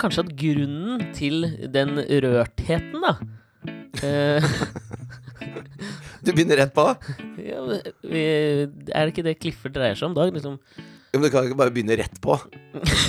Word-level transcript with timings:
kanskje 0.00 0.24
at 0.26 0.32
grunnen 0.40 1.02
til 1.16 1.44
den 1.74 1.98
rørtheten, 2.24 3.00
da 3.04 3.16
eh, 4.04 4.44
Du 6.20 6.32
begynner 6.34 6.58
rett 6.60 6.74
på. 6.76 6.84
ja, 7.40 7.60
Er 8.04 8.68
det 8.68 9.10
ikke 9.14 9.24
det 9.24 9.38
Clifford 9.40 9.72
dreier 9.76 9.96
seg 9.96 10.10
om, 10.10 10.16
Dag? 10.18 10.32
Liksom, 10.36 10.58
Ja, 11.10 11.18
Men 11.18 11.24
du 11.26 11.30
kan 11.32 11.46
ikke 11.48 11.56
bare 11.58 11.72
begynne 11.74 11.96
rett 11.98 12.18
på. 12.22 12.36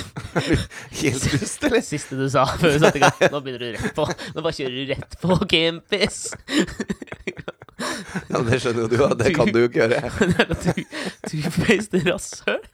Helt 1.02 1.26
lyst, 1.36 1.62
eller? 1.68 1.84
siste 1.86 2.16
du 2.18 2.24
sa 2.32 2.46
før 2.56 2.72
vi 2.74 2.80
satte 2.82 2.98
i 2.98 3.02
gang. 3.04 3.20
Nå 3.30 3.42
begynner 3.44 3.62
du 3.62 3.76
rett 3.76 3.92
på. 3.94 4.06
Nå 4.34 4.42
bare 4.42 4.56
kjører 4.56 4.74
du 4.80 4.94
rett 4.94 5.18
på 5.22 5.36
campis. 5.52 6.16
Ja, 8.12 8.38
men 8.38 8.46
Det 8.50 8.58
skjønner 8.62 8.80
jo 8.84 8.88
du, 8.92 8.96
og 9.06 9.14
det 9.20 9.32
kan 9.36 9.48
du 9.52 9.58
jo 9.62 9.68
ikke 9.70 9.80
gjøre. 9.82 9.98
Det 10.32 10.36
er 10.42 10.46
da 10.50 10.56
Two-faced 11.28 11.94
rasshøl. 12.08 12.62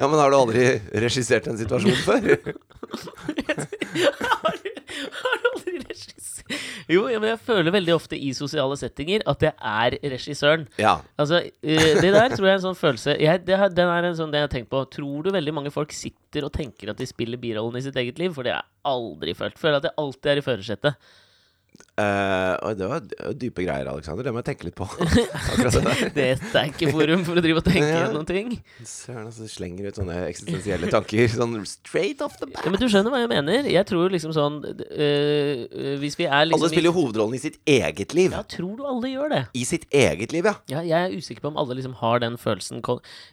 Ja, 0.00 0.08
Men 0.08 0.18
har 0.18 0.30
du 0.32 0.36
aldri 0.38 0.64
regissert 1.02 1.46
en 1.50 1.58
situasjon 1.60 1.96
før? 2.06 2.20
Har 4.40 4.56
har 4.90 5.39
Jo, 6.94 7.04
men 7.06 7.28
jeg 7.30 7.40
føler 7.46 7.74
veldig 7.74 7.94
ofte 7.94 8.18
i 8.18 8.32
sosiale 8.36 8.76
settinger 8.80 9.22
at 9.30 9.44
jeg 9.46 9.54
er 9.54 9.96
regissøren. 10.14 10.66
Ja. 10.80 10.96
Altså, 11.20 11.42
eh, 11.62 11.94
Det 12.00 12.12
der 12.14 12.34
tror 12.34 12.48
jeg 12.48 12.54
er 12.54 12.58
en 12.58 12.66
sånn 12.68 12.78
følelse 12.78 13.16
jeg, 13.20 13.44
det, 13.46 13.58
Den 13.76 13.92
er 13.92 14.08
en 14.10 14.18
sånn 14.18 14.32
det 14.34 14.42
jeg 14.42 14.48
har 14.48 14.54
tenkt 14.56 14.70
på. 14.72 14.82
Tror 14.90 15.26
du 15.26 15.32
veldig 15.34 15.54
mange 15.56 15.72
folk 15.74 15.94
sitter 15.94 16.46
og 16.48 16.54
tenker 16.56 16.92
at 16.92 17.00
de 17.00 17.08
spiller 17.08 17.40
birollen 17.40 17.78
i 17.80 17.84
sitt 17.86 17.98
eget 18.00 18.18
liv? 18.22 18.34
For 18.36 18.46
det 18.46 18.54
har 18.56 18.64
jeg 18.64 18.90
aldri 18.90 19.36
følt. 19.38 19.58
Føler 19.60 19.80
at 19.80 19.90
jeg 19.90 19.98
alltid 20.04 20.32
er 20.32 20.40
i 20.42 20.46
førersetet. 20.46 21.10
Oi, 22.00 22.72
det 22.78 22.86
var 22.88 23.02
dype 23.36 23.64
greier, 23.64 23.88
Alexander. 23.90 24.24
Det 24.24 24.32
må 24.32 24.40
jeg 24.40 24.48
tenke 24.50 24.68
litt 24.68 24.76
på. 24.78 24.86
Det. 25.60 26.12
Dette 26.14 26.60
er 26.60 26.70
ikke 26.70 26.90
forum 26.94 27.24
for 27.26 27.36
å 27.36 27.42
drive 27.44 27.60
og 27.60 27.66
tenke 27.66 27.88
Ja. 27.90 28.04
gjennom 28.06 28.24
ting. 28.28 28.54
Søren, 28.86 29.26
altså, 29.28 29.48
slenger 29.50 29.90
ut 29.90 29.98
sånne 30.00 30.16
eksistensielle 30.28 30.90
tanker 30.92 31.28
sånn 31.32 31.58
straight 31.68 32.22
off 32.24 32.38
the 32.40 32.48
bat. 32.48 32.62
Ja, 32.64 32.72
men 32.72 32.80
du 32.80 32.86
skjønner 32.88 33.12
hva 33.12 33.20
jeg 33.22 33.30
mener? 33.32 33.68
Jeg 33.68 33.88
tror 33.90 34.12
liksom 34.14 34.32
sånn 34.36 34.60
øh, 34.64 35.64
Hvis 36.00 36.16
vi 36.20 36.28
er 36.28 36.48
liksom 36.48 36.60
Alle 36.62 36.72
spiller 36.72 36.90
jo 36.90 36.96
hovedrollen 36.96 37.36
i 37.36 37.42
sitt 37.42 37.60
eget 37.68 38.14
liv. 38.16 38.32
Ja, 38.36 38.42
tror 38.48 38.78
du 38.78 38.84
alle 38.88 39.12
gjør 39.12 39.34
det? 39.34 39.42
I 39.60 39.66
sitt 39.68 39.86
eget 39.92 40.34
liv, 40.36 40.48
ja. 40.48 40.56
Ja, 40.72 40.84
jeg 40.86 41.10
er 41.10 41.16
usikker 41.16 41.44
på 41.44 41.52
om 41.52 41.60
alle 41.60 41.76
liksom 41.78 41.98
har 42.00 42.22
den 42.24 42.38
følelsen 42.40 42.80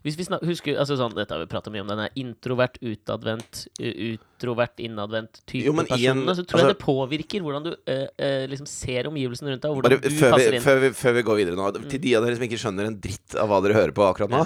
Hvis 0.03 0.19
vi 0.19 0.27
husker, 0.43 0.77
altså 0.77 0.99
sånn, 0.99 1.15
Dette 1.17 1.35
har 1.35 1.43
vi 1.43 1.49
prata 1.51 1.71
mye 1.73 1.85
om, 1.85 1.91
den 1.93 2.03
er 2.07 2.19
introvert, 2.19 2.79
utadvendt, 2.83 3.67
uh, 3.79 4.17
utrovert, 4.37 4.79
innadvendt 4.85 5.41
type 5.49 5.73
personene. 5.73 6.35
Så 6.37 6.45
tror 6.45 6.61
jeg 6.61 6.69
altså- 6.69 6.73
det 6.75 6.85
påvirker 6.85 7.41
hvordan 7.41 7.63
du 7.65 7.71
øh, 7.75 8.47
liksom 8.47 8.67
ser 8.69 9.09
omgivelsene 9.09 9.55
rundt 9.55 9.61
deg, 9.65 9.81
Bare 9.81 9.97
du 9.97 10.09
før 10.09 10.37
vi, 10.37 10.59
før, 10.61 10.81
vi, 10.85 10.89
før 10.93 11.13
vi 11.17 11.23
går 11.23 11.39
videre 11.41 11.55
nå, 11.57 11.71
til 11.89 11.99
de 11.99 12.15
av 12.15 12.23
dere 12.25 12.35
som 12.37 12.45
ikke 12.47 12.61
skjønner 12.61 12.85
en 12.91 12.99
dritt 13.01 13.35
av 13.35 13.49
hva 13.49 13.61
dere 13.65 13.73
hører 13.73 13.95
på 13.97 14.05
akkurat 14.05 14.29
nå. 14.29 14.45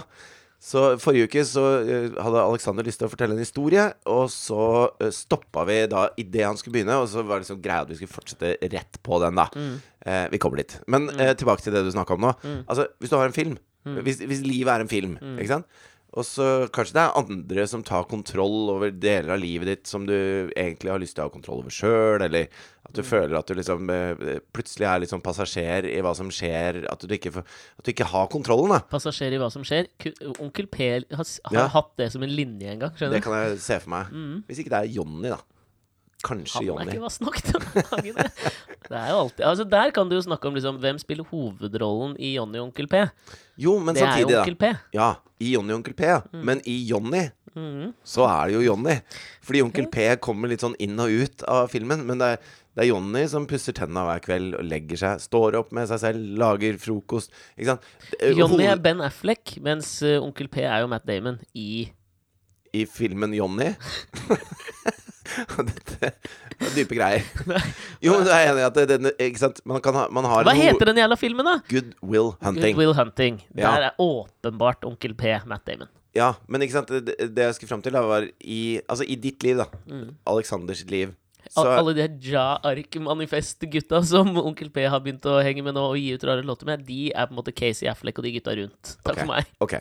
Så 0.61 0.81
Forrige 1.02 1.25
uke 1.25 1.42
så 1.42 1.64
eh, 1.81 2.11
hadde 2.22 2.42
Alexander 2.44 2.86
lyst 2.86 3.02
til 3.02 3.08
å 3.08 3.11
fortelle 3.11 3.33
en 3.33 3.42
historie, 3.42 3.88
og 4.06 4.28
så 4.30 4.92
uh, 4.94 5.08
stoppa 5.09 5.64
vi 5.66 5.80
da 5.89 6.03
idet 6.22 6.45
han 6.45 6.59
skulle 6.59 6.76
begynne, 6.76 7.00
og 7.02 7.09
så 7.09 7.23
var 7.26 7.39
det 7.39 7.48
liksom 7.48 7.64
greia 7.64 7.81
at 7.81 7.89
vi 7.89 7.98
skulle 7.98 8.14
fortsette 8.14 8.52
rett 8.70 9.00
på 9.02 9.17
den, 9.23 9.39
da. 9.42 9.48
Mm. 9.58 9.73
Eh, 10.05 10.28
vi 10.30 10.38
kommer 10.38 10.61
dit. 10.61 10.78
Men 10.86 11.09
eh, 11.17 11.33
tilbake 11.33 11.66
til 11.66 11.73
det 11.73 11.81
du 11.88 11.89
snakka 11.95 12.14
om 12.14 12.28
nå. 12.28 12.36
Altså, 12.70 12.86
hvis 13.02 13.09
du 13.09 13.17
har 13.17 13.26
en 13.26 13.33
film, 13.33 13.58
Mm. 13.81 13.95
hvis, 14.05 14.20
hvis 14.30 14.44
livet 14.45 14.70
er 14.70 14.83
en 14.83 14.89
film, 14.92 15.16
ikke 15.42 15.50
sant? 15.50 15.66
Og 16.14 16.26
så 16.28 16.67
kanskje 16.76 16.92
det 16.98 17.04
er 17.06 17.20
andre 17.22 17.64
som 17.72 17.83
tar 17.88 18.04
kontroll 18.11 18.67
over 18.73 18.92
deler 18.92 19.32
av 19.32 19.39
livet 19.39 19.70
ditt 19.70 19.88
som 19.88 20.04
du 20.05 20.11
egentlig 20.60 20.92
har 20.92 20.99
lyst 20.99 21.16
til 21.16 21.23
å 21.23 21.30
ha 21.30 21.32
kontroll 21.32 21.61
over 21.64 21.72
sjøl, 21.72 22.26
eller 22.26 22.49
at 22.83 22.92
Mm. 22.92 22.95
du 22.98 23.02
føler 23.08 23.38
at 23.39 23.48
du 23.48 23.54
liksom 23.55 23.89
eh, 23.89 24.39
plutselig 24.52 24.83
er 24.89 25.05
sånn 25.08 25.22
passasjer 25.23 25.86
i 25.88 26.02
hva 26.04 26.11
som 26.14 26.27
skjer, 26.27 26.82
at 26.92 26.99
du 27.08 27.14
ikke, 27.16 27.32
at 27.39 27.83
du 27.86 27.92
ikke 27.94 28.10
har 28.11 28.27
kontrollen, 28.27 28.73
da. 28.76 28.80
Passasjer 28.92 29.32
i 29.32 29.39
hva 29.39 29.48
som 29.54 29.64
skjer. 29.64 29.88
Onkel 30.44 30.67
P 30.67 30.89
har, 30.99 31.23
har 31.45 31.55
Ja. 31.55 31.67
hatt 31.70 31.95
det 31.95 32.11
som 32.11 32.22
en 32.23 32.30
linje 32.36 32.67
en 32.73 32.80
gang. 32.80 32.92
Skjønner 32.92 33.16
du? 33.16 33.16
Det 33.16 33.23
kan 33.23 33.33
jeg 33.48 33.60
se 33.64 33.80
for 33.80 33.89
meg. 33.95 34.11
Hvis 34.49 34.60
ikke 34.60 34.73
det 34.76 34.82
er 34.83 34.92
Jonny, 34.98 35.30
da. 35.32 35.39
Kanskje 36.22 36.54
Han 36.60 36.64
er 36.64 36.67
Jonny. 36.67 36.92
ikke 36.92 37.02
vass 37.08 37.20
nok 37.23 37.38
til 37.42 37.55
å 37.55 37.61
lage 37.95 38.11
det. 38.14 38.28
Det 38.92 38.98
er 38.99 39.08
jo 39.10 39.16
alltid 39.23 39.42
Altså 39.48 39.64
Der 39.72 39.89
kan 39.95 40.10
du 40.10 40.16
jo 40.20 40.22
snakke 40.22 40.45
om 40.45 40.54
liksom 40.54 40.78
hvem 40.83 40.99
spiller 40.99 41.23
hovedrollen 41.32 42.14
i 42.20 42.36
Johnny 42.36 42.60
og 42.60 42.67
Onkel 42.67 42.88
P. 42.92 42.99
Jo, 43.58 43.80
men 43.80 43.95
Det 43.95 44.04
er 44.04 44.20
jo 44.20 44.28
samtidig, 44.28 44.38
Onkel. 44.43 44.55
P. 44.60 44.73
Ja, 44.93 45.16
i 45.42 45.54
Jonny 45.56 45.74
og 45.74 45.82
Onkel 45.82 45.98
P. 45.98 46.08
Mm. 46.32 46.42
Men 46.48 46.64
i 46.70 46.78
Jonny 46.90 47.28
så 48.08 48.26
er 48.30 48.48
det 48.48 48.56
jo 48.56 48.64
Jonny. 48.64 48.96
Fordi 49.44 49.62
Onkel 49.66 49.88
P 49.92 50.08
kommer 50.24 50.52
litt 50.52 50.64
sånn 50.64 50.78
inn 50.80 51.00
og 51.02 51.12
ut 51.12 51.44
av 51.52 51.72
filmen. 51.74 52.06
Men 52.08 52.22
det 52.22 52.30
er, 52.36 52.52
det 52.78 52.86
er 52.86 52.90
Jonny 52.92 53.26
som 53.32 53.48
pusser 53.50 53.76
tenna 53.76 54.06
hver 54.08 54.24
kveld 54.24 54.56
og 54.60 54.68
legger 54.68 55.02
seg. 55.02 55.24
Står 55.26 55.58
opp 55.60 55.74
med 55.76 55.90
seg 55.92 56.04
selv, 56.06 56.30
lager 56.40 56.80
frokost. 56.82 57.34
Ikke 57.58 57.74
sant? 57.74 57.90
Jonny 58.38 58.70
er 58.70 58.82
Ben 58.84 59.04
Affleck, 59.04 59.58
mens 59.64 59.98
uh, 60.06 60.20
Onkel 60.24 60.52
P 60.52 60.64
er 60.64 60.86
jo 60.86 60.92
Matt 60.92 61.08
Damon 61.10 61.42
i 61.52 61.90
I 62.72 62.86
filmen 62.88 63.36
Jonny. 63.36 63.73
Dette 65.69 66.11
er 66.11 66.75
dype 66.75 66.97
greier. 66.97 67.25
Jo, 68.03 68.15
men 68.17 68.25
du 68.25 68.31
er 68.33 68.49
enig 68.49 68.64
i 68.64 68.65
at 68.65 68.77
det, 68.77 68.86
den, 68.89 69.11
ikke 69.21 69.42
sant? 69.42 69.61
Man, 69.67 69.81
kan 69.86 69.97
ha, 69.97 70.08
man 70.14 70.25
har 70.30 70.45
Hva 70.47 70.55
heter 70.58 70.89
den 70.89 71.02
jævla 71.02 71.17
filmen, 71.19 71.47
da? 71.47 71.58
Good 71.69 71.95
Will 72.02 72.33
Hunting. 72.42 72.75
Good 72.75 72.81
Will 72.81 72.95
Hunting. 72.97 73.42
Ja. 73.53 73.75
Der 73.75 73.89
er 73.92 74.02
åpenbart 74.02 74.86
Onkel 74.87 75.14
P 75.17 75.37
Matt 75.49 75.67
Damon. 75.69 75.92
Ja, 76.17 76.33
men 76.52 76.65
ikke 76.65 76.75
sant, 76.75 76.92
det, 76.92 77.15
det 77.31 77.45
jeg 77.45 77.55
skulle 77.55 77.71
fram 77.71 77.83
til, 77.83 77.95
da, 77.95 78.03
var 78.03 78.27
i, 78.27 78.81
altså, 78.83 79.08
i 79.08 79.15
ditt 79.15 79.43
liv, 79.47 79.61
da. 79.61 79.69
Mm. 79.87 80.15
Aleksanders 80.27 80.83
liv. 80.92 81.14
Så, 81.52 81.65
alle 81.67 81.93
de 81.95 82.03
her 82.03 82.13
Ja-ark-manifest-gutta 82.31 83.99
som 84.08 84.30
Onkel 84.48 84.69
P 84.71 84.86
har 84.87 85.02
begynt 85.03 85.25
å 85.27 85.39
henge 85.43 85.63
med 85.65 85.75
nå 85.75 85.83
og 85.89 85.98
gi 85.99 86.13
ut 86.15 86.25
rare 86.27 86.45
låter 86.48 86.69
med, 86.69 86.86
de 86.87 87.09
er 87.09 87.27
på 87.27 87.36
en 87.36 87.39
måte 87.42 87.53
Casey 87.55 87.89
Affleck 87.92 88.21
og 88.21 88.27
de 88.27 88.36
gutta 88.37 88.55
rundt. 88.59 88.93
Takk 89.02 89.15
okay, 89.15 89.23
for 89.23 89.31
meg. 89.33 89.49
ok. 89.63 89.75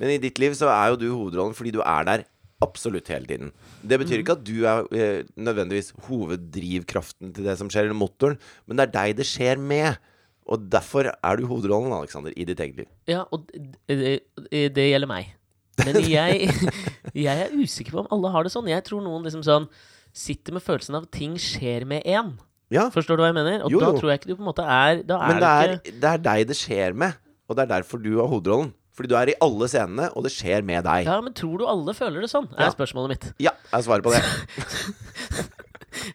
Men 0.00 0.14
i 0.16 0.20
ditt 0.20 0.40
liv 0.42 0.56
så 0.58 0.68
er 0.72 0.92
jo 0.92 1.00
du 1.00 1.06
hovedrollen 1.12 1.56
fordi 1.56 1.72
du 1.76 1.80
er 1.84 2.08
der 2.10 2.26
absolutt 2.62 3.08
hele 3.12 3.26
tiden. 3.28 3.52
Det 3.82 3.98
betyr 4.00 4.22
ikke 4.22 4.36
at 4.38 4.44
du 4.46 4.64
er 4.68 4.86
eh, 4.94 5.22
nødvendigvis 5.36 5.92
hoveddrivkraften 6.06 7.32
til 7.34 7.46
det 7.48 7.56
som 7.60 7.70
skjer, 7.72 7.88
eller 7.88 7.98
motoren, 7.98 8.38
men 8.66 8.78
det 8.78 8.88
er 8.88 8.94
deg 8.94 9.16
det 9.20 9.26
skjer 9.28 9.60
med. 9.60 9.98
Og 10.44 10.66
derfor 10.68 11.08
er 11.08 11.40
du 11.40 11.46
hovedrollen, 11.48 11.92
Alexander, 11.96 12.34
i 12.36 12.44
ditt 12.44 12.60
eget 12.60 12.82
liv. 12.82 12.88
Ja, 13.08 13.24
og 13.32 13.48
det, 13.88 14.20
det, 14.50 14.64
det 14.76 14.88
gjelder 14.90 15.08
meg. 15.08 15.32
Men 15.80 15.98
jeg, 16.04 16.50
jeg 17.26 17.46
er 17.46 17.54
usikker 17.56 17.96
på 17.96 18.04
om 18.04 18.10
alle 18.14 18.32
har 18.34 18.44
det 18.46 18.52
sånn. 18.52 18.68
Jeg 18.70 18.84
tror 18.86 19.02
noen 19.04 19.24
liksom 19.26 19.44
sånn 19.46 19.68
sitter 20.14 20.54
med 20.54 20.62
følelsen 20.62 20.98
av 20.98 21.08
at 21.08 21.14
ting 21.16 21.34
skjer 21.40 21.86
med 21.88 22.04
én. 22.06 22.34
Ja, 22.72 22.86
Forstår 22.92 23.18
du 23.18 23.24
hva 23.24 23.30
jeg 23.32 23.36
mener? 23.36 23.64
Og 23.66 23.72
Jo, 23.72 23.80
da 23.82 23.90
tror 23.96 24.12
jeg 24.12 24.20
ikke 24.20 24.30
du 24.32 24.38
på 24.38 24.44
en 24.44 24.48
måte 24.48 24.64
er 24.64 25.02
Da 25.06 25.18
er 25.20 25.32
men 25.32 25.42
det 25.42 25.50
er, 25.50 25.74
ikke 25.76 25.92
det 26.00 26.10
er 26.10 26.22
deg 26.24 26.46
det 26.48 26.56
skjer 26.58 26.96
med, 26.96 27.18
og 27.48 27.58
det 27.58 27.64
er 27.66 27.70
derfor 27.74 28.00
du 28.02 28.12
har 28.18 28.30
hovedrollen. 28.30 28.72
Fordi 28.94 29.10
du 29.10 29.16
er 29.18 29.32
i 29.32 29.36
alle 29.42 29.66
scenene, 29.70 30.08
og 30.14 30.22
det 30.26 30.30
skjer 30.34 30.62
med 30.66 30.84
deg. 30.86 31.08
Ja, 31.08 31.18
men 31.24 31.34
tror 31.34 31.58
du 31.58 31.66
alle 31.66 31.94
føler 31.98 32.22
det 32.22 32.30
sånn? 32.30 32.46
Ja. 32.54 32.68
Er 32.68 32.76
spørsmålet 32.76 33.16
mitt. 33.16 33.28
Ja, 33.42 33.54
jeg 33.72 33.86
svarer 33.88 34.06
på 34.06 34.14
det. 34.14 34.22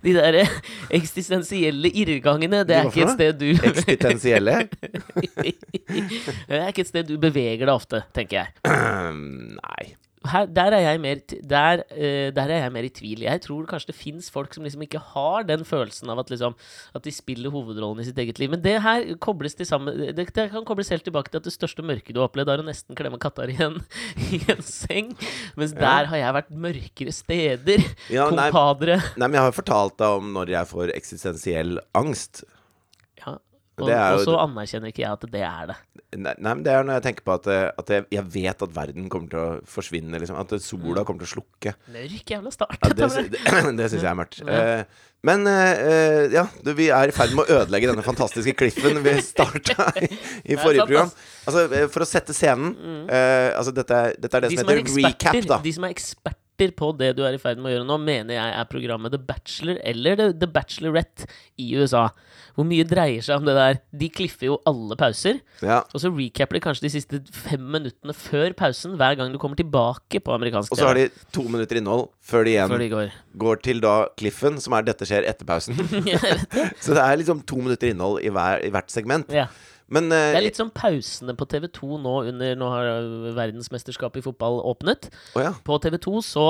De 0.03 0.11
der 0.15 0.35
eh, 0.41 0.49
eksistensielle 0.95 1.89
irrgangene, 1.95 2.65
det 2.67 2.75
er 2.75 2.89
ikke 2.89 3.05
et 3.05 3.13
sted 3.15 3.37
du 3.39 3.47
Eksistensielle. 3.55 4.55
Det 5.39 6.57
er 6.57 6.67
ikke 6.67 6.83
et 6.83 6.91
sted 6.91 7.07
du 7.07 7.15
beveger 7.21 7.65
deg 7.65 7.73
ofte, 7.73 8.03
tenker 8.15 8.41
jeg. 8.41 8.51
Nei. 9.59 9.85
Her, 10.29 10.49
der, 10.49 10.75
er 10.77 10.83
jeg 10.85 11.01
mer, 11.03 11.21
der, 11.51 11.83
uh, 11.91 12.29
der 12.35 12.53
er 12.53 12.63
jeg 12.65 12.73
mer 12.75 12.87
i 12.87 12.91
tvil. 12.93 13.23
Jeg 13.25 13.43
tror 13.45 13.67
kanskje 13.69 13.91
det 13.91 13.97
fins 13.99 14.29
folk 14.33 14.53
som 14.55 14.65
liksom 14.67 14.83
ikke 14.85 15.01
har 15.13 15.47
den 15.49 15.65
følelsen 15.67 16.11
av 16.11 16.21
at, 16.23 16.33
liksom, 16.33 16.55
at 16.95 17.05
de 17.05 17.13
spiller 17.13 17.53
hovedrollen 17.53 18.03
i 18.03 18.07
sitt 18.09 18.19
eget 18.21 18.41
liv. 18.41 18.51
Men 18.53 18.63
det 18.63 18.77
her 18.85 19.07
kobles 19.21 19.57
til 19.57 19.69
sammen 19.69 19.97
det, 19.99 20.29
det 20.35 20.49
kan 20.53 20.67
kobles 20.67 20.91
helt 20.93 21.05
tilbake 21.07 21.31
til 21.31 21.41
at 21.41 21.49
det 21.49 21.55
største 21.55 21.85
mørket 21.85 22.15
du 22.15 22.21
har 22.21 22.29
opplevd, 22.29 22.53
er 22.53 22.63
å 22.63 22.67
nesten 22.67 22.97
klemme 22.99 23.19
katter 23.21 23.51
i 23.53 23.57
en, 23.63 23.81
i 24.35 24.41
en 24.51 24.63
seng. 24.65 25.15
Mens 25.59 25.75
der 25.77 26.11
har 26.11 26.23
jeg 26.23 26.37
vært 26.39 26.53
mørkere 26.67 27.15
steder. 27.15 27.83
Ja. 28.13 28.29
Kompadre. 28.29 28.99
Nei, 29.15 29.27
men 29.27 29.39
jeg 29.39 29.49
har 29.49 29.57
fortalt 29.57 29.99
deg 30.01 30.21
om 30.21 30.31
når 30.37 30.55
jeg 30.55 30.73
får 30.73 30.95
eksistensiell 30.97 31.77
angst. 31.97 32.43
Og, 33.81 33.89
og 33.89 34.23
så 34.25 34.37
anerkjenner 34.43 34.91
ikke 34.93 35.03
jeg 35.03 35.17
at 35.17 35.25
det 35.33 35.43
er 35.47 35.69
det. 35.71 35.77
Nei, 36.17 36.33
nei, 36.41 36.53
men 36.53 36.63
det 36.65 36.71
er 36.73 36.87
når 36.87 36.97
jeg 36.97 37.05
tenker 37.05 37.25
på 37.27 37.35
at, 37.35 37.49
eh, 37.53 37.67
at 37.81 37.91
jeg, 37.93 38.05
jeg 38.15 38.25
vet 38.33 38.63
at 38.65 38.73
verden 38.73 39.11
kommer 39.13 39.29
til 39.29 39.41
å 39.41 39.49
forsvinne. 39.69 40.21
Liksom, 40.21 40.39
at 40.41 40.55
sola 40.65 41.03
kommer 41.05 41.23
til 41.23 41.29
å 41.29 41.33
slukke. 41.35 41.75
Mørk 41.93 42.33
jævla 42.33 42.53
start. 42.55 42.79
Ja, 42.81 42.95
det 42.97 43.09
det, 43.35 43.43
det 43.79 43.91
syns 43.91 44.01
jeg 44.01 44.09
er 44.09 44.17
mørkt. 44.17 44.41
Ja. 44.41 44.57
Eh, 44.81 45.05
men 45.29 45.43
eh, 45.51 46.31
ja, 46.31 46.45
du, 46.63 46.71
vi 46.77 46.89
er 46.95 47.11
i 47.11 47.15
ferd 47.15 47.35
med 47.35 47.45
å 47.45 47.61
ødelegge 47.61 47.91
denne 47.91 48.05
fantastiske 48.05 48.55
cliffen 48.57 49.01
vi 49.03 49.15
starta 49.33 49.89
i, 49.99 50.09
i 50.47 50.59
forrige 50.59 50.87
program. 50.87 51.11
Altså, 51.45 51.65
For 51.91 52.05
å 52.05 52.07
sette 52.07 52.35
scenen 52.35 52.75
uh, 53.09 53.57
altså 53.57 53.73
dette, 53.75 54.03
dette 54.21 54.37
er 54.37 54.45
det 54.45 54.53
De 54.53 54.59
som 54.61 54.67
som, 54.67 54.71
er 54.71 54.79
heter 54.83 55.09
recap, 55.09 55.39
da. 55.49 55.57
de 55.65 55.73
som 55.75 55.87
er 55.87 55.95
eksperter 55.95 56.37
på 56.75 56.91
det 56.99 57.13
du 57.15 57.23
er 57.23 57.33
i 57.33 57.39
ferd 57.39 57.57
med 57.57 57.69
å 57.69 57.73
gjøre 57.77 57.87
nå, 57.87 57.95
mener 58.03 58.35
jeg 58.35 58.53
er 58.59 58.65
programmet 58.67 59.13
The 59.13 59.17
Bachelor 59.17 59.77
eller 59.87 60.33
The, 60.35 60.47
Bachelorette 60.51 61.25
i 61.57 61.69
USA. 61.79 62.09
Hvor 62.57 62.67
mye 62.67 62.83
dreier 62.83 63.23
seg 63.23 63.39
om 63.39 63.45
det 63.47 63.55
der? 63.55 63.79
De 63.95 64.09
kliffer 64.11 64.49
jo 64.49 64.57
alle 64.67 64.97
pauser. 64.99 65.39
Ja. 65.63 65.79
Og 65.95 66.03
så 66.03 66.11
recapper 66.11 66.57
de 66.59 66.63
kanskje 66.67 66.85
de 66.87 66.91
siste 66.97 67.21
fem 67.31 67.63
minuttene 67.63 68.11
før 68.13 68.51
pausen 68.59 68.97
hver 68.99 69.15
gang 69.15 69.31
du 69.31 69.39
kommer 69.39 69.55
tilbake 69.55 70.19
på 70.19 70.35
amerikansk 70.35 70.73
Og 70.75 70.77
så 70.81 70.89
har 70.89 70.99
de 70.99 71.07
to 71.31 71.45
minutter 71.47 71.79
innhold 71.79 72.09
før 72.19 72.43
de 72.43 72.57
igjen 72.57 72.69
Før 72.69 72.83
de 72.83 72.89
går. 72.91 73.15
går 73.45 73.63
til 73.69 73.79
da 73.79 73.95
cliffen, 74.19 74.59
som 74.59 74.73
er 74.75 74.83
'dette 74.83 75.07
skjer 75.07 75.23
etter 75.29 75.47
pausen'. 75.47 75.79
Så 76.83 76.91
det 76.93 77.01
er 77.05 77.15
liksom 77.23 77.41
to 77.47 77.55
minutter 77.63 77.87
innhold 77.93 78.19
i, 78.19 78.29
hver, 78.29 78.59
i 78.65 78.69
hvert 78.75 78.91
segment. 78.91 79.31
ja. 79.31 79.47
Men 79.93 80.11
eh, 80.13 80.31
Det 80.33 80.39
er 80.39 80.47
litt 80.47 80.59
som 80.59 80.71
pausene 80.73 81.35
på 81.37 81.47
TV2 81.49 81.99
nå 82.03 82.15
under 82.31 82.59
Nå 82.59 82.69
har 82.73 82.89
øh, 82.93 83.29
verdensmesterskapet 83.37 84.21
i 84.21 84.25
fotball 84.25 84.61
åpnet. 84.69 85.09
Oh, 85.33 85.43
ja. 85.43 85.53
På 85.65 85.79
TV2 85.81 86.21
så 86.25 86.45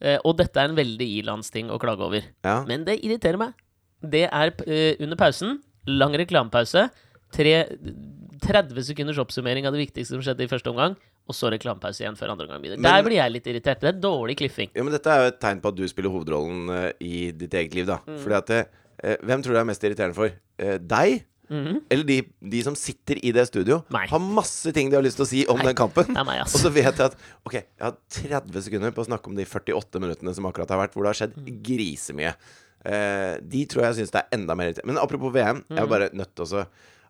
eh, 0.00 0.18
Og 0.24 0.34
dette 0.40 0.60
er 0.60 0.70
en 0.70 0.78
veldig 0.78 1.08
ilandsting 1.20 1.70
å 1.70 1.80
klage 1.82 2.06
over. 2.06 2.26
ja. 2.46 2.58
Men 2.68 2.86
det 2.88 3.00
irriterer 3.02 3.40
meg. 3.40 3.54
Det 4.04 4.26
er 4.26 4.52
eh, 4.68 5.00
under 5.00 5.16
pausen, 5.16 5.58
lang 5.88 6.12
reklamepause, 6.18 6.88
30 7.34 8.84
sekunders 8.84 9.18
oppsummering 9.22 9.66
av 9.66 9.74
det 9.74 9.86
viktigste 9.86 10.14
som 10.14 10.22
skjedde 10.24 10.44
i 10.44 10.50
første 10.50 10.70
omgang, 10.70 10.96
og 11.24 11.36
så 11.36 11.48
reklamepause 11.52 12.02
igjen 12.02 12.18
før 12.18 12.34
andre 12.34 12.46
omgang 12.46 12.62
begynner. 12.62 12.84
Der 12.84 13.04
blir 13.06 13.16
jeg 13.16 13.32
litt 13.32 13.46
irritert. 13.48 13.80
Det 13.80 13.90
er 13.94 14.00
dårlig 14.02 14.36
cliffing. 14.42 14.72
Ja, 14.76 14.84
men 14.84 14.92
dette 14.92 15.12
er 15.12 15.22
jo 15.22 15.30
et 15.32 15.40
tegn 15.42 15.62
på 15.64 15.72
at 15.72 15.78
du 15.78 15.84
spiller 15.88 16.12
hovedrollen 16.12 16.68
uh, 16.68 16.90
i 17.00 17.30
ditt 17.32 17.56
eget 17.56 17.76
liv, 17.78 17.88
da. 17.88 18.02
Mm. 18.04 18.18
Fordi 18.20 18.36
at 18.42 18.52
uh, 18.58 19.16
Hvem 19.24 19.42
tror 19.44 19.56
du 19.56 19.60
er 19.60 19.68
mest 19.68 19.82
irriterende 19.84 20.16
for? 20.16 20.36
Uh, 20.60 20.76
deg? 20.80 21.24
Eller 21.90 22.04
de, 22.08 22.16
de 22.40 22.62
som 22.66 22.74
sitter 22.78 23.18
i 23.24 23.30
det 23.36 23.46
studio? 23.50 23.82
Nei. 23.94 24.06
Har 24.10 24.18
masse 24.20 24.72
ting 24.74 24.90
de 24.90 24.96
har 24.98 25.04
lyst 25.06 25.16
til 25.20 25.24
å 25.26 25.28
si 25.30 25.42
om 25.50 25.58
Nei, 25.60 25.66
den 25.70 25.78
kampen. 25.78 26.10
Nei, 26.16 26.24
meg. 26.28 26.42
Og 26.46 26.48
så 26.60 26.70
vet 26.74 26.90
jeg 26.90 27.06
at 27.10 27.16
Ok, 27.46 27.54
jeg 27.54 27.84
har 27.84 27.96
30 28.18 28.62
sekunder 28.68 28.94
på 28.96 29.04
å 29.04 29.08
snakke 29.08 29.30
om 29.30 29.36
de 29.38 29.44
48 29.46 30.00
minuttene 30.02 30.34
som 30.34 30.46
akkurat 30.50 30.68
har 30.74 30.82
vært, 30.86 30.94
hvor 30.96 31.04
det 31.06 31.12
har 31.14 31.20
skjedd 31.22 31.36
Mm. 31.38 31.62
grisemye. 31.62 32.34
Eh, 32.84 33.36
de 33.40 33.64
tror 33.66 33.84
jeg 33.86 33.94
syns 34.00 34.10
det 34.12 34.20
er 34.24 34.36
enda 34.38 34.54
mer 34.54 34.68
irriterende. 34.72 34.92
Men 34.92 35.02
apropos 35.02 35.32
VM, 35.32 35.64
jeg 35.68 35.78
Mm. 35.78 35.82
er 35.82 35.86
bare 35.86 36.10
nødt 36.12 36.34
til 36.34 36.44
å 36.44 36.66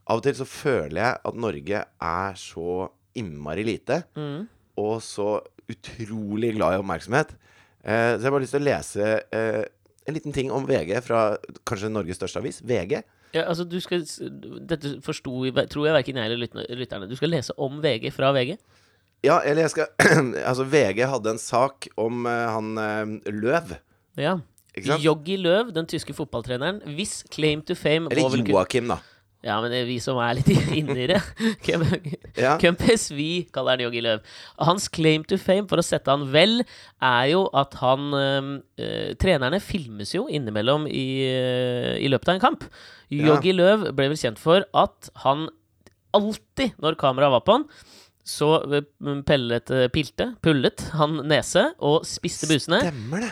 Av 0.07 0.19
og 0.19 0.23
til 0.23 0.35
så 0.35 0.45
føler 0.45 1.01
jeg 1.01 1.19
at 1.25 1.35
Norge 1.35 1.79
er 2.03 2.35
så 2.37 2.91
innmari 3.17 3.65
lite, 3.65 4.05
Mm. 4.15 4.47
og 4.77 5.01
så 5.01 5.41
utrolig 5.71 6.55
glad 6.57 6.75
i 6.75 6.83
oppmerksomhet. 6.83 7.31
Eh, 7.85 8.17
så 8.17 8.21
jeg 8.21 8.25
har 8.29 8.31
bare 8.35 8.45
lyst 8.45 8.53
til 8.57 8.61
å 8.61 8.69
lese 8.69 9.23
eh, 9.33 9.65
en 10.07 10.15
liten 10.15 10.33
ting 10.35 10.51
om 10.53 10.67
VG 10.69 11.01
fra 11.03 11.37
kanskje 11.65 11.91
Norges 11.91 12.19
største 12.19 12.37
avis, 12.43 12.61
VG. 12.61 13.03
Ja, 13.35 13.49
altså, 13.51 13.65
du 13.67 13.81
skal 13.83 14.05
Dette 14.69 14.99
forsto 15.03 15.33
tror 15.71 15.89
jeg 15.89 15.97
verken 15.97 16.21
jeg 16.21 16.31
eller 16.31 16.47
lytterne-. 16.79 17.09
Du 17.11 17.17
skal 17.19 17.33
lese 17.35 17.55
om 17.59 17.81
VG 17.83 18.13
fra 18.15 18.31
VG. 18.37 18.57
Ja, 19.25 19.41
eller 19.45 19.65
jeg 19.65 19.73
skal 19.75 19.87
Altså, 20.49 20.67
VG 20.69 21.05
hadde 21.11 21.35
en 21.35 21.41
sak 21.43 21.89
om 21.97 22.27
uh, 22.29 22.33
han 22.55 22.79
uh, 22.79 23.33
Løv. 23.33 23.75
Ja. 24.21 24.39
Joggi 24.77 25.37
Løv, 25.39 25.71
den 25.75 25.87
tyske 25.87 26.15
fotballtreneren, 26.15 26.81
hvis 26.97 27.23
claim 27.31 27.63
to 27.63 27.77
fame 27.79 28.11
Eller 28.11 28.43
Joakim, 28.49 28.91
da. 28.91 28.99
Ja, 29.45 29.59
men 29.61 29.69
det 29.73 29.83
er 29.83 29.89
vi 29.89 29.99
som 30.01 30.17
er 30.25 30.39
litt 30.39 30.49
inni 30.79 31.07
det. 31.11 31.21
Ja. 32.41 32.55
Vi, 33.13 33.29
kaller 33.53 33.77
han 33.77 33.85
Joggi 33.85 34.01
Løv. 34.05 34.23
Hans 34.65 34.89
claim 34.93 35.27
to 35.29 35.37
fame, 35.41 35.69
for 35.69 35.81
å 35.81 35.85
sette 35.85 36.13
han 36.13 36.25
vel, 36.33 36.63
er 37.05 37.27
jo 37.35 37.45
at 37.57 37.77
han 37.83 38.09
øh, 38.17 39.11
Trenerne 39.21 39.61
filmes 39.61 40.15
jo 40.17 40.25
innimellom 40.33 40.89
i, 40.89 41.09
øh, 41.29 41.93
i 42.01 42.09
løpet 42.09 42.33
av 42.33 42.39
en 42.39 42.45
kamp. 42.47 42.65
Joggi 43.13 43.53
Løv 43.55 43.91
ble 43.95 44.09
vel 44.11 44.19
kjent 44.19 44.41
for 44.41 44.65
at 44.73 45.13
han 45.27 45.47
alltid, 46.15 46.79
når 46.83 46.97
kameraet 46.99 47.37
var 47.37 47.45
på 47.45 47.59
han, 47.59 47.69
så 48.25 48.49
øh, 48.73 49.19
pellet, 49.29 49.69
øh, 49.71 49.89
pilte, 49.93 50.31
pullet 50.41 50.81
han 50.97 51.19
nese 51.29 51.67
og 51.85 52.07
spiste 52.09 52.49
busene. 52.49 52.79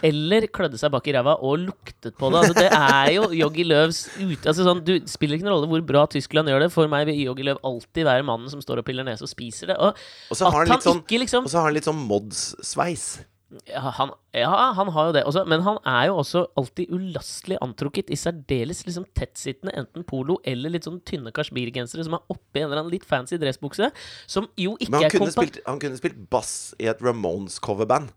Eller 0.05 0.44
klødde 0.53 0.77
seg 0.81 0.93
bak 0.93 1.09
i 1.09 1.15
ræva 1.17 1.39
og 1.41 1.62
luktet 1.65 2.12
på 2.21 2.29
det. 2.29 2.43
Altså, 2.43 2.56
det 2.59 2.69
er 2.69 3.09
jo 3.17 3.31
Joggi 3.43 3.65
Løvs 3.65 4.03
ute... 4.21 4.44
Altså, 4.44 4.67
sånn, 4.69 4.85
du 4.85 4.94
spiller 5.09 5.39
ikke 5.39 5.49
noen 5.49 5.56
rolle 5.56 5.73
hvor 5.73 5.87
bra 5.89 6.05
Tyskland 6.12 6.53
gjør 6.53 6.67
det. 6.67 6.71
For 6.77 6.93
meg 6.93 7.09
vil 7.09 7.23
Joggi 7.25 7.49
Løv 7.49 7.62
alltid 7.65 8.05
være 8.05 8.29
mannen 8.29 8.53
som 8.53 8.61
står 8.61 8.83
og 8.83 8.89
piller 8.91 9.09
nese 9.09 9.25
og 9.25 9.33
spiser 9.33 9.73
det. 9.73 9.81
Og 9.81 9.97
Og 10.29 10.37
så 10.39 10.53
har 10.53 10.67
han 10.67 10.75
litt 10.77 10.89
sånn 10.91 11.00
ikke 11.00 11.25
liksom 11.25 11.49
Og 11.49 11.55
så 11.55 11.62
har 11.62 11.71
han 11.73 11.79
litt 11.81 11.88
Mods-sveis. 11.93 13.06
Ja 13.69 13.81
han, 13.99 14.10
ja, 14.37 14.50
han 14.76 14.88
har 14.94 15.08
jo 15.08 15.12
det 15.16 15.22
også. 15.28 15.44
Men 15.50 15.62
han 15.66 15.78
er 15.88 16.06
jo 16.08 16.16
også 16.22 16.44
alltid 16.58 16.90
ulastelig 16.94 17.58
antrukket 17.64 18.10
i 18.12 18.19
særdeles 18.19 18.84
liksom 18.87 19.04
tettsittende 19.19 19.75
enten 19.78 20.06
polo 20.08 20.38
eller 20.49 20.72
litt 20.75 20.88
sånn 20.88 21.00
tynne 21.08 21.32
kasjmirgensere 21.37 22.06
som 22.06 22.16
er 22.19 22.25
oppi 22.32 22.62
en 22.62 22.69
eller 22.70 22.82
annen 22.82 22.94
litt 22.94 23.06
fancy 23.08 23.38
dressbukse. 23.43 23.90
Som 24.31 24.49
jo 24.56 24.75
ikke 24.81 24.94
Men 24.94 25.00
han 25.02 25.10
er 25.10 25.19
kompa... 25.19 25.37
spilt, 25.37 25.60
han 25.69 25.81
kunne 25.82 26.00
spilt 26.00 26.20
bass 26.32 26.52
i 26.81 26.88
et 26.93 27.02
Ramones-coverband 27.04 28.12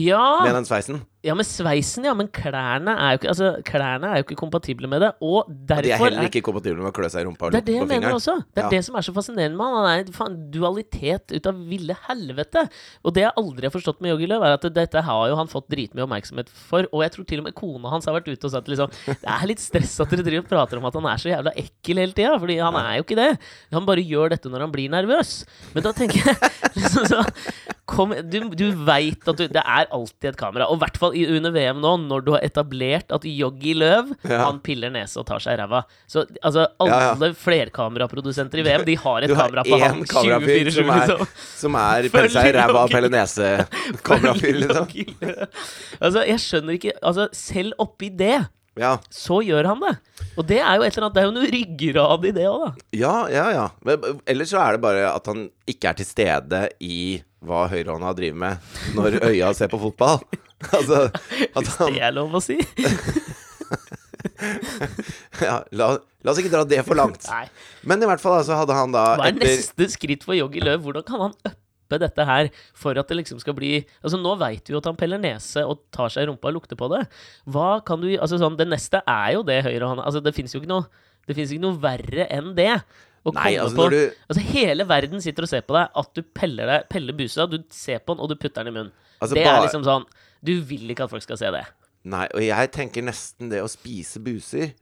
Ja! 0.00 0.24
med 0.46 0.54
den 0.56 0.68
sveisen. 0.68 1.02
Ja, 1.22 1.36
med 1.38 1.46
sveisen, 1.46 2.02
ja. 2.08 2.12
Men 2.18 2.26
klærne 2.34 2.96
er 2.98 3.12
jo 3.14 3.20
ikke, 3.20 3.28
altså, 3.30 3.48
klærne 3.62 4.08
er 4.10 4.18
jo 4.18 4.24
ikke 4.26 4.36
kompatible 4.40 4.88
med 4.90 5.04
det. 5.04 5.12
Og 5.22 5.46
derfor 5.48 5.82
De 5.86 5.92
er 5.94 6.00
heller 6.02 6.26
ikke 6.26 6.42
kompatible 6.42 6.82
med 6.82 6.90
å 6.90 6.94
klø 6.96 7.06
seg 7.12 7.22
i 7.22 7.26
rumpa 7.28 7.46
og 7.46 7.52
på 7.52 7.60
fingeren. 7.60 7.62
Det 7.62 7.62
er 7.62 7.68
det 7.70 7.76
jeg 7.78 7.88
mener 8.02 8.16
også. 8.16 8.34
Det 8.50 8.58
er 8.58 8.66
Ja. 8.66 8.70
det 8.74 8.80
som 8.88 8.96
er 8.98 9.06
så 9.06 9.14
fascinerende 9.14 9.56
med 9.56 9.66
han. 9.66 9.76
Han 9.78 9.86
er 9.92 10.02
en 10.02 10.12
faen 10.16 10.34
dualitet 10.50 11.30
ut 11.36 11.46
av 11.46 11.60
ville 11.70 11.96
helvete. 12.08 12.64
Og 13.04 13.14
det 13.14 13.22
jeg 13.22 13.32
aldri 13.38 13.68
har 13.68 13.74
forstått 13.76 14.00
med 14.02 14.10
Yogi 14.12 14.26
Løv, 14.32 14.42
er 14.42 14.56
at 14.58 14.66
dette 14.74 15.02
har 15.06 15.28
jo 15.30 15.36
han 15.38 15.46
fått 15.52 15.68
dritmye 15.70 16.02
oppmerksomhet 16.08 16.48
for. 16.50 16.88
Og 16.92 17.02
jeg 17.06 17.12
tror 17.14 17.28
til 17.30 17.38
og 17.38 17.44
med 17.46 17.54
kona 17.54 17.88
hans 17.94 18.04
har 18.10 18.18
vært 18.18 18.26
ute 18.32 18.44
og 18.50 18.50
sagt 18.56 18.66
liksom 18.72 18.90
Det 19.06 19.30
er 19.30 19.46
litt 19.46 19.62
stress 19.62 19.94
at 20.02 20.10
dere 20.10 20.26
driver 20.26 20.42
og 20.42 20.50
prater 20.50 20.78
om 20.82 20.86
at 20.90 20.94
han 20.98 21.06
er 21.06 21.22
så 21.22 21.30
jævla 21.30 21.54
ekkel 21.54 22.02
hele 22.02 22.12
tida. 22.18 22.34
Fordi 22.42 22.58
han 22.58 22.74
er 22.82 22.96
jo 22.98 23.06
ikke 23.06 23.20
det. 23.22 23.30
Han 23.70 23.86
bare 23.86 24.02
gjør 24.02 24.34
dette 24.34 24.50
når 24.50 24.66
han 24.66 24.72
blir 24.74 24.90
nervøs. 24.90 25.44
Men 25.72 25.86
da 25.86 25.92
tenker 25.94 26.18
jeg 26.18 26.36
liksom 26.82 27.06
så 27.06 27.22
Kom, 27.92 28.12
du 28.14 28.38
du 28.56 28.70
veit 28.86 29.26
at 29.28 29.36
du, 29.36 29.48
det 29.52 29.60
er 29.60 29.88
alltid 29.92 30.30
et 30.30 30.36
kamera. 30.38 30.68
Og 30.70 30.78
i 30.78 30.80
hvert 30.84 30.96
fall 30.96 31.11
i- 31.14 31.26
under 31.36 31.50
VM 31.54 31.80
nå, 31.82 31.92
når 32.08 32.24
du 32.24 32.30
har 32.32 32.40
etablert 32.46 33.12
at 33.14 33.22
Joggi 33.28 33.74
Løv 33.74 34.12
Ja. 34.28 34.44
han 34.46 34.60
piller 34.60 34.90
nese 34.90 35.18
og 35.18 35.26
tar 35.26 35.38
seg 35.40 35.54
i 35.58 35.62
ræva. 35.62 35.84
Så 36.06 36.24
altså, 36.42 36.66
alle 36.80 36.90
Ja, 37.02 37.14
ja. 37.14 37.32
flerkameraprodusenter 37.32 38.58
i 38.58 38.62
VM 38.66 38.84
De 38.84 38.94
har 38.96 39.22
et 39.22 39.30
har 39.30 39.48
kamera 39.48 39.64
på 39.64 39.78
han 39.80 40.00
én 40.02 40.08
kamerafyr 40.08 40.66
24-7, 40.70 40.72
som 40.72 40.90
er, 40.90 41.06
liksom. 41.06 41.26
som 41.62 41.74
er 41.74 42.08
pelle 42.12 42.30
seg 42.30 42.48
i 42.48 42.56
ræva 42.58 42.82
og 42.84 42.90
pelle 42.90 43.08
nese-kamerafyr, 43.12 44.58
liksom. 44.62 44.88
Altså, 46.00 46.24
jeg 46.26 46.38
skjønner 46.42 46.78
ikke 46.78 46.92
Altså, 47.02 47.28
selv 47.32 47.72
oppi 47.82 48.08
det, 48.16 48.46
Ja. 48.78 48.94
så 49.12 49.42
gjør 49.44 49.66
han 49.68 49.80
det. 49.84 49.96
Og 50.38 50.46
det 50.48 50.58
er 50.64 50.76
jo 50.78 50.82
et 50.86 50.96
eller 50.96 51.04
annet 51.10 51.14
Det 51.14 51.22
er 51.22 51.26
jo 51.26 51.34
noe 51.36 51.50
ryggrad 51.52 52.24
i 52.24 52.30
det 52.32 52.46
òg, 52.48 52.62
da. 52.64 52.70
ja, 52.96 53.16
ja, 53.28 53.50
ja. 53.52 53.66
Men, 53.84 54.00
ellers 54.26 54.48
så 54.54 54.62
er 54.64 54.72
det 54.72 54.80
bare 54.80 55.10
at 55.14 55.26
han 55.28 55.50
ikke 55.68 55.90
er 55.90 55.98
til 55.98 56.06
stede 56.08 56.62
i 56.80 57.22
hva 57.44 57.66
høyrehånda 57.68 58.14
driver 58.16 58.38
med 58.38 58.56
når 58.94 59.18
øya 59.28 59.52
ser 59.54 59.68
på 59.68 59.80
fotball. 59.82 60.20
Altså 61.56 61.86
han 61.86 61.96
Det 61.96 62.02
er 62.08 62.14
lov 62.16 62.34
å 62.38 62.40
si. 62.42 62.58
ja, 65.42 65.56
la, 65.74 65.88
la 66.22 66.32
oss 66.32 66.38
ikke 66.42 66.52
dra 66.52 66.62
det 66.68 66.82
for 66.86 66.98
langt. 66.98 67.26
Nei. 67.30 67.46
Men 67.88 68.02
i 68.02 68.08
hvert 68.08 68.22
fall 68.22 68.38
altså, 68.40 68.56
hadde 68.58 68.76
han 68.76 68.94
da 68.94 69.04
Hva 69.18 69.26
er 69.28 69.34
etter 69.34 69.50
neste 69.50 69.88
skritt 69.94 70.24
for 70.26 70.36
Joggi 70.38 70.62
Løv? 70.64 70.82
Hvordan 70.86 71.06
kan 71.08 71.24
han 71.26 71.34
uppe 71.50 71.98
dette 72.02 72.24
her 72.24 72.48
for 72.78 72.96
at 72.96 73.10
det 73.10 73.18
liksom 73.20 73.40
skal 73.42 73.56
bli 73.58 73.72
Altså 74.00 74.16
Nå 74.20 74.34
veit 74.40 74.64
vi 74.68 74.72
jo 74.76 74.80
at 74.80 74.88
han 74.88 74.98
peller 74.98 75.20
nese 75.20 75.64
og 75.68 75.82
tar 75.94 76.12
seg 76.14 76.24
i 76.24 76.30
rumpa 76.30 76.48
og 76.50 76.56
lukter 76.60 76.78
på 76.80 76.88
det. 76.94 77.02
Hva 77.52 77.70
kan 77.86 78.02
du 78.02 78.08
Altså 78.16 78.38
sånn, 78.40 78.56
Det 78.60 78.68
neste 78.70 79.02
er 79.04 79.34
jo 79.36 79.44
det 79.48 79.60
Høyre 79.66 79.82
og 79.86 79.90
han 79.96 80.04
Altså 80.06 80.22
Det 80.24 80.34
fins 80.36 80.54
jo 80.54 80.62
ikke 80.62 80.72
noe 80.72 80.86
Det 81.28 81.36
finnes 81.36 81.52
ikke 81.54 81.66
noe 81.66 81.80
verre 81.82 82.28
enn 82.32 82.54
det. 82.58 82.72
Nei, 83.28 83.52
altså 83.62 83.78
når 83.78 83.94
du 83.94 84.00
Altså 84.32 84.42
Hele 84.48 84.86
verden 84.90 85.22
sitter 85.22 85.46
og 85.46 85.50
ser 85.52 85.62
på 85.66 85.76
deg, 85.76 85.92
at 86.02 86.08
du 86.16 86.24
peller, 86.34 86.66
deg, 86.72 86.88
peller 86.90 87.14
busa, 87.18 87.46
du 87.46 87.60
ser 87.70 88.00
på 88.02 88.16
den, 88.16 88.24
og 88.24 88.32
du 88.32 88.38
putter 88.40 88.64
den 88.64 88.72
i 88.72 88.76
munnen. 88.80 88.94
Altså, 89.22 89.36
det 89.36 89.44
bare- 89.46 89.60
er 89.60 89.66
liksom 89.68 89.84
sånn 89.86 90.06
Du 90.42 90.56
vil 90.66 90.90
ikke 90.90 91.06
at 91.06 91.12
folk 91.12 91.24
skal 91.24 91.38
se 91.40 91.50
det. 91.54 91.64
Nei, 92.12 92.26
og 92.34 92.42
jeg 92.42 92.70
tenker 92.74 93.04
nesten 93.06 93.50
det 93.52 93.60
å 93.62 93.70
spise 93.70 94.18
buser 94.22 94.72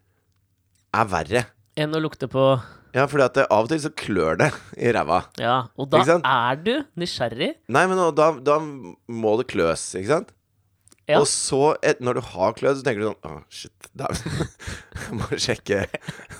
er 0.96 1.08
verre. 1.10 1.44
Enn 1.78 1.92
å 1.94 2.00
lukte 2.02 2.28
på 2.30 2.44
Ja, 2.96 3.04
for 3.06 3.22
av 3.22 3.36
og 3.60 3.68
til 3.70 3.82
så 3.84 3.92
klør 3.94 4.40
det 4.40 4.48
i 4.80 4.90
ræva. 4.90 5.20
Ja. 5.38 5.68
Og 5.78 5.92
da 5.92 6.00
er 6.18 6.58
du 6.64 6.72
nysgjerrig. 6.98 7.52
Nei, 7.70 7.84
men 7.86 8.00
da, 8.16 8.32
da 8.42 8.56
må 8.58 9.36
det 9.38 9.46
kløs, 9.52 9.84
ikke 10.00 10.10
sant? 10.16 10.32
Ja. 11.10 11.18
Og 11.20 11.26
så, 11.26 11.74
et, 11.82 12.00
når 12.04 12.18
du 12.20 12.22
har 12.32 12.52
klødd, 12.54 12.80
så 12.80 12.86
tenker 12.86 13.02
du 13.02 13.06
sånn 13.08 13.24
Å, 13.26 13.38
shit, 13.50 13.88
da 13.98 14.10
Jeg 15.00 15.16
må 15.18 15.38
sjekke 15.42 15.80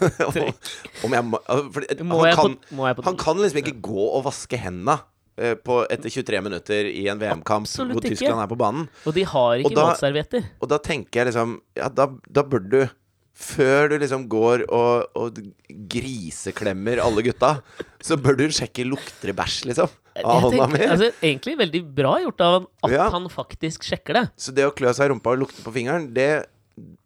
om 1.07 1.17
jeg 1.17 1.25
må 1.27 1.41
for, 1.75 1.87
Må 2.07 2.21
han, 2.21 2.29
jeg 2.29 2.39
kan, 2.39 2.55
må 2.79 2.87
jeg 2.87 2.99
på 2.99 3.07
han 3.09 3.19
kan 3.19 3.41
liksom 3.41 3.61
ikke 3.65 3.75
gå 3.83 4.05
og 4.05 4.23
vaske 4.29 4.61
henda 4.61 5.00
eh, 5.00 5.09
på, 5.64 5.80
etter 5.90 6.12
23 6.12 6.40
minutter 6.44 6.88
i 6.90 7.06
en 7.12 7.20
VM-kamp 7.20 7.68
hvor 7.70 7.90
hvor 7.94 8.04
ikke. 8.04 8.14
Tyskland 8.16 8.42
er 8.44 8.50
på 8.50 8.59
banen. 8.61 8.88
Og 9.09 9.14
de 9.16 9.25
har 9.25 9.62
ikke 9.62 9.76
matservietter. 9.78 10.49
Og 10.61 10.68
da 10.73 10.78
tenker 10.85 11.23
jeg 11.23 11.30
liksom 11.32 11.59
Ja, 11.78 11.88
da, 11.88 12.09
da 12.28 12.44
burde 12.47 12.70
du 12.75 12.97
før 13.40 13.88
du 13.88 13.94
liksom 14.02 14.26
går 14.28 14.66
og, 14.68 15.06
og 15.16 15.38
griseklemmer 16.04 17.00
alle 17.00 17.23
gutta, 17.25 17.54
så 18.04 18.18
bør 18.20 18.37
du 18.37 18.44
sjekke 18.52 18.85
lukter 18.85 19.30
det 19.30 19.37
bæsj, 19.38 19.62
liksom. 19.70 19.88
Av 20.20 20.42
hånda 20.44 20.66
mi. 20.68 20.80
altså, 20.85 21.09
egentlig 21.23 21.54
veldig 21.61 21.80
bra 21.97 22.16
gjort 22.20 22.42
av 22.44 22.52
han 22.59 22.66
at 22.85 22.92
Ja. 22.92 23.06
han 23.14 23.28
faktisk 23.32 23.87
sjekker 23.87 24.18
det. 24.18 24.25
Så 24.37 24.52
det 24.52 24.66
å 24.68 24.75
klø 24.76 24.92
seg 24.92 25.09
i 25.09 25.12
rumpa 25.14 25.32
og 25.32 25.40
lukte 25.47 25.64
på 25.64 25.73
fingeren, 25.73 26.11
det, 26.12 26.28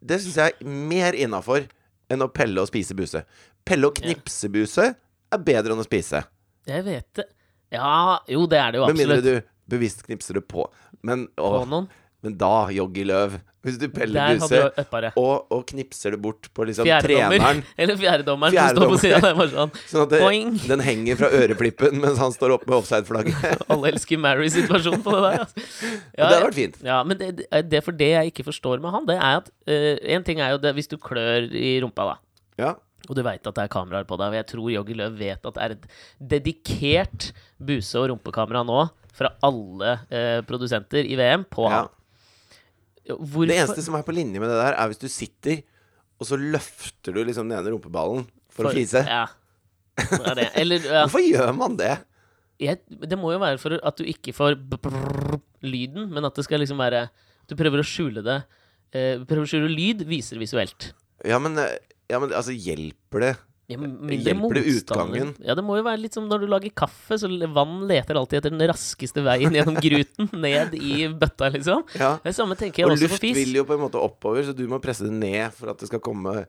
det 0.02 0.20
syns 0.24 0.40
jeg 0.40 0.56
er 0.58 0.64
mer 0.66 1.14
innafor 1.14 1.68
enn 2.10 2.24
å 2.24 2.30
pelle 2.32 2.60
og 2.64 2.70
spise 2.72 2.96
buse. 2.98 3.22
Pelle 3.64 3.86
og 3.86 3.94
knipse 4.00 4.50
buse 4.52 4.90
er 4.94 5.38
bedre 5.46 5.76
enn 5.76 5.84
å 5.84 5.86
spise. 5.86 6.24
Jeg 6.66 6.82
vet 6.86 7.06
det. 7.20 7.28
Ja, 7.74 8.18
jo, 8.30 8.46
det 8.50 8.58
er 8.62 8.72
det 8.76 8.80
jo 8.82 8.86
Med 8.90 9.00
mindre 9.02 9.18
absolutt. 9.20 9.50
du 9.50 9.74
bevisst 9.76 10.04
knipser 10.06 10.38
det 10.40 10.46
på. 10.50 10.66
Men, 11.04 11.26
På 11.36 11.64
noen. 11.68 11.88
men 12.24 12.38
da, 12.40 12.54
Joggi 12.72 13.02
Løv 13.04 13.34
Hvis 13.64 13.78
du 13.80 13.86
peller 13.92 14.12
Der 14.16 14.26
hadde 14.28 14.44
buse 14.44 14.58
du 14.60 14.80
uppa 14.82 15.00
det. 15.00 15.10
og, 15.20 15.46
og 15.52 15.62
knipser 15.70 16.12
det 16.12 16.18
bort 16.20 16.50
på 16.56 16.66
liksom 16.68 16.84
Fjerdedommer. 16.84 17.38
treneren 17.40 17.62
Eller 17.80 17.96
fjerdedommeren 18.00 18.52
som 18.56 18.76
står 18.76 18.90
på 18.92 18.98
sida 19.00 19.20
der. 19.24 19.36
Bare 19.38 19.52
sånn. 19.54 19.72
Sånn 19.92 20.02
at 20.04 20.10
det, 20.12 20.20
Boing. 20.20 20.50
den 20.68 20.82
henger 20.84 21.16
fra 21.22 21.30
øreflippen 21.32 21.96
mens 22.02 22.20
han 22.20 22.32
står 22.36 22.54
oppe 22.58 22.68
med 22.68 22.76
offside-flagget. 22.82 23.64
Alle 23.72 23.92
elsker 23.94 24.20
Mary-situasjonen 24.20 25.00
på 25.06 25.16
det 25.16 25.22
der. 25.24 25.38
Altså. 25.46 25.64
det 26.12 26.24
hadde 26.26 26.42
vært 26.44 26.58
fint. 26.60 26.76
Ja, 26.84 26.98
men 27.08 27.20
det, 27.20 27.30
det, 27.72 27.80
for 27.88 27.96
det 28.04 28.10
jeg 28.12 28.32
ikke 28.34 28.44
forstår 28.52 28.84
med 28.84 28.92
han, 28.98 29.08
det 29.08 29.16
er 29.16 29.40
at 29.40 29.48
Én 29.64 30.12
En 30.20 30.28
ting 30.28 30.44
er 30.44 30.52
jo 30.56 30.60
det 30.60 30.74
hvis 30.76 30.92
du 30.92 30.98
klør 31.00 31.48
i 31.48 31.78
rumpa, 31.84 32.10
da. 32.12 32.16
Ja. 32.60 32.74
Og 33.08 33.16
du 33.18 33.22
veit 33.26 33.44
at 33.46 33.54
det 33.56 33.64
er 33.66 33.72
kameraer 33.72 34.06
på 34.08 34.16
deg. 34.20 34.32
Og 34.32 34.38
jeg 34.38 34.46
tror 34.52 34.70
Joggi 34.72 34.94
Løv 34.96 35.18
vet 35.18 35.44
at 35.44 35.54
det 35.58 35.62
er 35.66 35.74
et 35.76 35.86
dedikert 36.34 37.32
buse- 37.60 37.98
og 38.00 38.08
rumpekamera 38.12 38.62
nå 38.64 38.78
fra 39.14 39.30
alle 39.46 39.98
eh, 40.10 40.40
produsenter 40.48 41.04
i 41.06 41.16
VM 41.20 41.44
på 41.52 41.66
Ja. 41.68 41.82
han. 41.84 41.88
Hvorfor 43.04 43.46
Det 43.50 43.58
eneste 43.60 43.82
som 43.84 43.94
er 43.98 44.02
på 44.06 44.14
linje 44.16 44.40
med 44.40 44.48
det 44.48 44.56
der, 44.56 44.72
er 44.80 44.88
hvis 44.88 44.98
du 45.02 45.08
sitter, 45.12 45.58
og 46.18 46.24
så 46.26 46.38
løfter 46.40 47.12
du 47.12 47.20
liksom 47.22 47.48
den 47.50 47.58
ene 47.58 47.74
rumpeballen 47.74 48.24
for, 48.48 48.64
å 48.70 48.72
fise. 48.72 49.02
Ja. 49.04 49.26
Det 49.98 50.22
er 50.24 50.34
det. 50.40 50.48
Eller 50.62 50.80
ja, 50.88 51.02
Hvorfor 51.04 51.20
gjør 51.22 51.52
man 51.54 51.76
det? 51.76 51.92
jeg, 52.62 52.78
Det 52.88 53.18
må 53.20 53.34
jo 53.34 53.38
være 53.42 53.58
for 53.60 53.76
at 53.76 53.98
du 54.00 54.04
ikke 54.08 54.32
får 54.34 54.56
b-b-b-lyden, 54.56 56.08
men 56.14 56.24
at 56.24 56.34
det 56.38 56.44
skal 56.46 56.62
liksom 56.62 56.80
være 56.80 57.08
Du 57.50 57.54
prøver 57.58 57.82
å 57.82 57.86
skjule 57.86 58.22
det. 58.24 58.38
Eh, 58.94 59.20
prøver 59.28 59.44
å 59.44 59.50
skjule 59.50 59.68
lyd, 59.68 60.06
viser 60.08 60.38
visuelt. 60.40 60.92
Ja, 61.28 61.36
men, 61.42 61.58
eh, 61.60 61.76
ja, 62.10 62.20
men 62.20 62.32
altså, 62.32 62.54
hjelper 62.54 63.28
det? 63.28 63.34
Ja, 63.64 63.78
Hjelper 63.80 64.58
det 64.58 64.62
utgangen? 64.68 65.30
Ja, 65.40 65.54
det 65.56 65.62
må 65.64 65.78
jo 65.78 65.84
være 65.86 66.02
litt 66.02 66.16
som 66.16 66.26
når 66.28 66.42
du 66.42 66.50
lager 66.52 66.72
kaffe, 66.76 67.16
så 67.16 67.30
vann 67.54 67.86
leter 67.88 68.18
alltid 68.20 68.42
etter 68.42 68.52
den 68.52 68.66
raskeste 68.68 69.24
veien 69.24 69.56
gjennom 69.56 69.78
gruten, 69.80 70.28
ned 70.44 70.74
i 70.76 71.06
bøtta, 71.08 71.48
liksom. 71.54 71.86
Ja. 71.96 72.18
Det 72.20 72.34
samme 72.36 72.58
tenker 72.60 72.82
jeg 72.82 72.90
Og 72.90 72.98
også 72.98 73.08
for 73.08 73.24
luft 73.24 73.40
vil 73.40 73.56
jo 73.56 73.64
på 73.64 73.78
en 73.78 73.84
måte 73.86 74.02
oppover, 74.04 74.44
så 74.44 74.52
du 74.56 74.66
må 74.68 74.82
presse 74.84 75.08
det 75.08 75.16
ned 75.16 75.56
for 75.56 75.72
at 75.72 75.80
det 75.80 75.88
skal 75.88 76.02
komme 76.04 76.42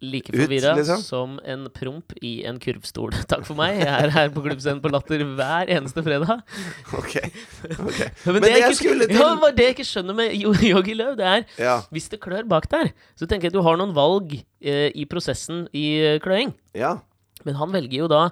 Like 0.00 0.32
forvirra 0.32 0.72
liksom. 0.78 1.02
som 1.04 1.34
en 1.44 1.66
promp 1.76 2.14
i 2.24 2.40
en 2.48 2.56
kurvstol. 2.62 3.12
Takk 3.30 3.44
for 3.48 3.58
meg. 3.58 3.82
Jeg 3.82 3.90
er 3.90 4.14
her 4.14 4.30
på 4.32 4.40
Klubbscenen 4.46 4.80
på 4.80 4.92
Latter 4.92 5.24
hver 5.36 5.72
eneste 5.76 6.04
fredag. 6.06 6.40
Ok. 7.00 7.18
okay. 7.78 8.08
Men, 8.24 8.38
Men 8.38 8.42
det 8.42 8.50
jeg 8.50 8.62
jeg 8.62 8.70
ikke, 8.70 8.78
skulle 8.80 9.10
til 9.10 9.20
ja, 9.20 9.50
det 9.56 9.66
jeg 9.66 9.76
ikke 9.76 9.88
skjønner 9.90 10.16
med 10.16 10.34
Yogi 10.40 10.96
Løv, 10.96 11.12
det 11.20 11.28
er 11.28 11.44
Ja. 11.60 11.76
Hvis 11.92 12.08
det 12.12 12.20
klør 12.24 12.48
bak 12.48 12.70
der, 12.72 12.90
så 13.18 13.28
tenker 13.28 13.48
jeg 13.48 13.54
at 13.54 13.58
du 13.58 13.62
har 13.66 13.78
noen 13.80 13.92
valg 13.96 14.34
eh, 14.38 14.88
i 14.94 15.04
prosessen 15.10 15.66
i 15.76 15.86
eh, 16.00 16.18
kløing. 16.24 16.56
ja. 16.74 16.96
Men 17.40 17.56
han 17.56 17.70
velger 17.72 18.02
jo 18.02 18.06
da 18.10 18.26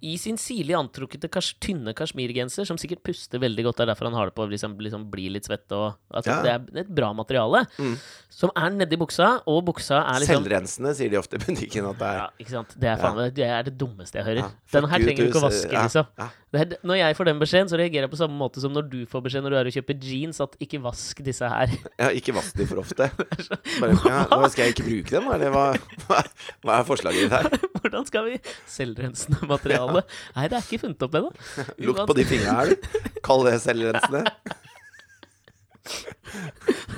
i 0.00 0.14
sin 0.20 0.38
sirlig 0.38 0.76
antrukkete, 0.78 1.30
tynne 1.62 1.94
kasjmirgenser, 1.96 2.66
som 2.68 2.78
sikkert 2.80 3.02
puster 3.06 3.40
veldig 3.42 3.64
godt, 3.66 3.80
det 3.80 3.84
er 3.86 3.90
derfor 3.92 4.08
han 4.10 4.16
har 4.18 4.30
det 4.30 4.36
på, 4.36 4.46
liksom, 4.50 4.76
liksom 4.84 5.06
blir 5.10 5.32
litt 5.34 5.48
svett 5.48 5.66
og 5.74 5.98
altså, 6.12 6.28
Ja. 6.28 6.42
Det 6.44 6.50
er 6.52 6.82
et 6.84 6.90
bra 6.92 7.12
materiale. 7.16 7.64
Mm. 7.78 7.94
Som 8.30 8.52
er 8.54 8.70
nedi 8.70 8.98
buksa, 9.00 9.40
og 9.48 9.62
buksa 9.66 10.02
er 10.02 10.20
liksom 10.22 10.42
Selvrensende, 10.44 10.92
sier 10.94 11.10
de 11.10 11.18
ofte 11.18 11.38
i 11.38 11.42
butikken 11.42 11.88
at 11.88 11.98
det 11.98 12.08
er. 12.08 12.18
ja, 12.20 12.26
ikke 12.38 12.54
sant? 12.54 12.74
Det 12.78 12.90
er, 12.90 13.00
faen, 13.00 13.22
ja. 13.24 13.32
det 13.38 13.48
er 13.48 13.64
det 13.66 13.74
dummeste 13.80 14.20
jeg 14.20 14.26
hører. 14.28 14.42
Ja, 14.44 14.50
Den 14.76 14.90
her 14.92 15.02
trenger 15.02 15.22
du 15.24 15.30
ikke 15.32 15.40
å 15.40 15.46
vaske, 15.48 15.72
liksom. 15.72 16.28
er, 16.60 16.76
når 16.86 17.00
jeg 17.00 17.16
får 17.18 17.30
den 17.30 17.42
beskjeden, 17.42 17.72
så 17.72 17.80
reagerer 17.80 18.06
jeg 18.06 18.12
på 18.12 18.20
samme 18.20 18.38
måte 18.38 18.62
som 18.62 18.74
når 18.76 18.86
du 18.92 18.98
får 19.10 19.24
beskjed 19.26 19.46
når 19.46 19.56
du 19.56 19.58
er 19.62 19.70
og 19.72 19.78
kjøper 19.78 19.98
jeans, 20.10 20.40
at 20.44 20.54
ikke 20.62 20.82
vask 20.84 21.24
disse 21.24 21.48
her. 21.50 21.74
Ja, 21.98 22.12
ikke 22.14 22.36
vask 22.36 22.54
de 22.58 22.68
for 22.68 22.84
ofte. 22.84 23.10
Bare, 23.80 23.96
ja, 23.96 24.52
skal 24.52 24.68
jeg 24.68 24.76
ikke 24.76 24.86
bruke 24.86 25.16
dem, 25.16 25.32
eller 25.34 25.54
hva, 25.54 25.66
hva 26.06 26.78
er 26.78 26.86
forslaget 26.86 27.26
ditt 27.26 27.34
her? 27.34 27.50
Hvordan 27.82 28.06
skal 28.08 28.28
vi 28.28 28.38
Selvrensende 28.68 29.48
materiale? 29.48 29.87
Nei, 29.94 30.46
det 30.48 30.58
er 30.58 30.64
ikke 30.64 30.82
funnet 30.84 31.04
opp 31.06 31.18
ennå. 31.18 31.30
Lukt 31.88 32.04
på 32.10 32.16
de 32.18 32.24
fingrene 32.28 32.56
her, 32.58 32.66
du. 32.72 33.12
Kall 33.24 33.44
det 33.48 33.58
selvrensende. 33.64 34.24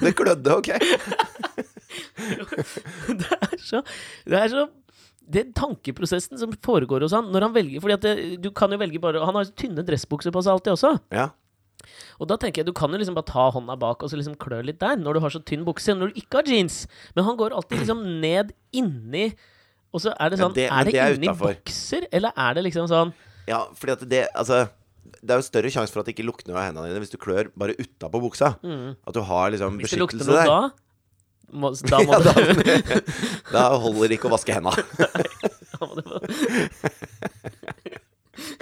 Det 0.01 0.11
klødde, 0.19 0.51
OK? 0.57 0.71
det 3.21 3.29
er 3.37 3.53
så 3.63 3.83
Det 4.27 4.39
er 4.39 4.49
så 4.51 4.65
den 5.31 5.53
tankeprosessen 5.55 6.41
som 6.41 6.55
foregår 6.65 7.05
hos 7.05 7.15
han 7.15 7.29
når 7.31 7.47
han 7.47 7.55
velger 7.55 7.83
Fordi 7.85 7.95
at 7.95 8.03
det, 8.07 8.15
du 8.43 8.49
kan 8.51 8.73
jo 8.75 8.81
velge 8.81 8.99
bare 9.03 9.23
Han 9.23 9.37
har 9.39 9.53
tynne 9.55 9.85
dressbukser 9.87 10.35
på 10.35 10.43
seg 10.43 10.57
alltid 10.57 10.75
også. 10.75 10.91
Ja. 11.15 11.29
Og 12.21 12.29
da 12.29 12.37
tenker 12.41 12.61
jeg 12.61 12.69
du 12.69 12.75
kan 12.77 12.91
jo 12.93 12.99
liksom 13.01 13.17
bare 13.17 13.31
ta 13.31 13.47
hånda 13.55 13.77
bak 13.81 14.03
og 14.03 14.11
så 14.11 14.19
liksom 14.19 14.35
klø 14.43 14.59
litt 14.67 14.81
der, 14.83 14.99
når 15.01 15.17
du 15.17 15.23
har 15.25 15.33
så 15.33 15.41
tynn 15.47 15.63
bukse, 15.69 15.95
når 15.97 16.11
du 16.11 16.21
ikke 16.21 16.41
har 16.41 16.51
jeans. 16.51 16.83
Men 17.15 17.29
han 17.29 17.39
går 17.41 17.55
alltid 17.57 17.85
liksom 17.85 18.03
ned 18.25 18.53
inni 18.77 19.31
Og 19.93 20.01
så 20.05 20.13
er 20.19 20.31
det 20.31 20.39
sånn 20.39 20.55
det- 20.55 20.71
men 20.71 20.79
Er 20.81 20.85
det, 20.85 20.93
det 20.93 21.17
inni 21.19 21.33
bokser, 21.37 22.07
eller 22.13 22.33
er 22.37 22.55
det 22.55 22.65
liksom 22.65 22.87
sånn 22.89 23.13
ja, 23.49 23.65
fordi 23.75 23.93
at 23.93 24.09
det 24.09 24.29
Altså 24.35 24.69
det 25.23 25.31
er 25.35 25.39
jo 25.41 25.43
større 25.43 25.71
sjanse 25.73 25.91
for 25.91 26.01
at 26.01 26.07
det 26.07 26.15
ikke 26.15 26.27
lukter 26.29 26.49
noe 26.53 26.61
av 26.61 26.67
hendene 26.69 26.87
dine 26.93 27.01
hvis 27.03 27.11
du 27.11 27.17
klør 27.19 27.49
bare 27.59 27.75
utapå 27.75 28.21
buksa. 28.23 28.55
At 29.07 29.15
du 29.15 29.21
har 29.23 29.51
liksom 29.51 29.75
Mm. 29.75 29.81
Hvis 29.81 29.91
det 29.91 29.99
lukter 29.99 30.25
noe 30.25 30.37
der. 30.37 30.47
da 30.47 30.71
må, 31.53 31.71
Da 31.83 31.99
må 31.99 32.13
Ja, 32.25 32.33
du 32.33 33.01
Da 33.53 33.79
holder 33.79 34.09
det 34.09 34.19
ikke 34.21 34.29
å 34.31 34.35
vaske 34.37 34.55
henda. 34.55 34.71
da 35.81 36.21